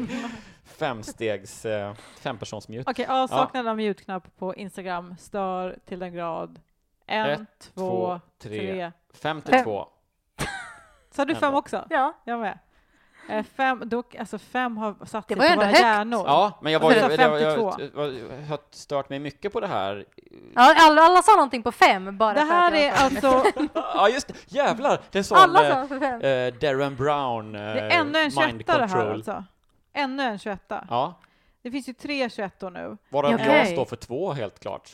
femstegs 0.64 1.64
eh, 1.64 1.94
fempersonsmute. 2.20 2.90
okej, 2.90 3.06
avsaknad 3.06 3.68
av 3.68 3.76
mute-knapp 3.76 4.36
på 4.38 4.54
Instagram 4.54 5.16
stör 5.18 5.78
till 5.84 5.98
den 5.98 6.12
grad. 6.12 6.60
En, 7.10 7.30
Ett, 7.30 7.40
två, 7.60 7.70
två, 7.74 8.20
tre. 8.38 8.58
tre. 8.58 8.92
Fem 9.14 9.42
till 9.42 9.62
två. 9.62 9.88
Sa 11.10 11.24
du 11.24 11.34
fem 11.34 11.54
också? 11.54 11.86
Ja. 11.90 12.12
Jag 12.24 12.40
med. 12.40 12.58
Eh, 13.28 13.44
fem, 13.44 13.82
dock, 13.88 14.14
alltså 14.14 14.38
fem 14.38 14.76
har 14.76 15.06
satt 15.06 15.28
Det 15.28 15.34
sig 15.34 15.38
var 15.38 15.46
på 15.46 15.52
ändå 15.52 15.56
våra 15.60 15.66
högt. 15.66 15.80
hjärnor. 15.80 16.22
Ja, 16.26 16.58
men 16.62 16.72
jag, 16.72 16.80
var, 16.80 16.88
var- 16.90 16.96
jag, 16.96 17.16
52. 17.16 17.74
jag, 17.94 18.12
jag 18.14 18.46
har 18.46 18.58
stört 18.70 19.08
mig 19.08 19.18
mycket 19.18 19.52
på 19.52 19.60
det 19.60 19.66
här. 19.66 20.04
Ja, 20.54 20.74
alla, 20.78 21.02
alla 21.02 21.22
sa 21.22 21.32
någonting 21.32 21.62
på 21.62 21.72
fem 21.72 22.18
bara 22.18 22.32
Det 22.34 22.40
för 22.40 22.46
här 22.46 22.72
att 22.72 22.78
jag 22.78 22.86
är 22.86 22.92
var 23.28 23.38
alltså, 23.38 23.60
Ja, 23.94 24.08
just 24.08 24.28
det. 24.28 24.34
Jävlar! 24.46 25.00
Det 25.10 25.24
sa 25.24 25.36
Alla 25.36 25.68
eh, 25.68 25.74
sa 25.74 25.94
på 25.94 26.00
fem. 26.00 26.20
eh, 26.20 26.54
Darren 26.54 26.96
Brown, 26.96 27.54
eh, 27.54 27.60
det 27.60 27.80
är 27.80 28.00
ännu 28.00 28.18
en 28.18 28.30
21 28.30 28.46
Mind 28.46 28.62
det 28.66 28.72
här 28.72 28.78
Control. 28.88 29.12
alltså. 29.14 29.44
Ännu 29.92 30.22
en 30.22 30.38
21 30.38 30.62
Ja, 30.88 31.14
Det 31.62 31.70
finns 31.70 31.88
ju 31.88 31.92
tre 31.92 32.30
21 32.30 32.60
nu. 32.62 32.96
varav 33.08 33.34
Okej. 33.34 33.46
jag 33.56 33.68
står 33.68 33.84
för 33.84 33.96
två 33.96 34.32
helt 34.32 34.60
klart. 34.60 34.90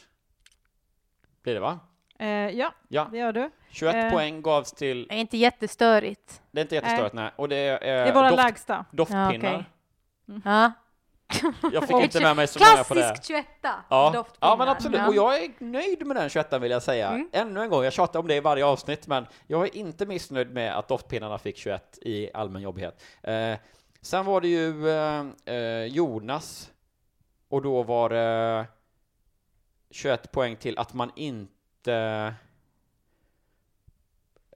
Blir 1.42 1.54
det 1.54 1.60
va? 1.60 1.78
Eh, 2.18 2.28
ja, 2.28 2.72
Ja, 2.88 3.08
det 3.12 3.18
gör 3.18 3.32
du. 3.32 3.50
21 3.70 3.94
Eh. 3.96 4.10
poäng 4.10 4.42
gavs 4.42 4.72
till, 4.72 5.06
Det 5.08 5.14
är 5.14 5.18
inte 5.18 5.36
jättestörigt. 5.36 6.42
det 6.50 6.60
är 6.60 6.62
inte 6.62 6.74
jättestörigt 6.74 7.14
nej, 7.14 7.30
och 7.36 7.48
det 7.48 7.56
är, 7.56 7.80
Det 7.80 7.86
är 7.86 8.14
våra 8.14 8.24
eh, 8.26 8.30
doft, 8.30 8.44
lägsta. 8.44 8.84
doftpinnar. 8.90 9.32
Ja, 9.32 9.38
okej. 9.38 9.64
Ja. 10.44 10.72
Jag 11.72 11.88
fick 11.88 11.96
inte 11.96 12.20
med 12.20 12.36
mig 12.36 12.46
så 12.46 12.58
många 12.58 12.84
på 12.84 12.94
det. 12.94 13.00
Klassisk 13.00 13.24
21 13.28 13.46
Ja. 13.90 14.10
doftpinnar. 14.14 14.50
ja, 14.50 14.56
men 14.56 14.68
absolut. 14.68 15.08
Och 15.08 15.14
jag 15.14 15.44
är 15.44 15.50
nöjd 15.58 16.06
med 16.06 16.16
den 16.16 16.28
21 16.28 16.52
vill 16.62 16.70
jag 16.70 16.82
säga. 16.82 17.08
Mm. 17.08 17.28
Ännu 17.32 17.60
en 17.62 17.70
gång, 17.70 17.84
jag 17.84 17.92
tjatar 17.92 18.20
om 18.20 18.26
det 18.28 18.34
i 18.34 18.40
varje 18.40 18.64
avsnitt, 18.64 19.06
men 19.06 19.26
jag 19.46 19.62
är 19.64 19.76
inte 19.76 20.06
missnöjd 20.06 20.50
med 20.54 20.78
att 20.78 20.88
doftpinnarna 20.88 21.38
fick 21.38 21.56
21 21.56 21.98
i 22.02 22.30
allmän 22.34 22.62
jobbighet. 22.62 23.02
Eh, 23.22 23.54
sen 24.00 24.24
var 24.24 24.40
det 24.40 24.48
ju 24.48 24.88
eh, 24.90 25.24
eh, 25.54 25.84
Jonas, 25.84 26.70
och 27.48 27.62
då 27.62 27.82
var 27.82 28.08
det 28.08 28.66
21 29.90 30.32
poäng 30.32 30.56
till 30.56 30.78
att 30.78 30.94
man 30.94 31.10
inte 31.16 31.52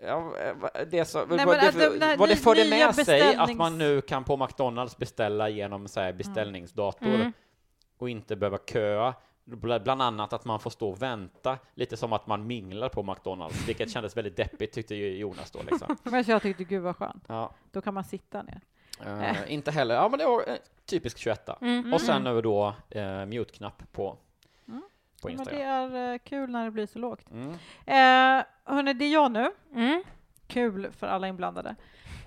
Ja, 0.02 0.32
det 0.90 1.04
så, 1.04 1.26
Nej, 1.26 1.46
vad, 1.46 1.60
det, 1.60 1.70
de- 1.70 1.98
när 1.98 2.16
vad 2.16 2.28
det 2.28 2.36
förde 2.36 2.70
med 2.70 2.94
sig 2.94 3.34
att 3.36 3.54
man 3.56 3.78
nu 3.78 4.00
kan 4.00 4.24
på 4.24 4.36
McDonalds 4.36 4.96
beställa 4.96 5.48
genom 5.48 5.88
så 5.88 6.00
här, 6.00 6.12
beställningsdator 6.12 7.14
Mm. 7.14 7.32
och 7.98 8.10
inte 8.10 8.36
behöva 8.36 8.58
köa. 8.58 9.14
Bl- 9.44 9.82
Bland 9.82 10.02
annat 10.02 10.32
att 10.32 10.44
man 10.44 10.60
får 10.60 10.70
stå 10.70 10.90
och 10.90 11.02
vänta, 11.02 11.58
lite 11.74 11.96
som 11.96 12.12
att 12.12 12.26
man 12.26 12.46
minglar 12.46 12.88
på 12.88 13.02
McDonalds, 13.02 13.68
vilket 13.68 13.90
kändes 13.92 14.16
väldigt 14.16 14.36
deppigt 14.36 14.72
tyckte 14.74 14.94
Jonas 14.94 15.50
då 15.50 15.58
liksom. 15.70 15.96
Men 16.02 16.24
jag 16.26 16.42
tyckte 16.42 16.64
gud 16.64 16.82
vad 16.82 16.96
skönt. 16.96 17.24
Ja, 17.26 17.54
Då 17.72 17.80
kan 17.80 17.94
man 17.94 18.04
sitta 18.04 18.42
ner. 18.42 18.60
eh, 19.06 19.52
inte 19.52 19.70
heller, 19.70 19.94
ja 19.94 20.08
men 20.08 20.18
det 20.18 20.24
var 20.26 20.48
eh, 20.48 20.54
typisk 20.86 21.18
21 21.18 21.48
Mm. 21.60 21.94
Och 21.94 22.00
sen 22.00 22.24
nu 22.24 22.40
då 22.40 22.74
eh, 22.90 23.26
mute-knapp 23.26 23.82
på, 23.92 24.16
På 25.20 25.28
Men 25.28 25.36
det 25.36 25.42
Instagram. 25.42 25.94
är 25.94 26.12
eh, 26.12 26.18
kul 26.18 26.50
när 26.50 26.64
det 26.64 26.70
blir 26.70 26.86
så 26.86 26.98
lågt. 26.98 27.30
Mm. 27.30 27.50
Eh, 27.86 28.44
hörni, 28.64 28.94
det 28.94 29.04
är 29.04 29.12
jag 29.12 29.32
nu. 29.32 29.50
Mm. 29.74 30.02
Kul 30.46 30.92
för 30.92 31.06
alla 31.06 31.28
inblandade. 31.28 31.76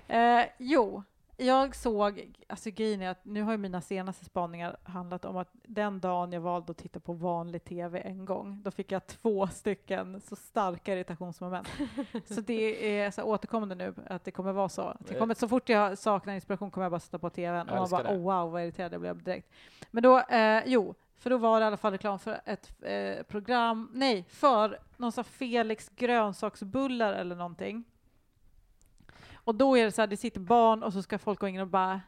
Eh, 0.08 0.44
jo, 0.58 1.02
jag 1.36 1.76
såg, 1.76 2.32
alltså 2.48 2.70
grejen 2.70 3.02
är 3.02 3.10
att 3.10 3.24
nu 3.24 3.42
har 3.42 3.52
ju 3.52 3.58
mina 3.58 3.80
senaste 3.80 4.24
spaningar 4.24 4.76
handlat 4.82 5.24
om 5.24 5.36
att 5.36 5.48
den 5.52 6.00
dagen 6.00 6.32
jag 6.32 6.40
valde 6.40 6.70
att 6.70 6.78
titta 6.78 7.00
på 7.00 7.12
vanlig 7.12 7.64
tv 7.64 8.00
en 8.00 8.24
gång, 8.24 8.62
då 8.62 8.70
fick 8.70 8.92
jag 8.92 9.06
två 9.06 9.46
stycken 9.46 10.20
så 10.20 10.36
starka 10.36 10.92
irritationsmoment. 10.92 11.68
så 12.24 12.40
det 12.40 12.98
är 12.98 13.10
så 13.10 13.20
här 13.20 13.28
återkommande 13.28 13.74
nu 13.74 13.94
att 14.06 14.24
det 14.24 14.30
kommer 14.30 14.52
vara 14.52 14.68
så. 14.68 14.82
Att 14.82 15.10
jag 15.10 15.18
kommer, 15.18 15.34
så 15.34 15.48
fort 15.48 15.68
jag 15.68 15.98
saknar 15.98 16.34
inspiration 16.34 16.70
kommer 16.70 16.84
jag 16.84 16.92
bara 16.92 17.00
sätta 17.00 17.18
på 17.18 17.30
tvn 17.30 17.68
och 17.68 17.76
man 17.76 17.90
bara 17.90 18.02
det. 18.02 18.16
oh, 18.16 18.22
wow 18.22 18.52
vad 18.52 18.62
irriterad 18.62 18.92
jag 18.92 19.00
blev 19.00 19.22
direkt. 19.22 19.52
Men 19.90 20.02
då, 20.02 20.20
eh, 20.20 20.62
jo, 20.66 20.94
för 21.24 21.30
då 21.30 21.38
var 21.38 21.60
det 21.60 21.64
i 21.64 21.66
alla 21.66 21.76
fall 21.76 21.92
reklam 21.92 22.18
för 22.18 22.40
ett 22.44 22.72
eh, 22.82 23.22
program, 23.22 23.90
nej, 23.92 24.24
för 24.28 24.78
någon 24.96 25.12
sån 25.12 25.24
Felix 25.24 25.88
grönsaksbullar 25.88 27.12
eller 27.12 27.36
någonting. 27.36 27.84
Och 29.34 29.54
då 29.54 29.76
är 29.76 29.84
det 29.84 29.92
så 29.92 30.02
här, 30.02 30.06
det 30.06 30.16
sitter 30.16 30.40
barn 30.40 30.82
och 30.82 30.92
så 30.92 31.02
ska 31.02 31.18
folk 31.18 31.40
gå 31.40 31.48
in 31.48 31.60
och 31.60 31.68
bara 31.68 32.00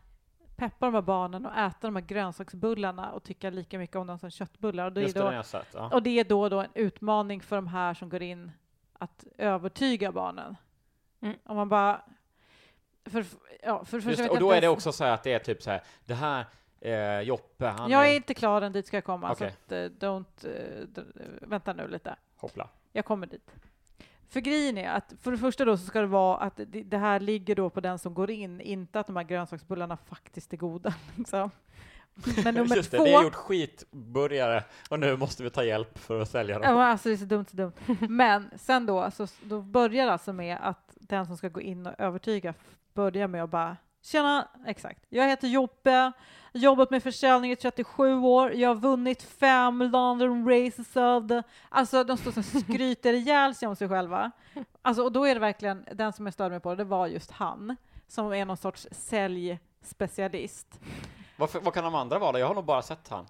peppa 0.56 0.86
de 0.86 0.94
här 0.94 1.02
barnen 1.02 1.46
och 1.46 1.56
äta 1.56 1.78
de 1.80 1.96
här 1.96 2.02
grönsaksbullarna 2.02 3.12
och 3.12 3.22
tycka 3.22 3.50
lika 3.50 3.78
mycket 3.78 3.96
om 3.96 4.06
dem 4.06 4.18
som 4.18 4.30
köttbullar. 4.30 4.84
Och 4.84 4.92
det, 4.92 5.00
är 5.00 5.02
Just 5.02 5.16
då, 5.16 5.32
jag 5.32 5.46
sett. 5.46 5.68
Ja. 5.74 5.90
och 5.92 6.02
det 6.02 6.20
är 6.20 6.24
då, 6.24 6.48
då 6.48 6.60
en 6.60 6.70
utmaning 6.74 7.40
för 7.40 7.56
de 7.56 7.66
här 7.66 7.94
som 7.94 8.08
går 8.08 8.22
in 8.22 8.52
att 8.92 9.24
övertyga 9.38 10.12
barnen. 10.12 10.56
Mm. 11.20 11.36
Om 11.44 11.56
man 11.56 11.68
bara... 11.68 12.02
För, 13.04 13.24
ja, 13.62 13.84
för, 13.84 14.00
för 14.00 14.10
Just, 14.10 14.30
och 14.30 14.40
då 14.40 14.52
är 14.52 14.60
det 14.60 14.68
också 14.68 14.92
så 14.92 15.04
här 15.04 15.12
att 15.12 15.22
det 15.22 15.32
är 15.32 15.38
typ 15.38 15.62
så 15.62 15.70
här, 15.70 15.82
det 16.04 16.14
här 16.14 16.46
eh, 16.80 17.20
Joppe, 17.20 17.66
han 17.66 17.90
Jag 17.90 18.06
är 18.06 18.10
är... 18.12 18.16
inte 18.16 18.34
klar 18.34 18.62
än, 18.62 18.72
dit 18.72 18.86
ska 18.86 18.96
jag 18.96 19.04
komma. 19.04 19.32
Okej. 19.32 19.50
Så 19.50 19.54
att, 19.64 19.72
eh, 19.72 19.76
don't... 20.08 20.46
eh, 20.46 20.86
d- 20.88 21.02
vänta 21.40 21.72
nu 21.72 21.88
lite. 21.88 22.16
Hoppla. 22.36 22.68
Jag 22.92 23.04
kommer 23.04 23.26
dit. 23.26 23.50
För 24.28 24.40
grejen 24.40 24.78
är 24.78 24.88
att 24.90 25.14
för 25.22 25.30
det 25.30 25.38
första 25.38 25.64
då 25.64 25.76
så 25.76 25.86
ska 25.86 26.00
det 26.00 26.06
vara 26.06 26.36
att 26.38 26.60
det, 26.66 26.96
här 26.98 27.20
ligger 27.20 27.54
då 27.54 27.70
på 27.70 27.80
den 27.80 27.98
som 27.98 28.14
går 28.14 28.30
in, 28.30 28.60
inte 28.60 29.00
att 29.00 29.06
de 29.06 29.16
här 29.16 29.22
grönsaksbullarna 29.24 29.96
faktiskt 29.96 30.52
är 30.52 30.56
goda. 30.56 30.94
Liksom. 31.16 31.50
Men 32.44 32.54
nummer 32.54 32.76
Just 32.76 32.90
det, 32.90 32.96
två... 32.96 33.04
vi 33.04 33.14
har 33.14 33.22
gjort 33.22 33.34
skitburgare 33.34 34.64
och 34.90 35.00
nu 35.00 35.16
måste 35.16 35.42
vi 35.42 35.50
ta 35.50 35.64
hjälp 35.64 35.98
för 35.98 36.20
att 36.20 36.30
sälja 36.30 36.54
Ja, 36.54 36.62
dem. 36.68 36.74
men 36.78 36.86
alltså 36.86 37.08
det 37.08 37.14
är 37.14 37.16
så 37.16 37.24
dumt, 37.24 37.46
så 37.50 37.56
dumt. 37.56 37.72
Men 38.08 38.50
sen 38.56 38.86
då, 38.86 39.10
så, 39.10 39.26
då 39.42 39.60
börjar 39.60 40.06
det 40.06 40.12
alltså 40.12 40.32
med 40.32 40.58
att 40.60 40.96
den 41.00 41.26
som 41.26 41.36
ska 41.36 41.48
gå 41.48 41.60
in 41.60 41.86
och 41.86 41.94
övertyga 41.98 42.54
börjar 42.94 43.28
med 43.28 43.44
att 43.44 43.50
bara 43.50 43.76
Tjena, 44.06 44.48
exakt. 44.66 45.06
Jag 45.08 45.28
heter 45.28 45.48
Joppe, 45.48 46.12
jobbat 46.52 46.90
med 46.90 47.02
försäljning 47.02 47.52
i 47.52 47.56
37 47.56 48.14
år, 48.14 48.52
jag 48.52 48.68
har 48.68 48.74
vunnit 48.74 49.22
fem 49.22 49.82
London 49.82 50.48
races 50.48 50.96
of 50.96 51.28
the... 51.28 51.42
Alltså 51.68 52.04
de 52.04 52.16
står 52.16 52.38
och 52.38 52.44
skryter 52.44 53.12
ihjäl 53.12 53.54
sig 53.54 53.68
om 53.68 53.76
sig 53.76 53.88
själva. 53.88 54.30
Alltså, 54.82 55.02
och 55.02 55.12
då 55.12 55.24
är 55.24 55.34
det 55.34 55.40
verkligen, 55.40 55.84
den 55.92 56.12
som 56.12 56.26
jag 56.26 56.34
störde 56.34 56.50
mig 56.50 56.60
på, 56.60 56.74
det 56.74 56.84
var 56.84 57.06
just 57.06 57.30
han, 57.30 57.76
som 58.08 58.32
är 58.32 58.44
någon 58.44 58.56
sorts 58.56 58.86
säljspecialist. 58.90 60.80
Varför, 61.36 61.60
vad 61.60 61.74
kan 61.74 61.84
de 61.84 61.94
andra 61.94 62.18
vara? 62.18 62.38
Jag 62.38 62.46
har 62.46 62.54
nog 62.54 62.64
bara 62.64 62.82
sett 62.82 63.08
han. 63.08 63.26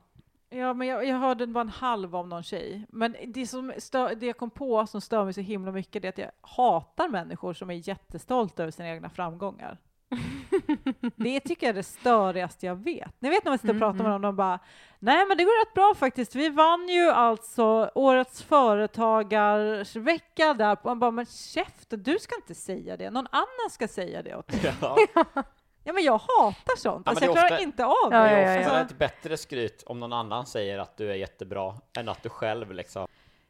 Ja, 0.48 0.74
men 0.74 0.88
jag, 0.88 1.06
jag 1.06 1.16
hörde 1.16 1.46
bara 1.46 1.60
en 1.60 1.68
halv 1.68 2.16
om 2.16 2.28
någon 2.28 2.42
tjej. 2.42 2.86
Men 2.88 3.16
det, 3.26 3.46
som 3.46 3.72
stör, 3.78 4.14
det 4.14 4.26
jag 4.26 4.36
kom 4.36 4.50
på 4.50 4.86
som 4.86 5.00
stör 5.00 5.24
mig 5.24 5.34
så 5.34 5.40
himla 5.40 5.72
mycket 5.72 6.02
det 6.02 6.08
är 6.08 6.12
att 6.12 6.18
jag 6.18 6.30
hatar 6.40 7.08
människor 7.08 7.54
som 7.54 7.70
är 7.70 7.88
jättestolta 7.88 8.62
över 8.62 8.72
sina 8.72 8.88
egna 8.88 9.10
framgångar. 9.10 9.78
det 11.16 11.40
tycker 11.40 11.66
jag 11.66 11.72
är 11.72 11.76
det 11.76 11.82
störigaste 11.82 12.66
jag 12.66 12.84
vet. 12.84 13.10
Ni 13.18 13.28
vet 13.30 13.44
när 13.44 13.50
man 13.52 13.58
sitter 13.58 13.74
och 13.74 13.76
Mm, 13.76 13.80
pratar 13.80 13.96
med 14.04 14.10
mm. 14.10 14.22
dem, 14.22 14.22
de 14.22 14.36
bara 14.36 14.58
Nej 14.98 15.26
men 15.26 15.36
det 15.36 15.44
går 15.44 15.64
rätt 15.66 15.74
bra 15.74 15.94
faktiskt. 15.98 16.34
Vi 16.34 16.48
vann 16.48 16.88
ju 16.88 17.10
alltså 17.10 17.90
årets 17.94 18.42
företagarsvecka 18.42 20.54
där. 20.54 20.76
Man 20.84 20.98
bara, 20.98 21.10
men 21.10 21.26
käften, 21.26 22.02
du 22.02 22.18
ska 22.18 22.36
inte 22.36 22.54
säga 22.54 22.96
det. 22.96 23.10
Någon 23.10 23.26
annan 23.30 23.70
ska 23.70 23.88
säga 23.88 24.22
det 24.22 24.36
åt 24.36 24.48
dig. 24.48 24.72
Ja. 24.80 24.96
Ja 25.88 25.92
men 25.92 26.04
jag 26.04 26.18
hatar 26.18 26.76
sånt. 26.76 27.06
men 27.06 27.10
Alltså, 27.10 27.20
det 27.20 27.26
är 27.26 27.28
jag 27.28 27.34
klarar 27.36 27.50
ofta- 27.52 27.62
inte 27.62 27.84
av 27.86 27.92
Ja, 28.10 28.10
det. 28.10 28.18
Det 28.28 28.42
ja, 28.42 28.48
är 28.48 28.54
ja, 28.54 28.60
ofta 28.60 28.78
ja. 28.78 28.84
ett 28.84 28.98
bättre 28.98 29.36
skryt 29.36 29.82
om 29.86 30.00
någon 30.00 30.12
annan 30.12 30.46
säger 30.46 30.78
att 30.78 30.96
du 30.96 31.10
är 31.10 31.14
jättebra 31.14 31.74
än 31.98 32.08
att 32.08 32.22
du 32.22 32.28
själv 32.28 32.72
liksom. 32.72 33.06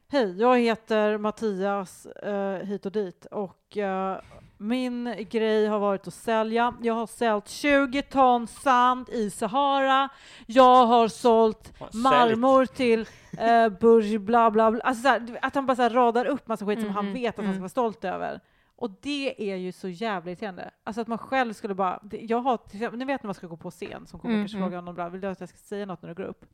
Hej, 0.09 0.41
jag 0.41 0.59
heter 0.59 1.19
Mattias 1.19 2.07
eh, 2.07 2.67
hit 2.67 2.87
och 2.87 2.93
dit 2.93 3.27
och 3.27 3.77
eh, 3.77 4.19
min 4.59 5.15
grej 5.31 5.67
har 5.67 5.79
varit 5.79 6.07
att 6.07 6.15
sälja. 6.15 6.75
Jag 6.83 6.95
har 6.95 7.07
sålt 7.07 7.49
20 7.49 8.03
ton 8.03 8.47
sand 8.47 9.09
i 9.09 9.31
Sahara. 9.31 10.09
Jag 10.47 10.87
har 10.87 11.09
sålt 11.09 11.73
Ja, 11.81 11.89
marmor 11.95 12.67
till 12.67 13.01
eh, 13.39 13.69
Burj 13.81 14.19
bla 14.19 14.51
bla 14.51 14.71
bla. 14.71 14.81
Alltså 14.81 15.03
så 15.03 15.09
här, 15.09 15.21
du- 15.21 15.39
att 15.43 15.55
han 15.55 15.67
bara 15.67 15.77
så 15.77 15.83
här 15.83 15.91
radar 15.91 16.25
upp 16.27 16.49
massa 16.49 16.67
skit 16.67 16.79
som 16.79 16.85
Mm, 16.85 16.95
han 16.97 17.05
mm, 17.07 17.15
vet 17.23 17.29
att 17.39 17.45
han 17.45 17.45
ska 17.45 17.51
mm. 17.51 17.61
vara 17.61 17.69
stolt 17.69 18.05
över. 18.05 18.41
Och 18.79 18.91
det 19.03 19.51
är 19.53 19.57
ju 19.57 19.73
så 19.73 19.89
jävla 19.89 20.31
irriterande. 20.31 20.71
Alltså 20.85 21.01
att 21.01 21.09
man 21.09 21.19
själv 21.19 21.53
skulle 21.53 21.75
bara, 21.75 22.01
det- 22.03 22.21
jag 22.23 22.39
har, 22.41 22.97
ni 22.97 23.05
vet 23.05 23.23
när 23.23 23.27
man 23.29 23.35
ska 23.35 23.47
gå 23.47 23.57
på 23.57 23.71
scen 23.71 24.07
som 24.07 24.21
kommer 24.21 24.35
Mm, 24.35 24.43
kanske 24.45 24.57
mm. 24.59 24.69
fråga 24.71 24.81
någon 24.81 24.95
bra, 24.95 25.09
vill 25.09 25.21
du 25.21 25.27
att 25.29 25.41
jag 25.41 25.49
ska 25.49 25.59
säga 25.59 25.87
något 25.87 26.03
när 26.03 26.09
du 26.09 26.15
går 26.15 26.25
upp? 26.25 26.45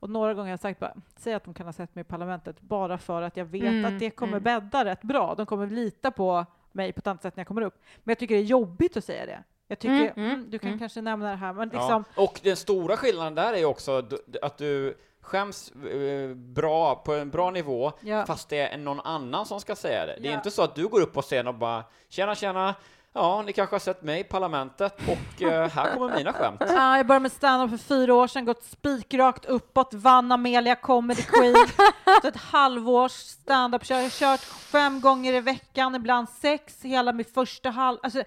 Och 0.00 0.10
några 0.10 0.34
gånger 0.34 0.46
har 0.46 0.50
jag 0.52 0.60
sagt 0.60 0.80
bara, 0.80 0.94
säg 1.16 1.34
att 1.34 1.44
de 1.44 1.54
kan 1.54 1.66
ha 1.66 1.72
sett 1.72 1.94
mig 1.94 2.00
i 2.02 2.04
parlamentet 2.04 2.60
bara 2.60 2.98
för 2.98 3.22
att 3.22 3.36
jag 3.36 3.44
vet 3.44 3.62
Mm, 3.62 3.84
att 3.94 3.98
det 4.00 4.10
kommer 4.10 4.32
mm. 4.38 4.42
bädda 4.42 4.84
rätt 4.84 5.02
bra. 5.02 5.34
De 5.34 5.46
kommer 5.46 5.66
lita 5.66 6.10
på 6.10 6.46
mig 6.72 6.92
på 6.92 6.98
ett 6.98 7.06
annat 7.06 7.22
sätt 7.22 7.36
när 7.36 7.40
jag 7.40 7.48
kommer 7.48 7.62
upp. 7.62 7.82
Men 8.04 8.10
jag 8.12 8.18
tycker 8.18 8.34
det 8.34 8.40
är 8.40 8.44
jobbigt 8.44 8.96
att 8.96 9.04
säga 9.04 9.26
det. 9.26 9.42
Jag 9.68 9.78
tycker, 9.78 9.94
Mm, 9.94 10.12
mm, 10.16 10.30
mm, 10.30 10.50
du 10.50 10.58
kan 10.58 10.68
mm. 10.68 10.78
kanske 10.78 11.00
nämna 11.02 11.30
det 11.30 11.36
här, 11.36 11.52
men 11.52 11.68
liksom, 11.68 12.04
Ja. 12.16 12.22
Och 12.22 12.40
den 12.42 12.56
stora 12.56 12.96
skillnaden 12.96 13.34
där 13.34 13.52
är 13.52 13.58
ju 13.58 13.64
också 13.64 14.02
att 14.42 14.58
du 14.58 14.98
skäms 15.20 15.70
eh, 15.70 16.34
bra, 16.34 16.94
på 16.94 17.14
en 17.14 17.30
bra 17.30 17.50
nivå, 17.50 17.92
Ja. 18.00 18.26
fast 18.26 18.48
det 18.48 18.58
är 18.58 18.78
någon 18.78 19.00
annan 19.00 19.46
som 19.46 19.60
ska 19.60 19.76
säga 19.76 20.06
det. 20.06 20.18
Det 20.20 20.28
är 20.28 20.32
Ja. 20.32 20.36
inte 20.38 20.50
så 20.50 20.62
att 20.62 20.74
du 20.74 20.88
går 20.88 21.00
upp 21.00 21.12
på 21.12 21.22
scen 21.22 21.46
och 21.46 21.54
bara 21.54 21.84
”Tjena, 22.08 22.34
tjena, 22.34 22.74
ja, 23.16 23.42
ni 23.46 23.52
kanske 23.52 23.74
har 23.74 23.80
sett 23.80 24.02
mig 24.02 24.20
i 24.20 24.24
Parlamentet 24.24 24.94
och 25.08 25.42
eh, 25.42 25.68
här 25.70 25.94
kommer 25.94 26.16
mina 26.16 26.32
skämt”. 26.32 26.60
Ja, 26.68 26.96
jag 26.96 27.06
började 27.06 27.22
med 27.22 27.32
stand-up 27.32 27.70
för 27.70 27.86
fyra 27.86 28.14
år 28.14 28.26
sedan, 28.26 28.44
gått 28.44 28.64
spikrakt 28.64 29.44
uppåt, 29.44 29.94
vann 29.94 30.32
Amelia 30.32 30.74
Comedy 30.74 31.22
Queen. 31.22 31.54
Så 32.22 32.28
ett 32.28 32.36
halvårs 32.36 33.12
stand-up, 33.12 33.90
jag 33.90 34.02
har 34.02 34.10
kört 34.10 34.40
fem 34.44 35.00
gånger 35.00 35.32
i 35.32 35.40
veckan, 35.40 35.94
ibland 35.94 36.28
sex, 36.28 36.82
hela 36.82 37.12
mitt 37.12 37.34
första 37.34 37.70
halv... 37.70 37.98
Alltså, 38.02 38.22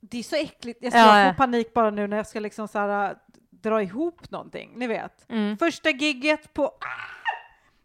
det 0.00 0.18
är 0.18 0.22
så 0.22 0.36
äckligt, 0.36 0.78
jag, 0.82 0.92
ska, 0.92 0.98
Ja, 1.00 1.18
jag 1.18 1.28
ja. 1.28 1.32
får 1.32 1.38
panik 1.38 1.74
bara 1.74 1.90
nu 1.90 2.06
när 2.06 2.16
jag 2.16 2.26
ska 2.26 2.40
liksom 2.40 2.68
så 2.68 2.78
här, 2.78 3.10
äh, 3.10 3.16
dra 3.50 3.82
ihop 3.82 4.30
någonting, 4.30 4.72
ni 4.76 4.86
vet. 4.86 5.30
Mm. 5.30 5.58
Första 5.58 5.90
gigget 5.90 6.54
på... 6.54 6.64
Ah! 6.64 7.20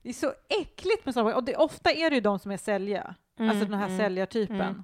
Det 0.01 0.09
är 0.09 0.13
så 0.13 0.33
äckligt 0.61 1.05
med 1.05 1.13
sådana 1.13 1.35
och 1.35 1.43
det, 1.43 1.55
ofta 1.55 1.91
är 1.91 2.09
det 2.09 2.15
ju 2.15 2.21
de 2.21 2.39
som 2.39 2.51
är 2.51 2.57
sälja, 2.57 3.15
Mm, 3.39 3.49
alltså 3.51 3.65
den 3.65 3.79
här 3.79 3.85
mm, 3.85 3.97
säljartypen. 3.97 4.61
mm. 4.61 4.83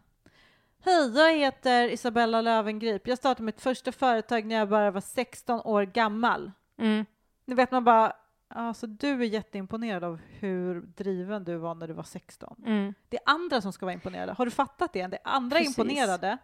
Hej, 0.84 1.12
jag 1.16 1.38
heter 1.38 1.88
Isabella 1.88 2.42
Lövengrip. 2.42 3.08
Jag 3.08 3.18
startade 3.18 3.44
mitt 3.44 3.62
första 3.62 3.92
företag 3.92 4.46
när 4.46 4.56
jag 4.56 4.70
bara 4.70 4.92
var 4.92 5.02
16 5.02 5.62
år 5.62 5.84
gammal. 5.84 6.52
Mm. 6.78 7.06
Nu 7.46 7.56
vet 7.56 7.72
man 7.72 7.84
bara, 7.84 8.14
alltså 8.48 8.88
du 8.88 9.10
är 9.10 9.26
jätteimponerad 9.26 10.04
av 10.04 10.20
hur 10.40 10.82
driven 10.82 11.44
du 11.44 11.58
var 11.58 11.76
när 11.76 11.88
du 11.88 11.94
var 11.94 12.04
16. 12.04 12.56
Mm. 12.66 12.94
Det 13.10 13.18
är 13.18 13.24
andra 13.26 13.62
som 13.62 13.74
ska 13.74 13.86
vara 13.86 13.94
imponerade. 13.94 14.34
Har 14.34 14.46
du 14.46 14.52
fattat 14.52 14.94
det? 14.94 15.08
Det 15.08 15.18
är 15.18 15.22
andra 15.24 15.58
Precis. 15.58 15.78
imponerade 15.78 16.38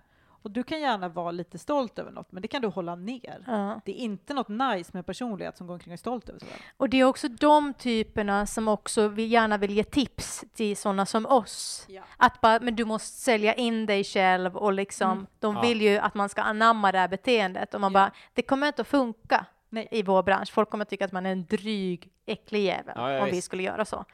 och 0.48 0.52
du 0.54 0.64
kan 0.64 0.80
gärna 0.82 1.10
vara 1.10 1.32
lite 1.32 1.58
stolt 1.58 2.00
över 2.00 2.12
något, 2.12 2.32
men 2.32 2.42
det 2.42 2.48
kan 2.48 2.62
du 2.62 2.68
hålla 2.68 2.96
ner. 2.96 3.44
Ja. 3.48 3.82
Det 3.86 3.92
är 3.92 3.96
inte 4.04 4.34
något 4.34 4.48
nice 4.48 4.92
med 4.94 5.06
personlighet 5.06 5.58
som 5.58 5.68
går 5.68 5.74
omkring 5.74 5.92
och 5.92 5.94
är 5.94 5.98
stolt 5.98 6.30
över 6.30 6.40
själv. 6.40 6.52
Och 6.78 6.90
det 6.90 6.98
är 7.00 7.04
också 7.04 7.28
de 7.28 7.74
typerna 7.74 8.46
som 8.46 8.68
också 8.68 9.08
vill, 9.08 9.32
gärna 9.32 9.58
vill 9.58 9.72
ge 9.72 9.84
tips 9.84 10.44
till 10.54 10.78
sådana 10.78 11.06
som 11.06 11.26
oss. 11.26 11.86
Ja. 11.90 12.02
Att 12.18 12.42
bara, 12.42 12.60
men 12.60 12.76
du 12.76 12.86
måste 12.86 13.18
sälja 13.22 13.54
in 13.54 13.86
dig 13.86 14.04
själv 14.04 14.58
och 14.58 14.74
liksom, 14.74 15.12
Mm. 15.12 15.28
de 15.40 15.56
Ja. 15.56 15.62
vill 15.62 15.82
ju 15.82 15.98
att 15.98 16.14
man 16.14 16.30
ska 16.30 16.42
anamma 16.42 16.92
det 16.92 16.98
här 17.00 17.08
beteendet 17.08 17.74
och 17.74 17.82
man 17.82 17.92
Ja. 17.94 18.00
bara, 18.00 18.12
det 18.34 18.42
kommer 18.42 18.68
inte 18.68 18.82
att 18.82 18.88
funka 18.88 19.46
Nej. 19.70 19.88
i 19.92 20.04
vår 20.04 20.24
bransch. 20.24 20.52
Folk 20.54 20.70
kommer 20.70 20.82
att 20.82 20.90
tycka 20.90 21.06
att 21.06 21.12
man 21.12 21.26
är 21.26 21.32
en 21.32 21.46
dryg, 21.46 22.10
äcklig 22.26 22.64
jävel 22.66 22.94
Ja, 22.98 23.12
ja, 23.14 23.24
om 23.24 23.30
vi 23.32 23.42
skulle 23.42 23.64
göra 23.64 23.86
så. 23.86 24.06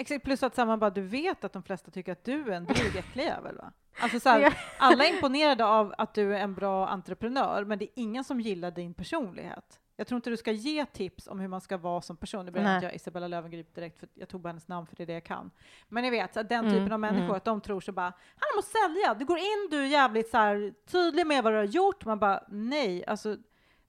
Exakt, 0.00 0.24
plus 0.24 0.42
att 0.42 0.54
samma 0.54 0.76
bara, 0.76 0.90
du 0.90 1.02
vet 1.02 1.44
att 1.44 1.52
de 1.52 1.62
flesta 1.62 1.90
tycker 1.90 2.12
att 2.12 2.24
du 2.24 2.52
är 2.52 2.56
en 2.56 2.64
dryg 2.64 2.96
äcklig 2.96 3.24
jävel 3.24 3.56
va? 3.56 3.72
Alltså 4.00 4.20
så 4.20 4.28
här, 4.30 4.58
alla 4.78 5.04
är 5.04 5.14
imponerade 5.14 5.64
av 5.64 5.94
att 5.98 6.14
du 6.14 6.36
är 6.36 6.40
en 6.40 6.54
bra 6.54 6.88
entreprenör, 6.88 7.64
men 7.64 7.78
det 7.78 7.84
är 7.84 7.90
ingen 7.94 8.24
som 8.24 8.40
gillar 8.40 8.70
din 8.70 8.94
personlighet. 8.94 9.80
Jag 9.96 10.06
tror 10.06 10.16
inte 10.16 10.30
du 10.30 10.36
ska 10.36 10.52
ge 10.52 10.86
tips 10.86 11.28
om 11.28 11.40
hur 11.40 11.48
man 11.48 11.60
ska 11.60 11.76
vara 11.76 12.02
som 12.02 12.16
person. 12.16 12.46
Nu 12.46 12.50
börjar 12.50 12.74
inte 12.74 12.86
jag 12.86 12.94
Isabella 12.94 13.28
Löwengrip 13.28 13.74
direkt, 13.74 13.98
för 13.98 14.08
jag 14.14 14.28
tog 14.28 14.40
bara 14.40 14.48
hennes 14.48 14.68
namn 14.68 14.86
för 14.86 14.96
det 14.96 15.02
är 15.02 15.06
det 15.06 15.12
jag 15.12 15.24
kan. 15.24 15.50
Men 15.88 16.02
ni 16.02 16.10
vet, 16.10 16.34
så 16.34 16.40
att 16.40 16.48
den 16.48 16.64
Mm, 16.64 16.78
typen 16.78 16.92
av 16.92 17.00
människor, 17.00 17.24
mm. 17.24 17.36
att 17.36 17.44
de 17.44 17.60
tror 17.60 17.80
så 17.80 17.92
bara, 17.92 18.12
om 18.34 18.58
att 18.58 18.64
sälja. 18.64 19.14
Du 19.14 19.24
går 19.24 19.38
in, 19.38 19.68
du 19.70 19.82
är 19.82 19.86
jävligt 19.86 20.30
så 20.30 20.36
här, 20.36 20.74
tydlig 20.86 21.26
med 21.26 21.44
vad 21.44 21.52
du 21.52 21.56
har 21.56 21.64
gjort. 21.64 22.04
Man 22.04 22.18
bara, 22.18 22.44
nej, 22.48 23.06
alltså, 23.06 23.36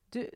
du, 0.10 0.30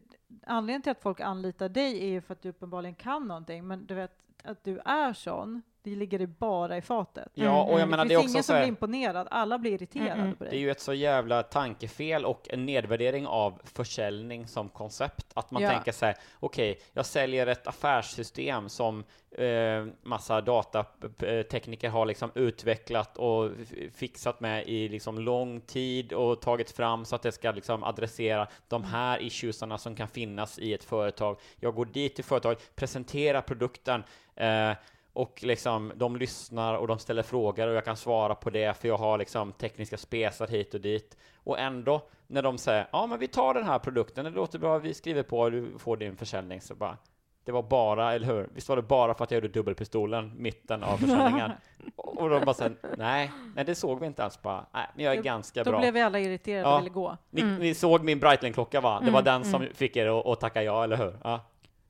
anledningen 0.46 0.82
till 0.82 0.92
att 0.92 1.02
folk 1.02 1.20
anlitar 1.20 1.70
dig 1.70 2.04
är 2.04 2.08
ju 2.08 2.22
för 2.22 2.34
att 2.34 2.42
du 2.42 2.50
uppenbarligen 2.50 2.96
kan 2.96 3.28
någonting, 3.28 3.68
men 3.68 3.86
du 3.86 3.96
vet, 3.96 4.24
att 4.44 4.64
du 4.64 4.80
är 4.86 5.14
sån, 5.14 5.62
det 5.84 5.96
ligger 5.96 6.18
dig 6.18 6.28
bara 6.28 6.78
i 6.78 6.82
fatet. 6.82 7.32
Ja, 7.34 7.64
och 7.64 7.72
jag 7.72 7.78
Mm, 7.78 7.90
menar 7.90 8.04
det 8.04 8.10
det 8.10 8.14
är 8.14 8.18
också 8.18 8.30
ingen 8.30 8.44
som 8.44 8.54
blir 8.54 8.62
här, 8.62 8.68
imponerad, 8.68 9.28
alla 9.32 9.58
blir 9.58 9.72
irriterade 9.74 10.22
Mm, 10.22 10.36
på 10.36 10.44
det 10.44 10.50
är 10.50 10.52
dig. 10.52 10.60
ju 10.60 10.72
ett 10.72 10.80
så 10.80 10.94
jävla 10.94 11.44
tankefel 11.44 12.26
och 12.26 12.48
en 12.50 12.66
nedvärdering 12.66 13.28
av 13.28 13.62
försäljning 13.64 14.48
som 14.48 14.70
koncept. 14.70 15.26
Att 15.34 15.52
man 15.52 15.62
Ja. 15.64 15.70
tänker 15.70 15.92
så 15.92 16.06
här, 16.06 16.16
okej, 16.40 16.80
jag 16.94 17.06
säljer 17.06 17.48
ett 17.48 17.68
affärssystem 17.68 18.70
som 18.70 19.04
eh, 19.32 19.86
massa 20.04 20.42
datatekniker 20.42 21.90
har 21.90 22.06
liksom 22.06 22.32
utvecklat 22.36 23.18
och 23.18 23.52
fixat 23.96 24.40
med 24.40 24.68
i 24.68 24.90
liksom 24.90 25.20
lång 25.20 25.62
tid 25.62 26.14
och 26.14 26.42
tagit 26.42 26.72
fram 26.72 27.06
så 27.06 27.16
att 27.16 27.22
det 27.22 27.32
ska 27.32 27.52
liksom 27.52 27.84
adressera 27.84 28.48
de 28.68 28.84
här 28.84 29.22
issuesarna 29.22 29.78
som 29.78 29.96
kan 29.96 30.08
finnas 30.08 30.60
i 30.60 30.74
ett 30.74 30.84
företag. 30.84 31.38
Jag 31.60 31.76
går 31.76 31.86
dit 31.86 32.16
till 32.16 32.24
företaget, 32.24 32.76
presenterar 32.76 33.42
produkten 33.42 34.04
eh, 34.36 34.72
och 35.14 35.40
liksom 35.44 35.92
de 35.96 36.16
lyssnar 36.16 36.74
och 36.76 36.88
de 36.88 37.00
ställer 37.00 37.24
frågor 37.24 37.68
och 37.68 37.74
jag 37.76 37.86
kan 37.86 37.98
svara 37.98 38.36
på 38.36 38.50
det 38.50 38.78
för 38.78 38.88
jag 38.88 38.98
har 38.98 39.18
liksom 39.18 39.52
tekniska 39.52 39.98
spesar 39.98 40.48
hit 40.48 40.74
och 40.74 40.82
dit. 40.82 41.18
Och 41.36 41.60
ändå 41.60 42.02
när 42.28 42.42
de 42.42 42.58
säger 42.58 42.88
ja 42.92 43.06
men 43.06 43.20
vi 43.20 43.28
tar 43.28 43.54
den 43.54 43.64
här 43.64 43.80
produkten, 43.80 44.26
det 44.26 44.32
låter 44.32 44.60
bra, 44.60 44.78
vi 44.78 44.94
skriver 44.94 45.24
på, 45.24 45.50
du 45.50 45.74
får 45.80 45.98
din 45.98 46.18
försäljning 46.18 46.62
så 46.62 46.76
bara 46.76 46.98
det 47.46 47.52
var 47.52 47.64
bara, 47.64 48.14
eller 48.14 48.28
hur? 48.28 48.50
Visst 48.54 48.70
var 48.70 48.76
det 48.76 48.82
bara 48.82 49.14
för 49.14 49.24
att 49.24 49.32
jag 49.32 49.38
gjorde 49.44 49.54
dubbelpistolen 49.54 50.32
mitten 50.38 50.84
av 50.84 50.98
försäljningen? 50.98 51.52
och 51.96 52.18
och 52.22 52.30
de 52.30 52.46
bara 52.46 52.54
sen, 52.54 52.78
nej, 52.98 53.32
nej 53.56 53.66
det 53.66 53.76
såg 53.76 54.00
vi 54.00 54.06
inte 54.06 54.22
ens 54.22 54.42
bara, 54.42 54.66
nej, 54.74 54.88
men 54.96 55.06
jag 55.06 55.14
är 55.14 55.18
Då- 55.18 55.24
ganska 55.24 55.64
Då 55.64 55.72
bra. 55.72 55.80
blev 55.80 55.94
vi 55.94 56.02
alla 56.02 56.20
irriterade 56.20 56.70
Ja. 56.70 56.74
och 56.76 56.80
ville 56.82 56.90
gå. 56.90 57.18
Ni, 57.30 57.42
Mm. 57.42 57.56
ni 57.56 57.74
såg 57.74 58.04
min 58.04 58.20
Breitling-klocka 58.20 58.82
va? 58.82 59.00
Det 59.00 59.12
var 59.12 59.22
Mm, 59.22 59.24
den 59.42 59.52
som 59.52 59.68
fick 59.74 59.96
er 59.96 60.20
att, 60.20 60.26
att 60.26 60.40
tacka 60.40 60.64
ja, 60.64 60.84
eller 60.84 60.98
hur? 60.98 61.18
Ja. 61.24 61.40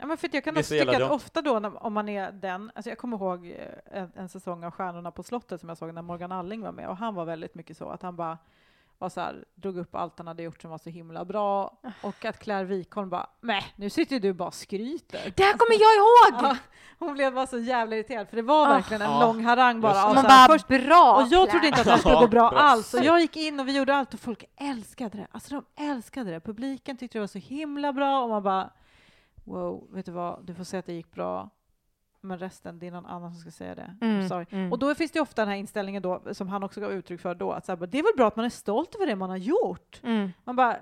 Ja, 0.04 0.08
men 0.08 0.18
för 0.18 0.28
att 0.28 0.34
jag 0.34 0.44
kan 0.44 0.58
också 0.58 0.70
tycka 0.74 0.92
att 0.92 0.98
dumt. 1.00 1.12
ofta 1.12 1.42
då 1.42 1.60
när, 1.60 1.84
om 1.84 1.94
man 1.94 2.10
är 2.10 2.32
den, 2.32 2.72
alltså 2.76 2.90
jag 2.90 2.98
kommer 2.98 3.18
ihåg 3.18 3.46
eh, 3.46 4.02
en, 4.02 4.12
en 4.16 4.30
säsong 4.30 4.64
av 4.64 4.72
Stjärnorna 4.72 5.12
på 5.12 5.24
slottet 5.24 5.60
som 5.60 5.70
jag 5.70 5.78
såg 5.78 5.94
när 5.94 6.02
Morgan 6.02 6.32
Alling 6.32 6.62
var 6.62 6.72
med 6.72 6.88
och 6.90 6.98
han 6.98 7.16
var 7.16 7.26
väldigt 7.26 7.56
mycket 7.56 7.78
så 7.78 7.90
att 7.90 8.02
han 8.02 8.16
bara 8.16 8.38
var 8.98 9.10
så 9.10 9.22
här, 9.22 9.46
drog 9.56 9.78
upp 9.78 9.96
allt 9.96 10.14
han 10.18 10.28
hade 10.28 10.44
gjort 10.44 10.62
som 10.62 10.72
var 10.72 10.78
så 10.78 10.90
himla 10.90 11.26
bra 11.26 11.78
och 12.02 12.26
att 12.26 12.40
Claire 12.40 12.64
Wikholm 12.64 13.10
bara, 13.10 13.28
nej 13.42 13.64
nu 13.76 13.90
sitter 13.90 14.20
du 14.20 14.34
bara 14.34 14.48
och 14.48 14.54
skryter. 14.54 15.34
Det 15.36 15.44
här 15.44 15.54
kommer 15.58 15.74
jag 15.82 15.96
ihåg! 15.96 16.52
Ja, 16.52 16.58
hon 17.00 17.14
blev 17.14 17.34
bara 17.34 17.48
så 17.48 17.58
jävla 17.60 17.96
irriterad 17.96 18.28
för 18.30 18.36
det 18.36 18.42
var 18.42 18.66
Ah. 18.68 18.70
verkligen 18.70 19.02
en 19.02 19.12
Ja, 19.12 19.20
lång 19.26 19.44
harang 19.46 19.82
bara. 19.82 19.92
just 19.94 20.08
det. 20.08 20.14
Man 20.14 20.24
så 20.24 20.30
här, 20.30 20.48
bara, 20.48 20.54
först, 20.58 20.68
bra 20.68 21.16
och 21.22 21.28
jag 21.30 21.50
trodde 21.50 21.68
inte 21.68 21.80
att 21.80 21.86
det 21.86 21.92
här 21.92 21.98
skulle 22.00 22.16
gå 22.16 22.28
bra 22.28 22.50
alls. 22.50 22.94
Och 22.94 23.04
jag 23.04 23.22
gick 23.22 23.38
in 23.38 23.60
och 23.60 23.68
vi 23.68 23.78
gjorde 23.78 23.96
allt 23.96 24.14
och 24.14 24.20
folk 24.20 24.44
älskade 24.58 25.18
det. 25.18 25.28
Alltså 25.32 25.56
de 25.56 25.84
älskade 25.84 26.32
det. 26.32 26.40
Publiken 26.40 26.98
tyckte 26.98 27.18
det 27.18 27.20
var 27.20 27.28
så 27.28 27.38
himla 27.40 27.94
bra 27.94 28.24
och 28.24 28.30
man 28.30 28.44
bara 28.44 28.70
wow, 29.44 29.88
vet 29.92 30.06
du 30.06 30.12
vad, 30.12 30.46
du 30.46 30.54
får 30.54 30.64
säga 30.64 30.80
att 30.80 30.86
det 30.86 30.94
gick 30.94 31.12
bra. 31.12 31.50
Men 32.22 32.40
resten, 32.40 32.80
det 32.80 32.88
är 32.88 32.92
någon 32.92 33.06
annan 33.06 33.32
som 33.32 33.42
ska 33.42 33.52
säga 33.52 33.76
det. 33.76 33.98
Mm, 34.02 34.30
sorry. 34.30 34.46
mm. 34.50 34.72
Och 34.72 34.80
då 34.80 34.96
finns 34.96 35.12
det 35.12 35.20
ofta 35.20 35.42
den 35.42 35.50
här 35.50 35.56
inställningen 35.56 36.02
då, 36.02 36.22
som 36.32 36.50
han 36.50 36.64
också 36.64 36.82
gav 36.82 36.92
uttryck 36.92 37.22
för 37.22 37.36
då, 37.36 37.52
att 37.52 37.66
så 37.66 37.72
här, 37.72 37.78
bara, 37.78 37.86
det 37.86 38.00
är 38.00 38.04
väl 38.04 38.14
bra 38.18 38.28
att 38.28 38.36
man 38.36 38.46
är 38.46 38.50
stolt 38.50 38.96
över 38.96 39.06
det 39.06 39.16
man 39.16 39.30
har 39.30 39.38
gjort. 39.38 40.02
Mm. 40.04 40.32
Man 40.44 40.56
bara, 40.56 40.78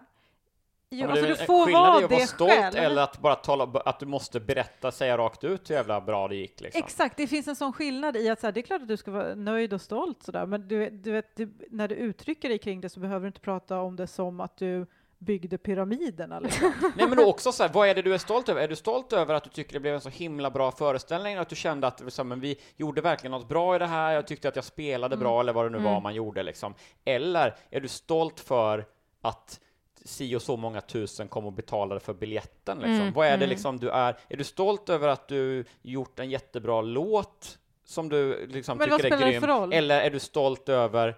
jo, 0.89 0.99
Ja, 0.99 1.07
men 1.07 1.09
alltså 1.09 1.25
det 1.25 1.31
är 1.33 1.37
du 1.37 1.45
får 1.45 1.71
vara 1.71 1.93
att 1.93 2.09
det 2.09 2.15
vara 2.15 2.27
stolt 2.27 2.51
själv. 2.51 2.75
eller 2.75 3.01
att 3.01 3.19
bara 3.19 3.35
tala, 3.35 3.63
att 3.85 3.99
du 3.99 4.05
måste 4.05 4.39
berätta, 4.39 4.91
säga 4.91 5.17
rakt 5.17 5.43
ut 5.43 5.69
hur 5.69 5.75
jävla 5.75 6.01
bra 6.01 6.27
det 6.27 6.35
gick 6.35 6.61
liksom. 6.61 6.83
Exakt, 6.83 7.17
det 7.17 7.27
finns 7.27 7.47
en 7.47 7.55
sån 7.55 7.73
skillnad 7.73 8.17
i 8.17 8.29
att 8.29 8.39
så 8.39 8.47
här, 8.47 8.51
det 8.51 8.59
är 8.59 8.61
klart 8.61 8.81
att 8.81 8.87
du 8.87 8.97
ska 8.97 9.11
vara 9.11 9.35
nöjd 9.35 9.73
och 9.73 9.81
stolt 9.81 10.23
sådär, 10.23 10.45
men 10.45 10.67
du, 10.67 10.89
du 10.89 11.11
vet, 11.11 11.35
du, 11.35 11.53
när 11.69 11.87
du 11.87 11.95
uttrycker 11.95 12.49
dig 12.49 12.57
kring 12.57 12.81
det 12.81 12.89
så 12.89 12.99
behöver 12.99 13.21
du 13.21 13.27
inte 13.27 13.39
prata 13.39 13.79
om 13.79 13.95
det 13.95 14.07
som 14.07 14.39
att 14.39 14.57
du 14.57 14.85
byggde 15.21 15.57
pyramiderna. 15.57 16.39
Liksom. 16.39 16.73
Nej 16.95 17.07
men 17.07 17.19
också 17.19 17.51
så 17.51 17.63
här, 17.63 17.69
vad 17.73 17.87
är 17.87 17.95
det 17.95 18.01
du 18.01 18.13
är 18.13 18.17
stolt 18.17 18.49
över? 18.49 18.61
Är 18.61 18.67
du 18.67 18.75
stolt 18.75 19.13
över 19.13 19.33
att 19.33 19.43
du 19.43 19.49
tycker 19.49 19.73
det 19.73 19.79
blev 19.79 19.93
en 19.93 20.01
så 20.01 20.09
himla 20.09 20.49
bra 20.49 20.71
föreställning? 20.71 21.37
Att 21.37 21.49
du 21.49 21.55
kände 21.55 21.87
att 21.87 22.13
så, 22.13 22.21
här, 22.21 22.23
men 22.23 22.39
vi 22.39 22.59
gjorde 22.77 23.01
verkligen 23.01 23.31
något 23.31 23.47
bra 23.47 23.75
i 23.75 23.79
det 23.79 23.85
här, 23.85 24.13
jag 24.13 24.27
tyckte 24.27 24.47
att 24.47 24.55
jag 24.55 24.65
spelade 24.65 25.17
bra 25.17 25.39
eller 25.39 25.53
vad 25.53 25.65
det 25.65 25.69
nu 25.69 25.77
var 25.77 25.91
Mm. 25.91 26.03
man 26.03 26.13
gjorde 26.15 26.43
liksom. 26.43 26.73
Eller 27.05 27.55
är 27.69 27.81
du 27.81 27.87
stolt 27.87 28.39
för 28.39 28.85
att 29.21 29.59
si 30.05 30.35
och 30.35 30.41
så 30.41 30.57
många 30.57 30.81
tusen 30.81 31.27
kom 31.27 31.45
och 31.45 31.53
betalade 31.53 31.99
för 31.99 32.13
biljetten 32.13 32.77
liksom? 32.77 33.01
Mm, 33.01 33.13
Vad 33.13 33.25
är 33.27 33.29
det 33.31 33.35
mm. 33.35 33.49
liksom 33.49 33.79
du 33.79 33.89
är? 33.89 34.17
Är 34.29 34.37
du 34.37 34.43
stolt 34.43 34.89
över 34.89 35.07
att 35.07 35.27
du 35.27 35.65
gjort 35.81 36.19
en 36.19 36.29
jättebra 36.29 36.81
låt 36.81 37.57
som 37.85 38.09
du 38.09 38.47
liksom 38.47 38.77
Men 38.77 38.89
tycker 38.89 39.21
är 39.21 39.39
grym? 39.39 39.71
Eller 39.71 40.01
är 40.01 40.09
du 40.09 40.19
stolt 40.19 40.69
över 40.69 41.15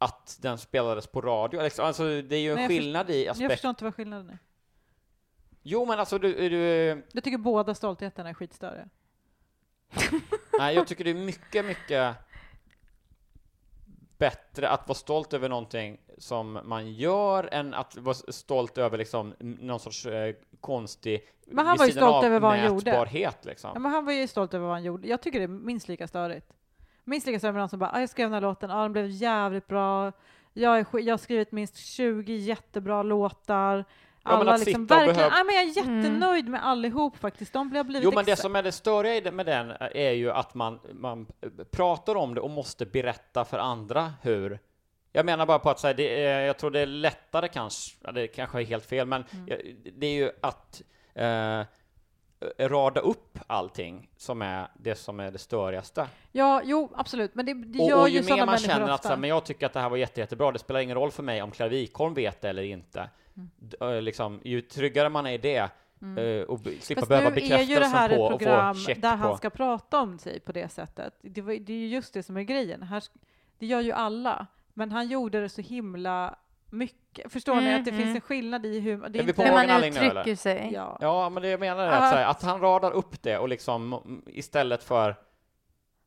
att 0.00 0.38
den 0.40 0.58
spelades 0.58 1.06
på 1.06 1.20
radio? 1.20 1.60
Alltså, 1.60 2.22
det 2.22 2.36
är 2.36 2.40
ju 2.40 2.50
en 2.50 2.54
Nej, 2.54 2.64
jag 2.64 2.68
skillnad 2.70 3.10
i 3.10 3.24
Jag 3.24 3.30
aspekt. 3.30 3.52
förstår 3.52 3.68
inte 3.68 3.84
vad 3.84 3.94
skillnaden 3.94 4.30
är. 4.30 4.38
Jo, 5.62 5.86
men 5.86 5.98
alltså 6.00 6.18
du, 6.18 6.48
du 6.48 6.56
Jag 7.12 7.24
tycker 7.24 7.38
båda 7.38 7.74
stoltheterna 7.74 8.28
är 8.28 8.34
skitstöriga. 8.34 8.88
Nej, 10.58 10.74
jag 10.74 10.86
tycker 10.86 11.04
det 11.04 11.10
är 11.10 11.14
mycket, 11.14 11.64
mycket 11.64 12.16
bättre 14.18 14.68
att 14.68 14.88
vara 14.88 14.96
stolt 14.96 15.32
över 15.32 15.48
någonting 15.48 16.00
som 16.18 16.58
man 16.64 16.92
gör 16.92 17.48
än 17.54 17.74
att 17.74 17.96
vara 17.96 18.14
stolt 18.14 18.78
över 18.78 18.98
liksom 18.98 19.34
någon 19.38 19.80
sorts 19.80 20.06
eh, 20.06 20.34
konstig 20.60 21.28
Men 21.46 21.66
han 21.66 21.76
var 21.78 21.86
ju 21.86 21.92
stolt 21.92 22.24
över 22.24 22.40
vad 22.40 22.50
han 22.50 22.66
gjorde. 22.66 23.34
Liksom. 23.42 23.70
Ja, 23.74 23.78
men 23.80 23.92
han 23.92 24.04
var 24.04 24.12
ju 24.12 24.28
stolt 24.28 24.54
över 24.54 24.66
vad 24.66 24.74
han 24.74 24.84
gjorde. 24.84 25.08
Jag 25.08 25.22
tycker 25.22 25.38
det 25.38 25.44
är 25.44 25.48
minst 25.48 25.88
lika 25.88 26.08
störigt. 26.08 26.52
Minst 27.10 27.26
lika 27.26 27.38
störigt 27.38 27.54
med 27.54 27.60
någon 27.62 27.68
som 27.68 27.78
bara, 27.78 27.90
ah, 27.92 28.00
jag 28.00 28.08
skrev 28.08 28.26
den 28.26 28.34
här 28.34 28.40
låten, 28.40 28.70
ah, 28.70 28.82
den 28.82 28.92
blev 28.92 29.06
jävligt 29.08 29.66
bra. 29.66 30.12
Jag, 30.52 30.78
är, 30.78 30.86
jag 31.00 31.12
har 31.12 31.18
skrivit 31.18 31.52
minst 31.52 31.76
20 31.76 32.34
jättebra 32.36 33.02
låtar. 33.02 33.84
Ja, 34.24 34.30
men 34.30 34.40
Alla 34.40 34.56
liksom 34.56 34.86
verkligen, 34.86 35.16
behöv- 35.16 35.32
ah, 35.40 35.44
men 35.44 35.54
jag 35.54 35.64
är 35.64 35.76
jättenöjd 35.76 36.48
med 36.48 36.66
allihop 36.66 37.16
faktiskt. 37.16 37.52
De 37.52 37.76
har 37.76 37.84
blivit 37.84 38.04
Jo, 38.04 38.12
men 38.14 38.24
det 38.24 38.36
som 38.36 38.56
är 38.56 38.62
det 38.62 38.72
störiga 38.72 39.32
med 39.32 39.46
den 39.46 39.72
är 39.80 40.10
ju 40.10 40.30
att 40.30 40.54
man, 40.54 40.80
man 40.92 41.26
pratar 41.70 42.14
om 42.16 42.34
det 42.34 42.40
och 42.40 42.50
måste 42.50 42.86
berätta 42.86 43.44
för 43.44 43.58
andra 43.58 44.12
hur. 44.22 44.58
Jag 45.12 45.26
menar 45.26 45.46
bara 45.46 45.58
på 45.58 45.70
att 45.70 45.80
säga, 45.80 45.94
det 45.94 46.24
är, 46.24 46.40
jag 46.46 46.58
tror 46.58 46.70
det 46.70 46.80
är 46.80 46.86
lättare 46.86 47.48
kanske, 47.48 48.12
det 48.12 48.26
kanske 48.26 48.60
är 48.60 48.64
helt 48.64 48.86
fel, 48.86 49.06
men 49.06 49.24
Mm. 49.32 49.76
det 49.96 50.06
är 50.06 50.14
ju 50.14 50.30
att 50.40 50.82
eh, 51.14 51.60
rada 52.58 53.00
upp 53.00 53.38
allting 53.46 54.10
som 54.16 54.42
är 54.42 54.68
det 54.74 54.94
som 54.94 55.20
är 55.20 55.30
det 55.30 55.38
störigaste. 55.38 56.06
Ja, 56.32 56.62
jo, 56.64 56.92
absolut. 56.96 57.34
Men 57.34 57.46
det, 57.46 57.54
det 57.54 57.78
Och, 57.78 57.88
gör 57.88 58.00
och 58.00 58.08
ju 58.08 58.16
ju 58.16 58.22
sådana 58.22 58.36
mer 58.42 58.46
man 58.46 58.58
känner 58.58 58.88
att 58.88 59.02
så 59.02 59.08
här, 59.08 59.16
men 59.16 59.30
jag 59.30 59.44
tycker 59.44 59.66
att 59.66 59.72
det 59.72 59.80
här 59.80 59.88
var 59.88 59.96
jätte, 59.96 60.20
jättebra, 60.20 60.52
det 60.52 60.58
spelar 60.58 60.80
ingen 60.80 60.96
roll 60.96 61.10
för 61.10 61.22
mig 61.22 61.42
om 61.42 61.50
Claire 61.50 61.70
Wikholm 61.70 62.14
vet 62.14 62.40
det 62.40 62.48
eller 62.48 62.62
inte. 62.62 63.08
Mm. 63.36 63.94
Eh, 63.96 64.02
liksom, 64.02 64.40
ju 64.44 64.60
tryggare 64.60 65.08
man 65.08 65.26
är 65.26 65.32
i 65.32 65.38
det 65.38 65.70
eh, 66.18 66.42
och 66.48 66.58
b- 66.60 66.70
slippa 66.80 67.00
Fast 67.00 67.08
behöva 67.08 67.30
nu 67.30 67.36
är 67.36 67.40
ju 67.40 67.48
det 67.48 67.58
bekräftelsen 67.58 67.92
här 67.92 68.08
på 68.08 68.14
ett 68.14 68.20
och 68.20 68.38
program 68.38 68.74
få 68.74 68.80
check 68.80 69.02
där 69.02 69.10
på. 69.10 69.16
han 69.16 69.36
ska 69.36 69.50
prata 69.50 70.00
om 70.00 70.18
sig 70.18 70.40
på 70.40 70.52
det 70.52 70.68
sättet. 70.68 71.14
Det, 71.22 71.40
var, 71.40 71.52
det 71.52 71.72
är 71.72 71.76
ju 71.76 71.88
just 71.88 72.14
det 72.14 72.22
som 72.22 72.36
är 72.36 72.42
grejen. 72.42 72.82
Här, 72.82 73.02
det 73.58 73.66
gör 73.66 73.80
ju 73.80 73.92
alla, 73.92 74.46
men 74.74 74.92
han 74.92 75.08
gjorde 75.08 75.40
det 75.40 75.48
så 75.48 75.60
himla 75.60 76.38
mycket. 76.70 77.32
Förstår 77.32 77.54
ni 77.54 77.60
Mm, 77.66 77.78
att 77.78 77.84
det 77.84 77.90
mm. 77.90 78.02
finns 78.02 78.14
en 78.14 78.20
skillnad 78.20 78.66
i 78.66 78.80
hur... 78.80 78.96
Det 78.96 79.06
Är 79.18 79.22
vi 79.22 79.28
inte, 79.28 79.42
Hur 79.42 79.52
man 79.52 79.84
uttrycker 79.84 80.34
sig. 80.34 80.70
ja. 80.72 80.98
Ja, 81.00 81.28
men 81.28 81.42
det 81.42 81.48
jag 81.48 81.60
menar 81.60 81.84
är 81.84 81.90
att, 81.90 82.10
så 82.10 82.16
här, 82.16 82.26
att 82.26 82.42
han 82.42 82.60
radar 82.60 82.90
upp 82.90 83.22
det 83.22 83.38
och 83.38 83.48
liksom 83.48 83.92
mm, 83.92 84.22
istället 84.26 84.82
för 84.82 85.16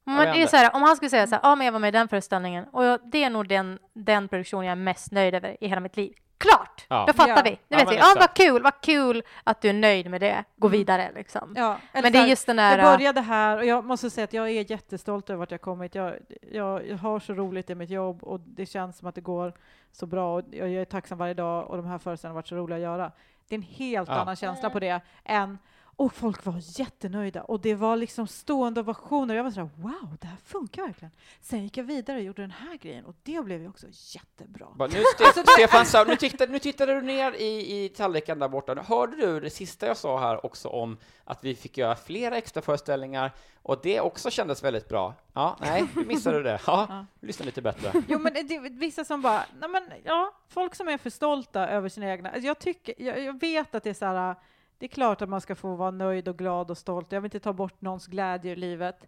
Men 0.03 0.33
det 0.33 0.43
är 0.43 0.47
så 0.47 0.57
här, 0.57 0.75
om 0.75 0.81
han 0.81 0.95
skulle 0.95 1.09
säga 1.09 1.27
så 1.27 1.35
här, 1.35 1.41
ja 1.43 1.55
men 1.55 1.65
jag 1.65 1.71
var 1.71 1.79
med 1.79 1.87
i 1.87 1.91
den 1.97 2.07
föreställningen 2.07 2.65
och 2.71 2.85
jag, 2.85 2.99
det 3.03 3.23
är 3.23 3.29
nog 3.29 3.47
den, 3.47 3.79
den 3.93 4.27
produktion 4.27 4.65
jag 4.65 4.71
är 4.71 4.75
mest 4.75 5.11
nöjd 5.11 5.35
över 5.35 5.57
i 5.63 5.67
hela 5.67 5.81
mitt 5.81 5.97
liv. 5.97 6.13
Klart! 6.37 6.85
Ja. 6.89 7.03
Då 7.07 7.13
fattar 7.13 7.35
Ja. 7.35 7.41
vi. 7.43 7.49
Nu 7.49 7.57
Ja, 7.67 7.77
vet 7.77 7.91
vi. 7.91 7.95
Ja, 7.95 8.03
vad 8.07 8.15
exakt. 8.17 8.37
kul, 8.37 8.61
vad 8.63 8.81
kul 8.81 9.23
att 9.43 9.61
du 9.61 9.69
är 9.69 9.73
nöjd 9.73 10.09
med 10.09 10.21
det. 10.21 10.43
Gå 10.55 10.67
Mm. 10.67 10.77
vidare 10.79 11.11
liksom. 11.15 11.53
Ja, 11.57 11.77
Men 11.93 12.03
det 12.03 12.09
är 12.09 12.13
här, 12.21 12.27
just 12.27 12.45
den 12.47 12.55
där... 12.55 12.77
Jag 12.77 12.97
började 12.97 13.21
här 13.21 13.57
och 13.57 13.65
jag 13.65 13.85
måste 13.85 14.09
säga 14.09 14.23
att 14.23 14.33
jag 14.33 14.49
är 14.49 14.71
jättestolt 14.71 15.29
över 15.29 15.43
att 15.43 15.51
jag 15.51 15.61
kommit. 15.61 15.95
Jag, 15.95 16.13
jag, 16.51 16.87
jag 16.87 16.97
har 16.97 17.19
så 17.19 17.33
roligt 17.33 17.69
i 17.69 17.75
mitt 17.75 17.89
jobb 17.89 18.23
och 18.23 18.39
det 18.39 18.65
känns 18.65 18.97
som 18.97 19.07
att 19.07 19.15
det 19.15 19.21
går 19.21 19.53
så 19.91 20.05
bra 20.05 20.35
och 20.35 20.43
jag 20.51 20.69
är 20.73 20.85
tacksam 20.85 21.17
varje 21.17 21.33
dag 21.33 21.69
och 21.69 21.77
de 21.77 21.85
här 21.85 21.97
föreställningarna 21.97 22.33
har 22.33 22.41
varit 22.41 22.47
så 22.47 22.55
roliga 22.55 22.75
att 22.75 22.81
göra. 22.83 23.11
Det 23.47 23.55
är 23.55 23.57
en 23.57 23.61
helt 23.63 24.09
Ja. 24.09 24.15
annan 24.15 24.35
känsla 24.35 24.69
på 24.69 24.79
det 24.79 25.01
än 25.23 25.57
och 25.95 26.13
folk 26.13 26.45
var 26.45 26.55
jättenöjda 26.79 27.43
och 27.43 27.59
det 27.59 27.75
var 27.75 27.95
liksom 27.95 28.27
stående 28.27 28.79
ovationer. 28.79 29.35
Jag 29.35 29.43
var 29.43 29.51
sådär 29.51 29.69
wow, 29.75 30.17
det 30.21 30.27
här 30.27 30.37
funkar 30.45 30.81
verkligen. 30.85 31.11
Sen 31.41 31.63
gick 31.63 31.77
jag 31.77 31.83
vidare 31.83 32.17
och 32.17 32.23
gjorde 32.23 32.41
den 32.41 32.51
här 32.51 32.77
grejen 32.77 33.05
och 33.05 33.15
det 33.23 33.41
blev 33.45 33.61
ju 33.61 33.67
också 33.69 33.87
jättebra. 33.91 34.67
Bara, 34.75 34.87
Nu, 34.89 34.99
Ste- 35.17 35.43
Stefan, 35.53 35.85
sa- 35.85 36.03
nu, 36.03 36.15
tittade, 36.15 36.51
nu 36.51 36.59
tittade 36.59 36.93
du 36.93 37.01
ner 37.01 37.31
i, 37.33 37.83
i 37.85 37.89
tallriken 37.89 38.39
där 38.39 38.47
borta. 38.47 38.75
Hörde 38.87 39.15
du 39.15 39.39
det 39.39 39.49
sista 39.49 39.85
jag 39.87 39.97
sa 39.97 40.19
här 40.19 40.45
också 40.45 40.69
om 40.69 40.97
att 41.23 41.43
vi 41.43 41.55
fick 41.55 41.77
göra 41.77 41.95
flera 41.95 42.37
extra 42.37 42.61
föreställningar 42.61 43.31
och 43.61 43.79
det 43.83 44.01
också 44.01 44.29
kändes 44.31 44.63
väldigt 44.63 44.89
bra? 44.89 45.13
Ja, 45.33 45.57
nej, 45.61 45.85
du 45.93 46.05
missade 46.05 46.37
du 46.37 46.43
det. 46.43 46.59
Ja, 46.67 46.85
Ja. 46.89 47.05
lyssna 47.21 47.45
lite 47.45 47.61
bättre. 47.61 47.91
Jo, 48.07 48.19
men 48.19 48.33
det, 48.33 48.59
vissa 48.59 49.05
som 49.05 49.21
bara, 49.21 49.43
nej 49.59 49.69
men 49.69 49.83
ja, 50.03 50.33
folk 50.49 50.75
som 50.75 50.87
är 50.87 50.97
för 50.97 51.09
stolta 51.09 51.67
över 51.67 51.89
sina 51.89 52.11
egna, 52.11 52.29
alltså 52.29 52.47
jag 52.47 52.59
tycker, 52.59 52.95
jag, 52.97 53.19
jag 53.23 53.39
vet 53.39 53.75
att 53.75 53.83
det 53.83 53.89
är 53.89 53.93
så 53.93 54.05
här, 54.05 54.35
det 54.83 54.87
är 54.87 54.89
klart 54.89 55.21
att 55.21 55.29
man 55.29 55.41
ska 55.41 55.55
få 55.55 55.75
vara 55.75 55.91
nöjd 55.91 56.27
och 56.27 56.37
glad 56.37 56.71
och 56.71 56.77
stolt, 56.77 57.11
jag 57.11 57.21
vill 57.21 57.27
inte 57.27 57.39
ta 57.39 57.53
bort 57.53 57.81
någons 57.81 58.07
glädje 58.07 58.51
i 58.51 58.55
livet, 58.55 59.07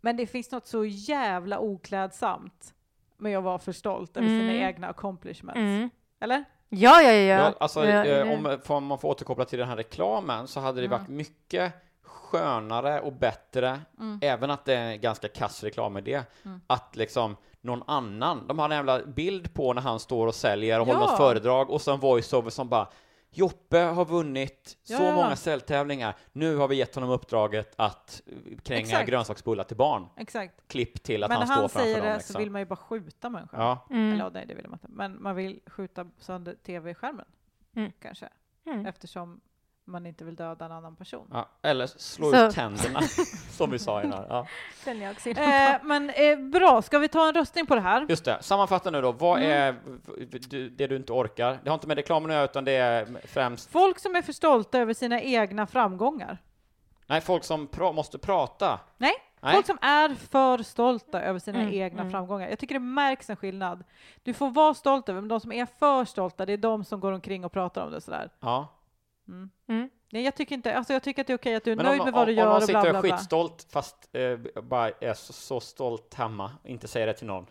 men 0.00 0.16
det 0.16 0.26
finns 0.26 0.50
något 0.50 0.66
så 0.66 0.84
jävla 0.84 1.58
oklädsamt 1.58 2.74
med 3.16 3.38
att 3.38 3.44
vara 3.44 3.58
för 3.58 3.72
stolt 3.72 4.16
över 4.16 4.28
sina 4.28 4.42
Mm. 4.52 4.56
egna 4.68 4.88
accomplishments. 4.88 5.58
Mm. 5.58 5.90
Eller? 6.20 6.44
Ja, 6.68 7.02
ja, 7.02 7.12
ja. 7.12 7.20
ja. 7.38 7.54
Alltså, 7.60 7.84
Ja, 7.86 8.04
eh, 8.04 8.32
om 8.32 8.58
får 8.64 8.80
man 8.80 8.98
får 8.98 9.08
återkoppla 9.08 9.44
till 9.44 9.58
den 9.58 9.68
här 9.68 9.76
reklamen 9.76 10.46
så 10.46 10.60
hade 10.60 10.80
det 10.80 10.84
Ja. 10.86 10.90
varit 10.98 11.08
mycket 11.08 11.72
skönare 12.02 13.00
och 13.00 13.12
bättre, 13.12 13.80
Mm. 13.98 14.18
även 14.22 14.50
att 14.50 14.64
det 14.64 14.74
är 14.74 14.90
en 14.90 15.00
ganska 15.00 15.28
kass 15.28 15.64
reklamidé, 15.64 16.22
Mm. 16.44 16.60
att 16.66 16.96
liksom 16.96 17.36
någon 17.60 17.82
annan, 17.86 18.46
de 18.46 18.58
har 18.58 18.68
en 18.70 18.76
jävla 18.76 19.02
bild 19.06 19.54
på 19.54 19.72
när 19.72 19.82
han 19.82 20.00
står 20.00 20.26
och 20.26 20.34
säljer 20.34 20.80
och 20.80 20.86
håller 20.86 21.00
Ja. 21.00 21.06
något 21.06 21.16
föredrag 21.16 21.70
och 21.70 21.80
så 21.82 21.92
en 21.94 22.00
voiceover 22.00 22.50
som 22.50 22.68
bara 22.68 22.88
Joppe 23.30 23.78
har 23.78 24.04
vunnit 24.04 24.78
så 24.82 24.92
Ja, 24.92 25.04
ja. 25.04 25.12
många 25.14 25.36
säljtävlingar, 25.36 26.16
nu 26.32 26.56
har 26.56 26.68
vi 26.68 26.76
gett 26.76 26.94
honom 26.94 27.10
uppdraget 27.10 27.74
att 27.76 28.22
eh, 28.26 28.58
kränga 28.58 28.80
Exakt. 28.80 29.08
grönsaksbullar 29.08 29.64
till 29.64 29.76
barn. 29.76 30.06
Exakt. 30.16 30.68
Klipp 30.68 31.02
till 31.02 31.22
att 31.24 31.28
men 31.30 31.38
när 31.40 31.46
han, 31.46 31.58
han 31.58 31.68
står 31.68 31.78
framför 31.78 31.84
säger 31.84 31.96
dem. 31.96 32.06
det 32.06 32.14
Liksom. 32.16 32.32
så 32.32 32.38
vill 32.38 32.50
man 32.50 32.60
ju 32.60 32.64
bara 32.64 32.76
skjuta 32.76 33.30
människan. 33.30 33.60
Ja, 33.60 33.86
Mm. 33.90 34.12
Eller 34.12 34.30
nej, 34.30 34.44
det 34.46 34.54
vill 34.54 34.68
man 34.68 34.74
inte. 34.82 34.88
Men 34.90 35.22
man 35.22 35.36
vill 35.36 35.60
skjuta 35.66 36.10
sönder 36.18 36.54
tv-skärmen, 36.54 37.26
Mm. 37.76 37.92
kanske. 38.00 38.28
Mm. 38.66 38.86
Eftersom 38.86 39.40
man 39.88 40.06
inte 40.06 40.24
vill 40.24 40.34
döda 40.36 40.64
en 40.64 40.72
annan 40.72 40.96
person. 40.96 41.26
ja. 41.32 41.48
Eller 41.62 41.86
slå 41.86 42.30
Så- 42.32 42.46
ut 42.46 42.54
tänderna, 42.54 43.00
som 43.50 43.70
vi 43.70 43.78
sa 43.78 44.02
innan. 44.02 44.24
Ja. 44.28 44.46
Eh, 45.26 45.76
men 45.82 46.10
eh, 46.10 46.38
bra, 46.38 46.82
ska 46.82 46.98
vi 46.98 47.08
ta 47.08 47.28
en 47.28 47.34
röstning 47.34 47.66
på 47.66 47.74
det 47.74 47.80
här? 47.80 48.06
Just 48.08 48.24
det, 48.24 48.38
sammanfatta 48.42 48.90
nu 48.90 49.00
då, 49.02 49.12
vad 49.12 49.38
Mm. 49.38 49.50
är 49.50 49.74
det 50.76 50.86
du 50.86 50.96
inte 50.96 51.12
orkar? 51.12 51.58
Det 51.64 51.70
har 51.70 51.74
inte 51.74 51.86
med 51.88 51.96
reklamen 51.96 52.30
att 52.30 52.34
göra, 52.34 52.44
utan 52.44 52.64
det 52.64 52.72
är 52.72 53.06
främst, 53.26 53.70
Folk 53.70 53.98
som 53.98 54.16
är 54.16 54.22
för 54.22 54.32
stolta 54.32 54.78
över 54.78 54.94
sina 54.94 55.20
egna 55.20 55.66
framgångar. 55.66 56.38
nej, 57.06 57.20
folk 57.20 57.44
som 57.44 57.66
pra, 57.66 57.92
måste 57.92 58.18
prata. 58.18 58.80
Nej, 58.96 59.12
Nej. 59.40 59.54
folk 59.54 59.66
som 59.66 59.78
är 59.80 60.14
för 60.14 60.62
stolta 60.62 61.22
över 61.22 61.38
sina 61.38 61.58
Mm, 61.60 61.72
egna 61.74 62.00
mm. 62.00 62.10
framgångar. 62.12 62.48
Jag 62.48 62.58
tycker 62.58 62.74
det 62.74 62.80
märks 62.80 63.30
en 63.30 63.36
skillnad. 63.36 63.84
Du 64.22 64.34
får 64.34 64.50
vara 64.50 64.74
stolt 64.74 65.08
över, 65.08 65.20
men 65.20 65.28
de 65.28 65.40
som 65.40 65.52
är 65.52 65.66
för 65.66 66.04
stolta, 66.04 66.46
det 66.46 66.52
är 66.52 66.56
de 66.56 66.84
som 66.84 67.00
går 67.00 67.12
omkring 67.12 67.44
och 67.44 67.52
pratar 67.52 67.84
om 67.86 67.90
det 67.92 68.00
sådär. 68.00 68.30
Ja. 68.40 68.68
Mm. 69.28 69.50
Mm. 69.68 69.90
Nej, 70.12 70.22
jag 70.22 70.34
tycker 70.34 70.54
inte, 70.54 70.76
alltså 70.76 70.92
jag 70.92 71.02
tycker 71.02 71.20
att 71.20 71.26
det 71.26 71.32
är 71.32 71.38
okej 71.38 71.54
att 71.54 71.64
du 71.64 71.72
är 71.72 71.76
Men 71.76 71.86
nöjd 71.86 72.00
om, 72.00 72.04
med 72.04 72.14
vad 72.14 72.28
du 72.28 72.32
om, 72.32 72.38
gör 72.38 72.46
om 72.46 72.56
och 72.56 72.62
sitter 72.62 72.90
bla 72.90 72.98
och 72.98 73.06
är 73.06 73.10
skitstolt, 73.12 73.66
fast 73.70 74.08
eh, 74.12 74.62
bara 74.62 74.90
är 74.90 75.14
så, 75.14 75.32
så 75.32 75.60
stolt 75.60 76.14
hemma, 76.14 76.50
inte 76.64 76.88
säger 76.88 77.06
det 77.06 77.14
till 77.14 77.26
någon. 77.26 77.46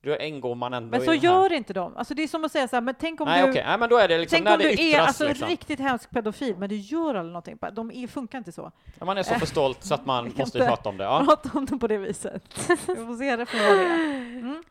Då 0.00 0.16
ingår 0.16 0.54
man 0.54 0.74
ändå 0.74 0.90
Men 0.90 1.06
så 1.06 1.14
gör 1.14 1.52
inte 1.52 1.72
de. 1.72 1.96
Alltså 1.96 2.14
det 2.14 2.22
är 2.22 2.28
som 2.28 2.44
att 2.44 2.52
säga 2.52 2.68
så 2.68 2.76
här, 2.76 2.80
men 2.80 2.94
tänk 2.98 3.20
om 3.20 3.28
Nej, 3.28 3.42
du 3.42 3.50
okej, 3.50 3.64
nej, 3.66 3.78
men 3.78 3.88
då 3.88 3.96
är 3.96 4.08
det 4.08 4.18
liksom 4.18 4.36
Tänk 4.36 4.44
när 4.44 4.52
om 4.52 4.58
det 4.58 4.64
du 4.64 4.70
är 4.70 4.90
yttras 4.90 5.06
alltså 5.06 5.28
liksom. 5.28 5.48
riktigt 5.48 5.80
hemsk 5.80 6.10
pedofil, 6.10 6.56
men 6.56 6.68
du 6.68 6.76
gör 6.76 7.14
aldrig 7.14 7.32
någonting. 7.32 7.58
De 7.72 7.90
är, 7.90 8.06
funkar 8.06 8.38
inte 8.38 8.52
så. 8.52 8.72
När 8.98 9.06
man 9.06 9.18
är 9.18 9.22
så 9.22 9.34
för 9.34 9.46
stolt 9.46 9.84
så 9.84 9.94
att 9.94 10.06
man 10.06 10.24
måste 10.36 10.58
inte 10.58 10.68
prata 10.68 10.88
om 10.88 10.96
det. 10.96 11.04
Ja. 11.04 11.24
Prata 11.24 11.58
om 11.58 11.66
det 11.66 11.78
på 11.78 11.86
det 11.86 11.98
viset. 11.98 12.42
Vi 12.68 12.76
får 12.76 13.18
se 13.18 13.36
det 13.36 13.46
för 13.46 13.68
vad 13.68 13.78
det 13.78 13.84
är. 13.84 14.04
Mm. 14.38 14.62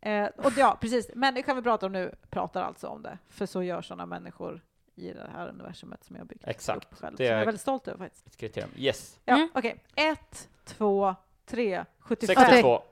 Eh, 0.00 0.46
och 0.46 0.52
ja, 0.56 0.78
precis. 0.80 1.10
Men 1.14 1.34
det 1.34 1.42
kan 1.42 1.56
vi 1.56 1.62
prata 1.62 1.86
om 1.86 1.92
nu. 1.92 2.14
Pratar 2.30 2.62
alltså 2.62 2.86
om 2.86 3.02
det. 3.02 3.18
För 3.28 3.46
så 3.46 3.62
gör 3.62 3.82
sådana 3.82 4.06
människor 4.06 4.60
i 4.96 5.12
det 5.12 5.30
här 5.34 5.48
universumet 5.48 6.04
som 6.04 6.16
jag 6.16 6.26
byggt 6.26 6.44
Exakt. 6.46 6.84
upp 6.92 6.98
själv. 7.00 7.16
Det 7.16 7.16
Som 7.16 7.26
jag 7.26 7.36
är- 7.36 7.40
är 7.40 7.44
väldigt 7.46 7.60
stolt 7.60 7.88
över 7.88 7.98
faktiskt. 7.98 8.26
Ett 8.26 8.36
kriterium. 8.36 8.70
Yes. 8.76 9.18
Ja, 9.24 9.34
Mm. 9.34 9.48
Okej, 9.54 9.82
ett, 9.94 10.48
två, 10.64 11.14
tre, 11.46 11.84
75. 11.98 12.36
62. 12.36 12.82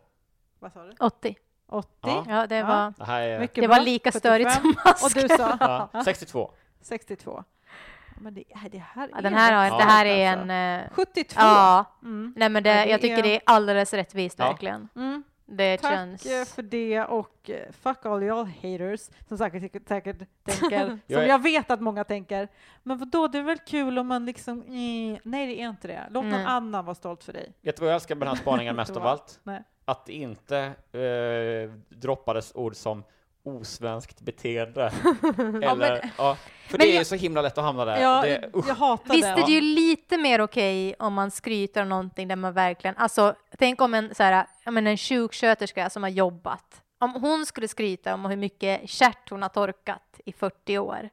Vad 0.59 0.73
sa 0.73 0.83
du? 0.85 0.93
80. 1.01 1.37
80. 1.67 1.89
Ja. 2.01 2.25
Ja, 2.29 2.47
det 2.47 2.57
Ja. 2.57 2.67
var, 2.67 2.95
Det 2.99 3.05
här 3.05 3.23
är... 3.23 3.41
Mycket 3.41 3.63
det 3.63 3.69
var 3.69 3.81
lika 3.81 4.13
störigt 4.13 4.51
75. 4.51 4.75
som 4.97 5.07
Och 5.07 5.13
du 5.15 5.21
masken. 5.29 5.59
sa 5.59 5.89
Ja, 5.93 6.03
62. 6.05 6.51
62. 6.81 7.45
Men 8.21 8.35
det, 8.35 8.45
det 8.71 8.79
här 8.79 9.09
Ja, 9.13 9.19
är 9.19 9.23
den 9.23 9.35
här, 9.35 9.53
har, 9.53 9.65
Ja. 9.65 9.77
det 9.77 9.91
här 9.91 10.07
är 10.07 10.29
alltså. 10.33 10.43
en... 10.53 10.81
eh, 10.81 10.91
72. 10.93 11.41
Ja, 11.41 11.85
Mm. 12.03 12.33
nej 12.37 12.49
men 12.49 12.63
det, 12.63 12.71
Ja, 12.71 12.85
det 12.85 12.91
jag 12.91 13.01
tycker 13.01 13.19
är- 13.19 13.23
det 13.23 13.35
är 13.37 13.43
alldeles 13.47 13.93
rättvist 13.95 14.39
Ja. 14.39 14.49
verkligen. 14.49 14.89
Mm. 14.97 15.23
Det 15.47 15.77
Tack 15.77 15.91
känns... 15.93 16.27
eh, 16.27 16.45
för 16.45 16.63
det 16.63 17.01
och 17.05 17.51
eh, 17.51 17.73
fuck 17.83 18.07
all 18.07 18.23
y'all 18.23 18.45
haters 18.63 19.09
som 19.29 19.39
säkert, 19.39 19.89
säkert 19.89 20.17
tänker, 20.45 20.87
som 20.89 21.01
Jag 21.07 21.23
är- 21.23 21.29
jag 21.29 21.43
vet 21.43 21.71
att 21.71 21.81
många 21.81 22.05
tänker, 22.05 22.49
men 22.83 22.99
vadå, 22.99 23.29
det 23.29 23.39
är 23.39 23.43
väl 23.43 23.59
kul 23.59 23.99
om 23.99 24.07
man 24.07 24.27
liksom, 24.27 24.63
mm, 24.63 25.19
nej 25.25 25.47
det 25.47 25.61
är 25.63 25.69
inte 25.69 25.89
det. 25.89 26.03
Låt 26.11 26.25
någon 26.25 26.31
Nej. 26.33 26.45
annan 26.45 26.85
vara 26.85 26.95
stolt 26.95 27.25
för 27.25 27.33
dig. 27.33 27.53
Vet 27.63 27.77
du 27.77 27.81
vad 27.81 27.89
jag 27.91 27.95
älskar 27.95 28.15
med 28.15 28.27
den 28.29 28.35
här 28.37 28.43
spaningen 28.43 28.77
mest 28.83 28.97
av 28.97 29.07
allt? 29.07 29.41
Nej. 29.43 29.63
Att 29.85 30.07
det 30.07 30.13
inte 30.13 30.59
eh, 30.93 31.71
droppades 31.99 32.53
ord 32.55 32.77
som 32.77 33.05
osvenskt 33.47 34.21
beteende. 34.21 34.83
Eller, 35.39 35.77
men- 35.77 36.11
ja, 36.19 36.37
för 36.69 36.79
det 36.79 36.93
är 36.93 36.97
jag- 36.97 37.07
så 37.07 37.15
himla 37.15 37.43
lätt 37.43 37.59
att 37.59 37.65
hamna 37.65 37.85
där. 37.85 38.01
Ja, 38.01 38.23
det, 38.23 38.51
jag 38.69 38.75
hatar 38.75 39.15
Visst 39.15 39.23
det. 39.37 39.43
är 39.43 39.47
det 39.47 39.53
ju 39.53 39.61
lite 39.61 40.19
mer 40.19 40.41
okej 40.41 40.95
om 40.99 41.15
man 41.15 41.31
skryter 41.31 41.83
om 41.83 41.89
någonting 41.89 42.29
där 42.29 42.37
man 42.37 42.53
verkligen, 42.53 42.97
alltså 42.97 43.35
tänk 43.59 43.81
om 43.81 43.95
en, 43.95 44.15
så 44.15 44.23
här, 44.23 44.47
jag 44.65 44.75
menar, 44.75 44.91
en 44.91 44.97
sjuksköterska 44.97 45.91
som 45.91 46.03
har 46.03 46.11
jobbat, 46.11 46.83
om 47.01 47.15
hon 47.15 47.47
skulle 47.47 47.69
skryta 47.69 48.15
om 48.15 48.25
hur 48.25 48.37
mycket 48.37 48.91
kärt 48.91 49.31
hon 49.31 49.43
har 49.43 49.49
torkat 49.49 50.21
i 50.27 50.33
40 50.33 50.79
år. 50.79 51.09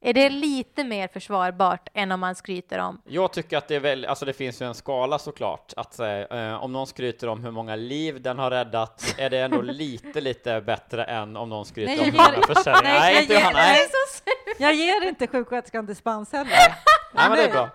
Är 0.00 0.12
det 0.14 0.28
lite 0.30 0.84
mer 0.84 1.08
försvarbart 1.08 1.88
än 1.94 2.12
om 2.12 2.20
man 2.20 2.34
skryter 2.34 2.78
om 2.78 3.00
Jag 3.04 3.32
tycker 3.32 3.58
att 3.58 3.68
det 3.68 3.74
är 3.74 3.80
väl, 3.80 4.04
alltså 4.04 4.24
det 4.24 4.32
finns 4.32 4.62
ju 4.62 4.66
en 4.66 4.74
skala 4.74 5.18
såklart, 5.18 5.72
att 5.76 5.98
eh, 5.98 6.54
om 6.64 6.72
någon 6.72 6.86
skryter 6.86 7.28
om 7.28 7.44
hur 7.44 7.50
många 7.50 7.76
liv 7.76 8.22
den 8.22 8.38
har 8.38 8.50
räddat, 8.50 9.14
är 9.18 9.30
det 9.30 9.38
ändå 9.38 9.60
lite, 9.62 10.20
lite 10.20 10.60
bättre 10.60 11.04
än 11.04 11.36
om 11.36 11.48
någon 11.48 11.64
skryter 11.66 11.96
Nej, 11.96 12.00
om 12.00 12.06
jag 12.06 12.12
hur 12.12 12.18
många 12.32 12.36
ger- 12.46 12.54
försäljningar. 12.54 12.82
Nej, 12.82 13.00
Nej, 13.00 13.14
jag 13.14 13.22
inte 13.22 13.34
ger- 13.34 13.40
Johanna, 13.40 13.58
nej. 13.58 13.88
Jag 14.58 14.74
ger 14.74 15.08
inte 15.08 15.26
sjuksköterskan 15.26 15.86
dispens 15.86 16.32
heller. 16.32 16.50
nej, 17.14 17.28
men 17.28 17.38
det 17.38 17.44
är 17.44 17.52
bra. 17.52 17.70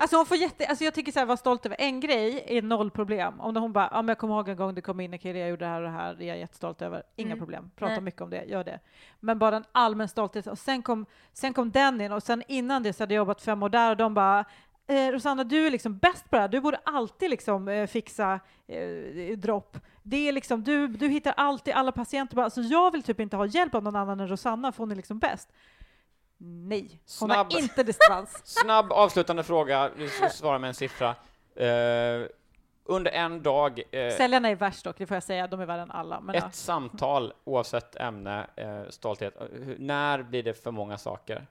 Alltså 0.00 0.16
hon 0.16 0.26
får 0.26 0.36
jätte, 0.36 0.66
alltså 0.66 0.84
jag 0.84 0.94
tycker 0.94 1.12
så 1.12 1.18
här, 1.18 1.26
var 1.26 1.36
stolt 1.36 1.66
över 1.66 1.76
en 1.80 2.00
grej 2.00 2.44
är 2.46 2.62
noll 2.62 2.90
problem. 2.90 3.40
Om 3.40 3.56
hon 3.56 3.72
bara, 3.72 3.88
ja 3.92 4.02
men 4.02 4.08
jag 4.08 4.18
kommer 4.18 4.34
ihåg 4.34 4.48
en 4.48 4.56
gång 4.56 4.74
du 4.74 4.80
kom 4.82 5.00
in 5.00 5.14
i 5.14 5.18
kille, 5.18 5.38
jag 5.38 5.48
gjorde 5.50 5.64
det 5.64 5.68
här 5.70 5.80
och 5.80 5.86
det 5.86 5.90
här, 5.96 6.14
det 6.14 6.24
är 6.24 6.28
jag 6.28 6.38
jättestolt 6.38 6.82
över. 6.82 7.02
Inga 7.16 7.26
Mm. 7.26 7.38
problem, 7.38 7.70
prata 7.76 7.92
Nej. 7.92 8.00
mycket 8.00 8.20
om 8.20 8.30
det, 8.30 8.44
gör 8.44 8.64
det. 8.64 8.80
Men 9.20 9.38
bara 9.38 9.56
en 9.56 9.64
allmän 9.72 10.08
stolthet. 10.08 10.46
Och 10.46 10.58
sen 10.58 10.82
kom, 10.82 11.06
sen 11.32 11.54
kom 11.54 11.70
den 11.70 12.00
in 12.00 12.12
och 12.12 12.22
sen 12.22 12.42
innan 12.48 12.82
det 12.82 12.92
så 12.92 13.02
hade 13.02 13.14
jag 13.14 13.18
jobbat 13.20 13.42
fem 13.42 13.62
år 13.62 13.68
där 13.68 13.90
och 13.90 13.96
de 13.96 14.14
bara, 14.14 14.44
eh, 14.86 15.08
Rosanna 15.12 15.44
du 15.44 15.66
är 15.66 15.70
liksom 15.70 15.98
bäst 15.98 16.30
på 16.30 16.36
det 16.36 16.42
här, 16.42 16.48
du 16.48 16.60
borde 16.60 16.80
alltid 16.84 17.30
liksom 17.30 17.68
eh, 17.68 17.86
fixa 17.86 18.40
eh, 18.66 19.36
dropp. 19.38 19.78
Det 20.02 20.28
är 20.28 20.32
liksom, 20.32 20.62
du, 20.64 20.86
du 20.88 21.08
hittar 21.08 21.34
alltid 21.36 21.74
alla 21.74 21.92
patienter 21.92 22.36
bara, 22.36 22.44
alltså 22.44 22.60
jag 22.60 22.90
vill 22.90 23.02
typ 23.02 23.20
inte 23.20 23.36
ha 23.36 23.46
hjälp 23.46 23.74
av 23.74 23.82
någon 23.82 23.96
annan 23.96 24.20
än 24.20 24.28
Rosanna 24.28 24.72
för 24.72 24.78
hon 24.78 24.90
är 24.92 24.96
liksom 24.96 25.18
bäst. 25.18 25.48
Nej, 26.46 26.88
hon 26.90 27.28
Snabb. 27.28 27.52
har 27.52 27.58
inte 27.58 27.82
dispens. 27.82 28.40
Snabb 28.44 28.92
avslutande 28.92 29.42
fråga, 29.42 29.90
du 29.96 30.08
ska 30.08 30.28
svara 30.28 30.58
med 30.58 30.68
en 30.68 30.74
siffra. 30.74 31.14
Eh, 31.56 32.26
under 32.84 33.10
en 33.10 33.42
dag, 33.42 33.82
eh, 33.90 34.16
Säljarna 34.16 34.48
är 34.48 34.54
värst 34.54 34.84
dock, 34.84 34.98
det 34.98 35.06
får 35.06 35.14
jag 35.14 35.22
säga, 35.22 35.46
de 35.46 35.60
är 35.60 35.66
värre 35.66 35.82
än 35.82 35.90
alla. 35.90 36.20
Men 36.20 36.34
ja. 36.34 36.46
ett 36.46 36.54
samtal 36.54 37.32
oavsett 37.44 37.96
ämne, 37.96 38.46
eh, 38.56 38.82
stolthet, 38.88 39.34
hur, 39.52 39.76
när 39.78 40.22
blir 40.22 40.42
det 40.42 40.54
för 40.54 40.70
många 40.70 40.98
saker? 40.98 41.46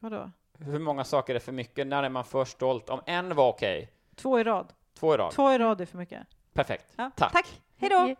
Vadå? 0.00 0.30
Hur 0.58 0.78
många 0.78 1.04
saker 1.04 1.34
är 1.34 1.38
för 1.38 1.52
mycket? 1.52 1.86
När 1.86 2.02
är 2.02 2.08
man 2.08 2.24
för 2.24 2.44
stolt? 2.44 2.90
Om 2.90 3.00
en 3.06 3.34
var 3.34 3.48
okej, 3.48 3.90
Två 4.14 4.40
i 4.40 4.44
rad. 4.44 4.72
två 4.94 5.14
i 5.14 5.16
rad. 5.16 5.32
Två 5.32 5.52
i 5.52 5.58
rad 5.58 5.80
är 5.80 5.86
för 5.86 5.98
mycket. 5.98 6.26
Perfekt. 6.52 6.92
Ja. 6.96 7.10
Tack. 7.16 7.32
Tack. 7.32 7.60
Hej 7.76 7.90
då. 7.90 8.14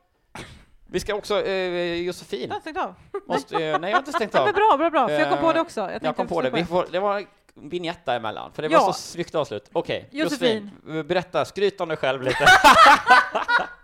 Vi 0.86 1.00
ska 1.00 1.14
också, 1.14 1.42
eh, 1.42 1.94
Josefin, 1.94 2.40
Jag 2.48 2.54
har 2.54 2.60
stängt 2.60 2.78
av. 2.78 2.94
måste, 3.26 3.54
eh, 3.64 3.78
nej 3.78 3.90
jag 3.90 3.96
har 3.96 3.98
inte 4.02 4.12
stängt 4.12 4.34
av. 4.34 4.44
men 4.44 4.54
bra, 4.54 4.76
bra, 4.78 4.90
bra. 4.90 5.08
För 5.08 5.14
jag 5.14 5.28
kom 5.28 5.38
Eh, 5.38 5.44
på 5.44 5.52
det 5.52 5.60
också. 5.60 5.80
Jag, 5.80 6.04
Jag 6.04 6.16
kom 6.16 6.26
på 6.26 6.42
det. 6.42 6.50
Vi 6.50 6.64
får, 6.64 6.86
det 6.92 7.00
var 7.00 7.24
vignett 7.54 8.04
däremellan, 8.06 8.52
för 8.52 8.62
det 8.62 8.68
Ja. 8.68 8.78
var 8.80 8.86
så 8.86 8.92
snyggt 8.92 9.34
avslut. 9.34 9.70
Okej, 9.72 10.08
Josefin. 10.12 10.70
Josefin, 10.84 11.06
berätta, 11.06 11.44
skryt 11.44 11.80
om 11.80 11.88
dig 11.88 11.96
själv 11.96 12.22
lite. 12.22 12.46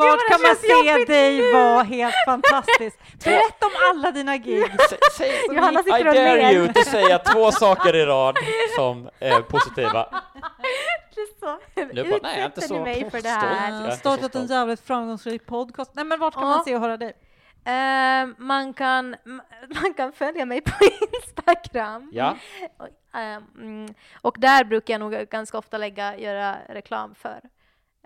Vart 0.00 0.18
det 0.28 0.32
kan 0.32 0.42
man 0.42 0.56
se 0.56 1.04
dig 1.12 1.52
vara 1.52 1.82
helt 1.82 2.14
fantastiskt? 2.26 2.98
Berätta 3.24 3.66
om 3.66 3.72
alla 3.90 4.10
dina 4.10 4.36
gig. 4.36 4.64
Sä- 4.64 4.96
Säg, 5.18 5.32
Johanna 5.50 5.80
I 5.80 5.82
sitter 5.82 6.08
och 6.08 6.14
dare 6.14 6.36
ler. 6.36 6.52
you 6.52 6.72
to 6.72 6.80
säga 6.84 7.18
två 7.18 7.52
saker 7.52 7.96
i 7.96 8.04
rad 8.06 8.36
som 8.76 9.10
är 9.18 9.40
positiva. 9.42 10.08
Så. 11.40 11.58
Nu 11.92 12.04
bara, 12.10 12.18
nej, 12.22 12.32
jag 12.34 12.38
är 12.38 12.44
inte 12.44 12.58
Utsätter 12.60 12.74
ni 12.84 12.94
så 12.94 13.00
mig 13.00 13.10
för 13.10 13.20
det 13.22 13.28
här? 13.28 13.84
Uh, 13.86 13.90
startat 13.90 14.34
en 14.34 14.46
jävligt 14.46 14.80
framgångsrik 14.80 15.46
podcast. 15.46 15.90
Nej 15.94 16.04
men 16.04 16.20
vart 16.20 16.34
kan 16.34 16.42
Ja. 16.42 16.48
man 16.48 16.64
se 16.64 16.74
och 16.74 16.80
höra 16.80 16.96
dig? 16.96 17.12
Eh, 17.64 18.28
man, 18.38 18.74
kan, 18.74 19.16
man 19.82 19.94
kan 19.96 20.12
följa 20.12 20.44
mig 20.46 20.60
på 20.60 20.70
Instagram. 21.12 22.10
Ja, 22.12 22.36
Och, 22.78 22.88
mm, 23.58 23.94
och 24.22 24.36
där 24.38 24.64
brukar 24.64 24.94
jag 24.94 25.00
nog 25.00 25.12
ganska 25.12 25.58
ofta 25.58 25.78
lägga, 25.78 26.16
göra 26.18 26.56
reklam 26.68 27.14
för 27.14 27.40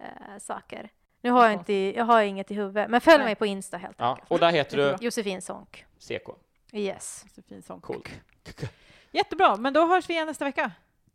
eh, 0.03 0.39
saker. 0.41 0.89
Nu 1.25 1.31
har 1.31 1.45
jag 1.45 1.53
inte, 1.53 1.73
jag 1.73 2.05
har 2.05 2.23
inget 2.23 2.51
i 2.51 2.55
huvudet, 2.55 2.91
men 2.91 3.01
följ 3.01 3.19
Nej. 3.19 3.25
mig 3.25 3.35
på 3.35 3.47
Insta 3.47 3.77
helt 3.77 3.97
ja, 3.99 4.11
enkelt. 4.11 4.31
och 4.31 4.39
där 4.39 4.53
heter 4.53 4.77
du 4.77 4.97
Josefin 5.01 5.43
Sonck. 5.43 5.85
CK. 5.99 6.29
Yes. 6.73 7.25
Så 7.35 7.43
fin 7.43 7.63
sång. 7.63 7.81
Coolt. 7.81 8.09
Jättebra, 9.13 9.57
men 9.57 9.73
då 9.73 9.87
hörs 9.87 10.11
vi 10.11 10.15
igen 10.15 10.27
nästa 10.27 10.45
vecka. 10.45 10.71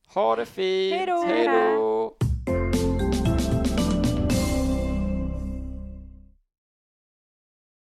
Ha 0.07 0.35
det 0.35 0.45
fint! 0.45 0.95
Hej 0.95 1.05
då. 1.05 1.23
Hej 1.25 1.47
då! 1.47 2.15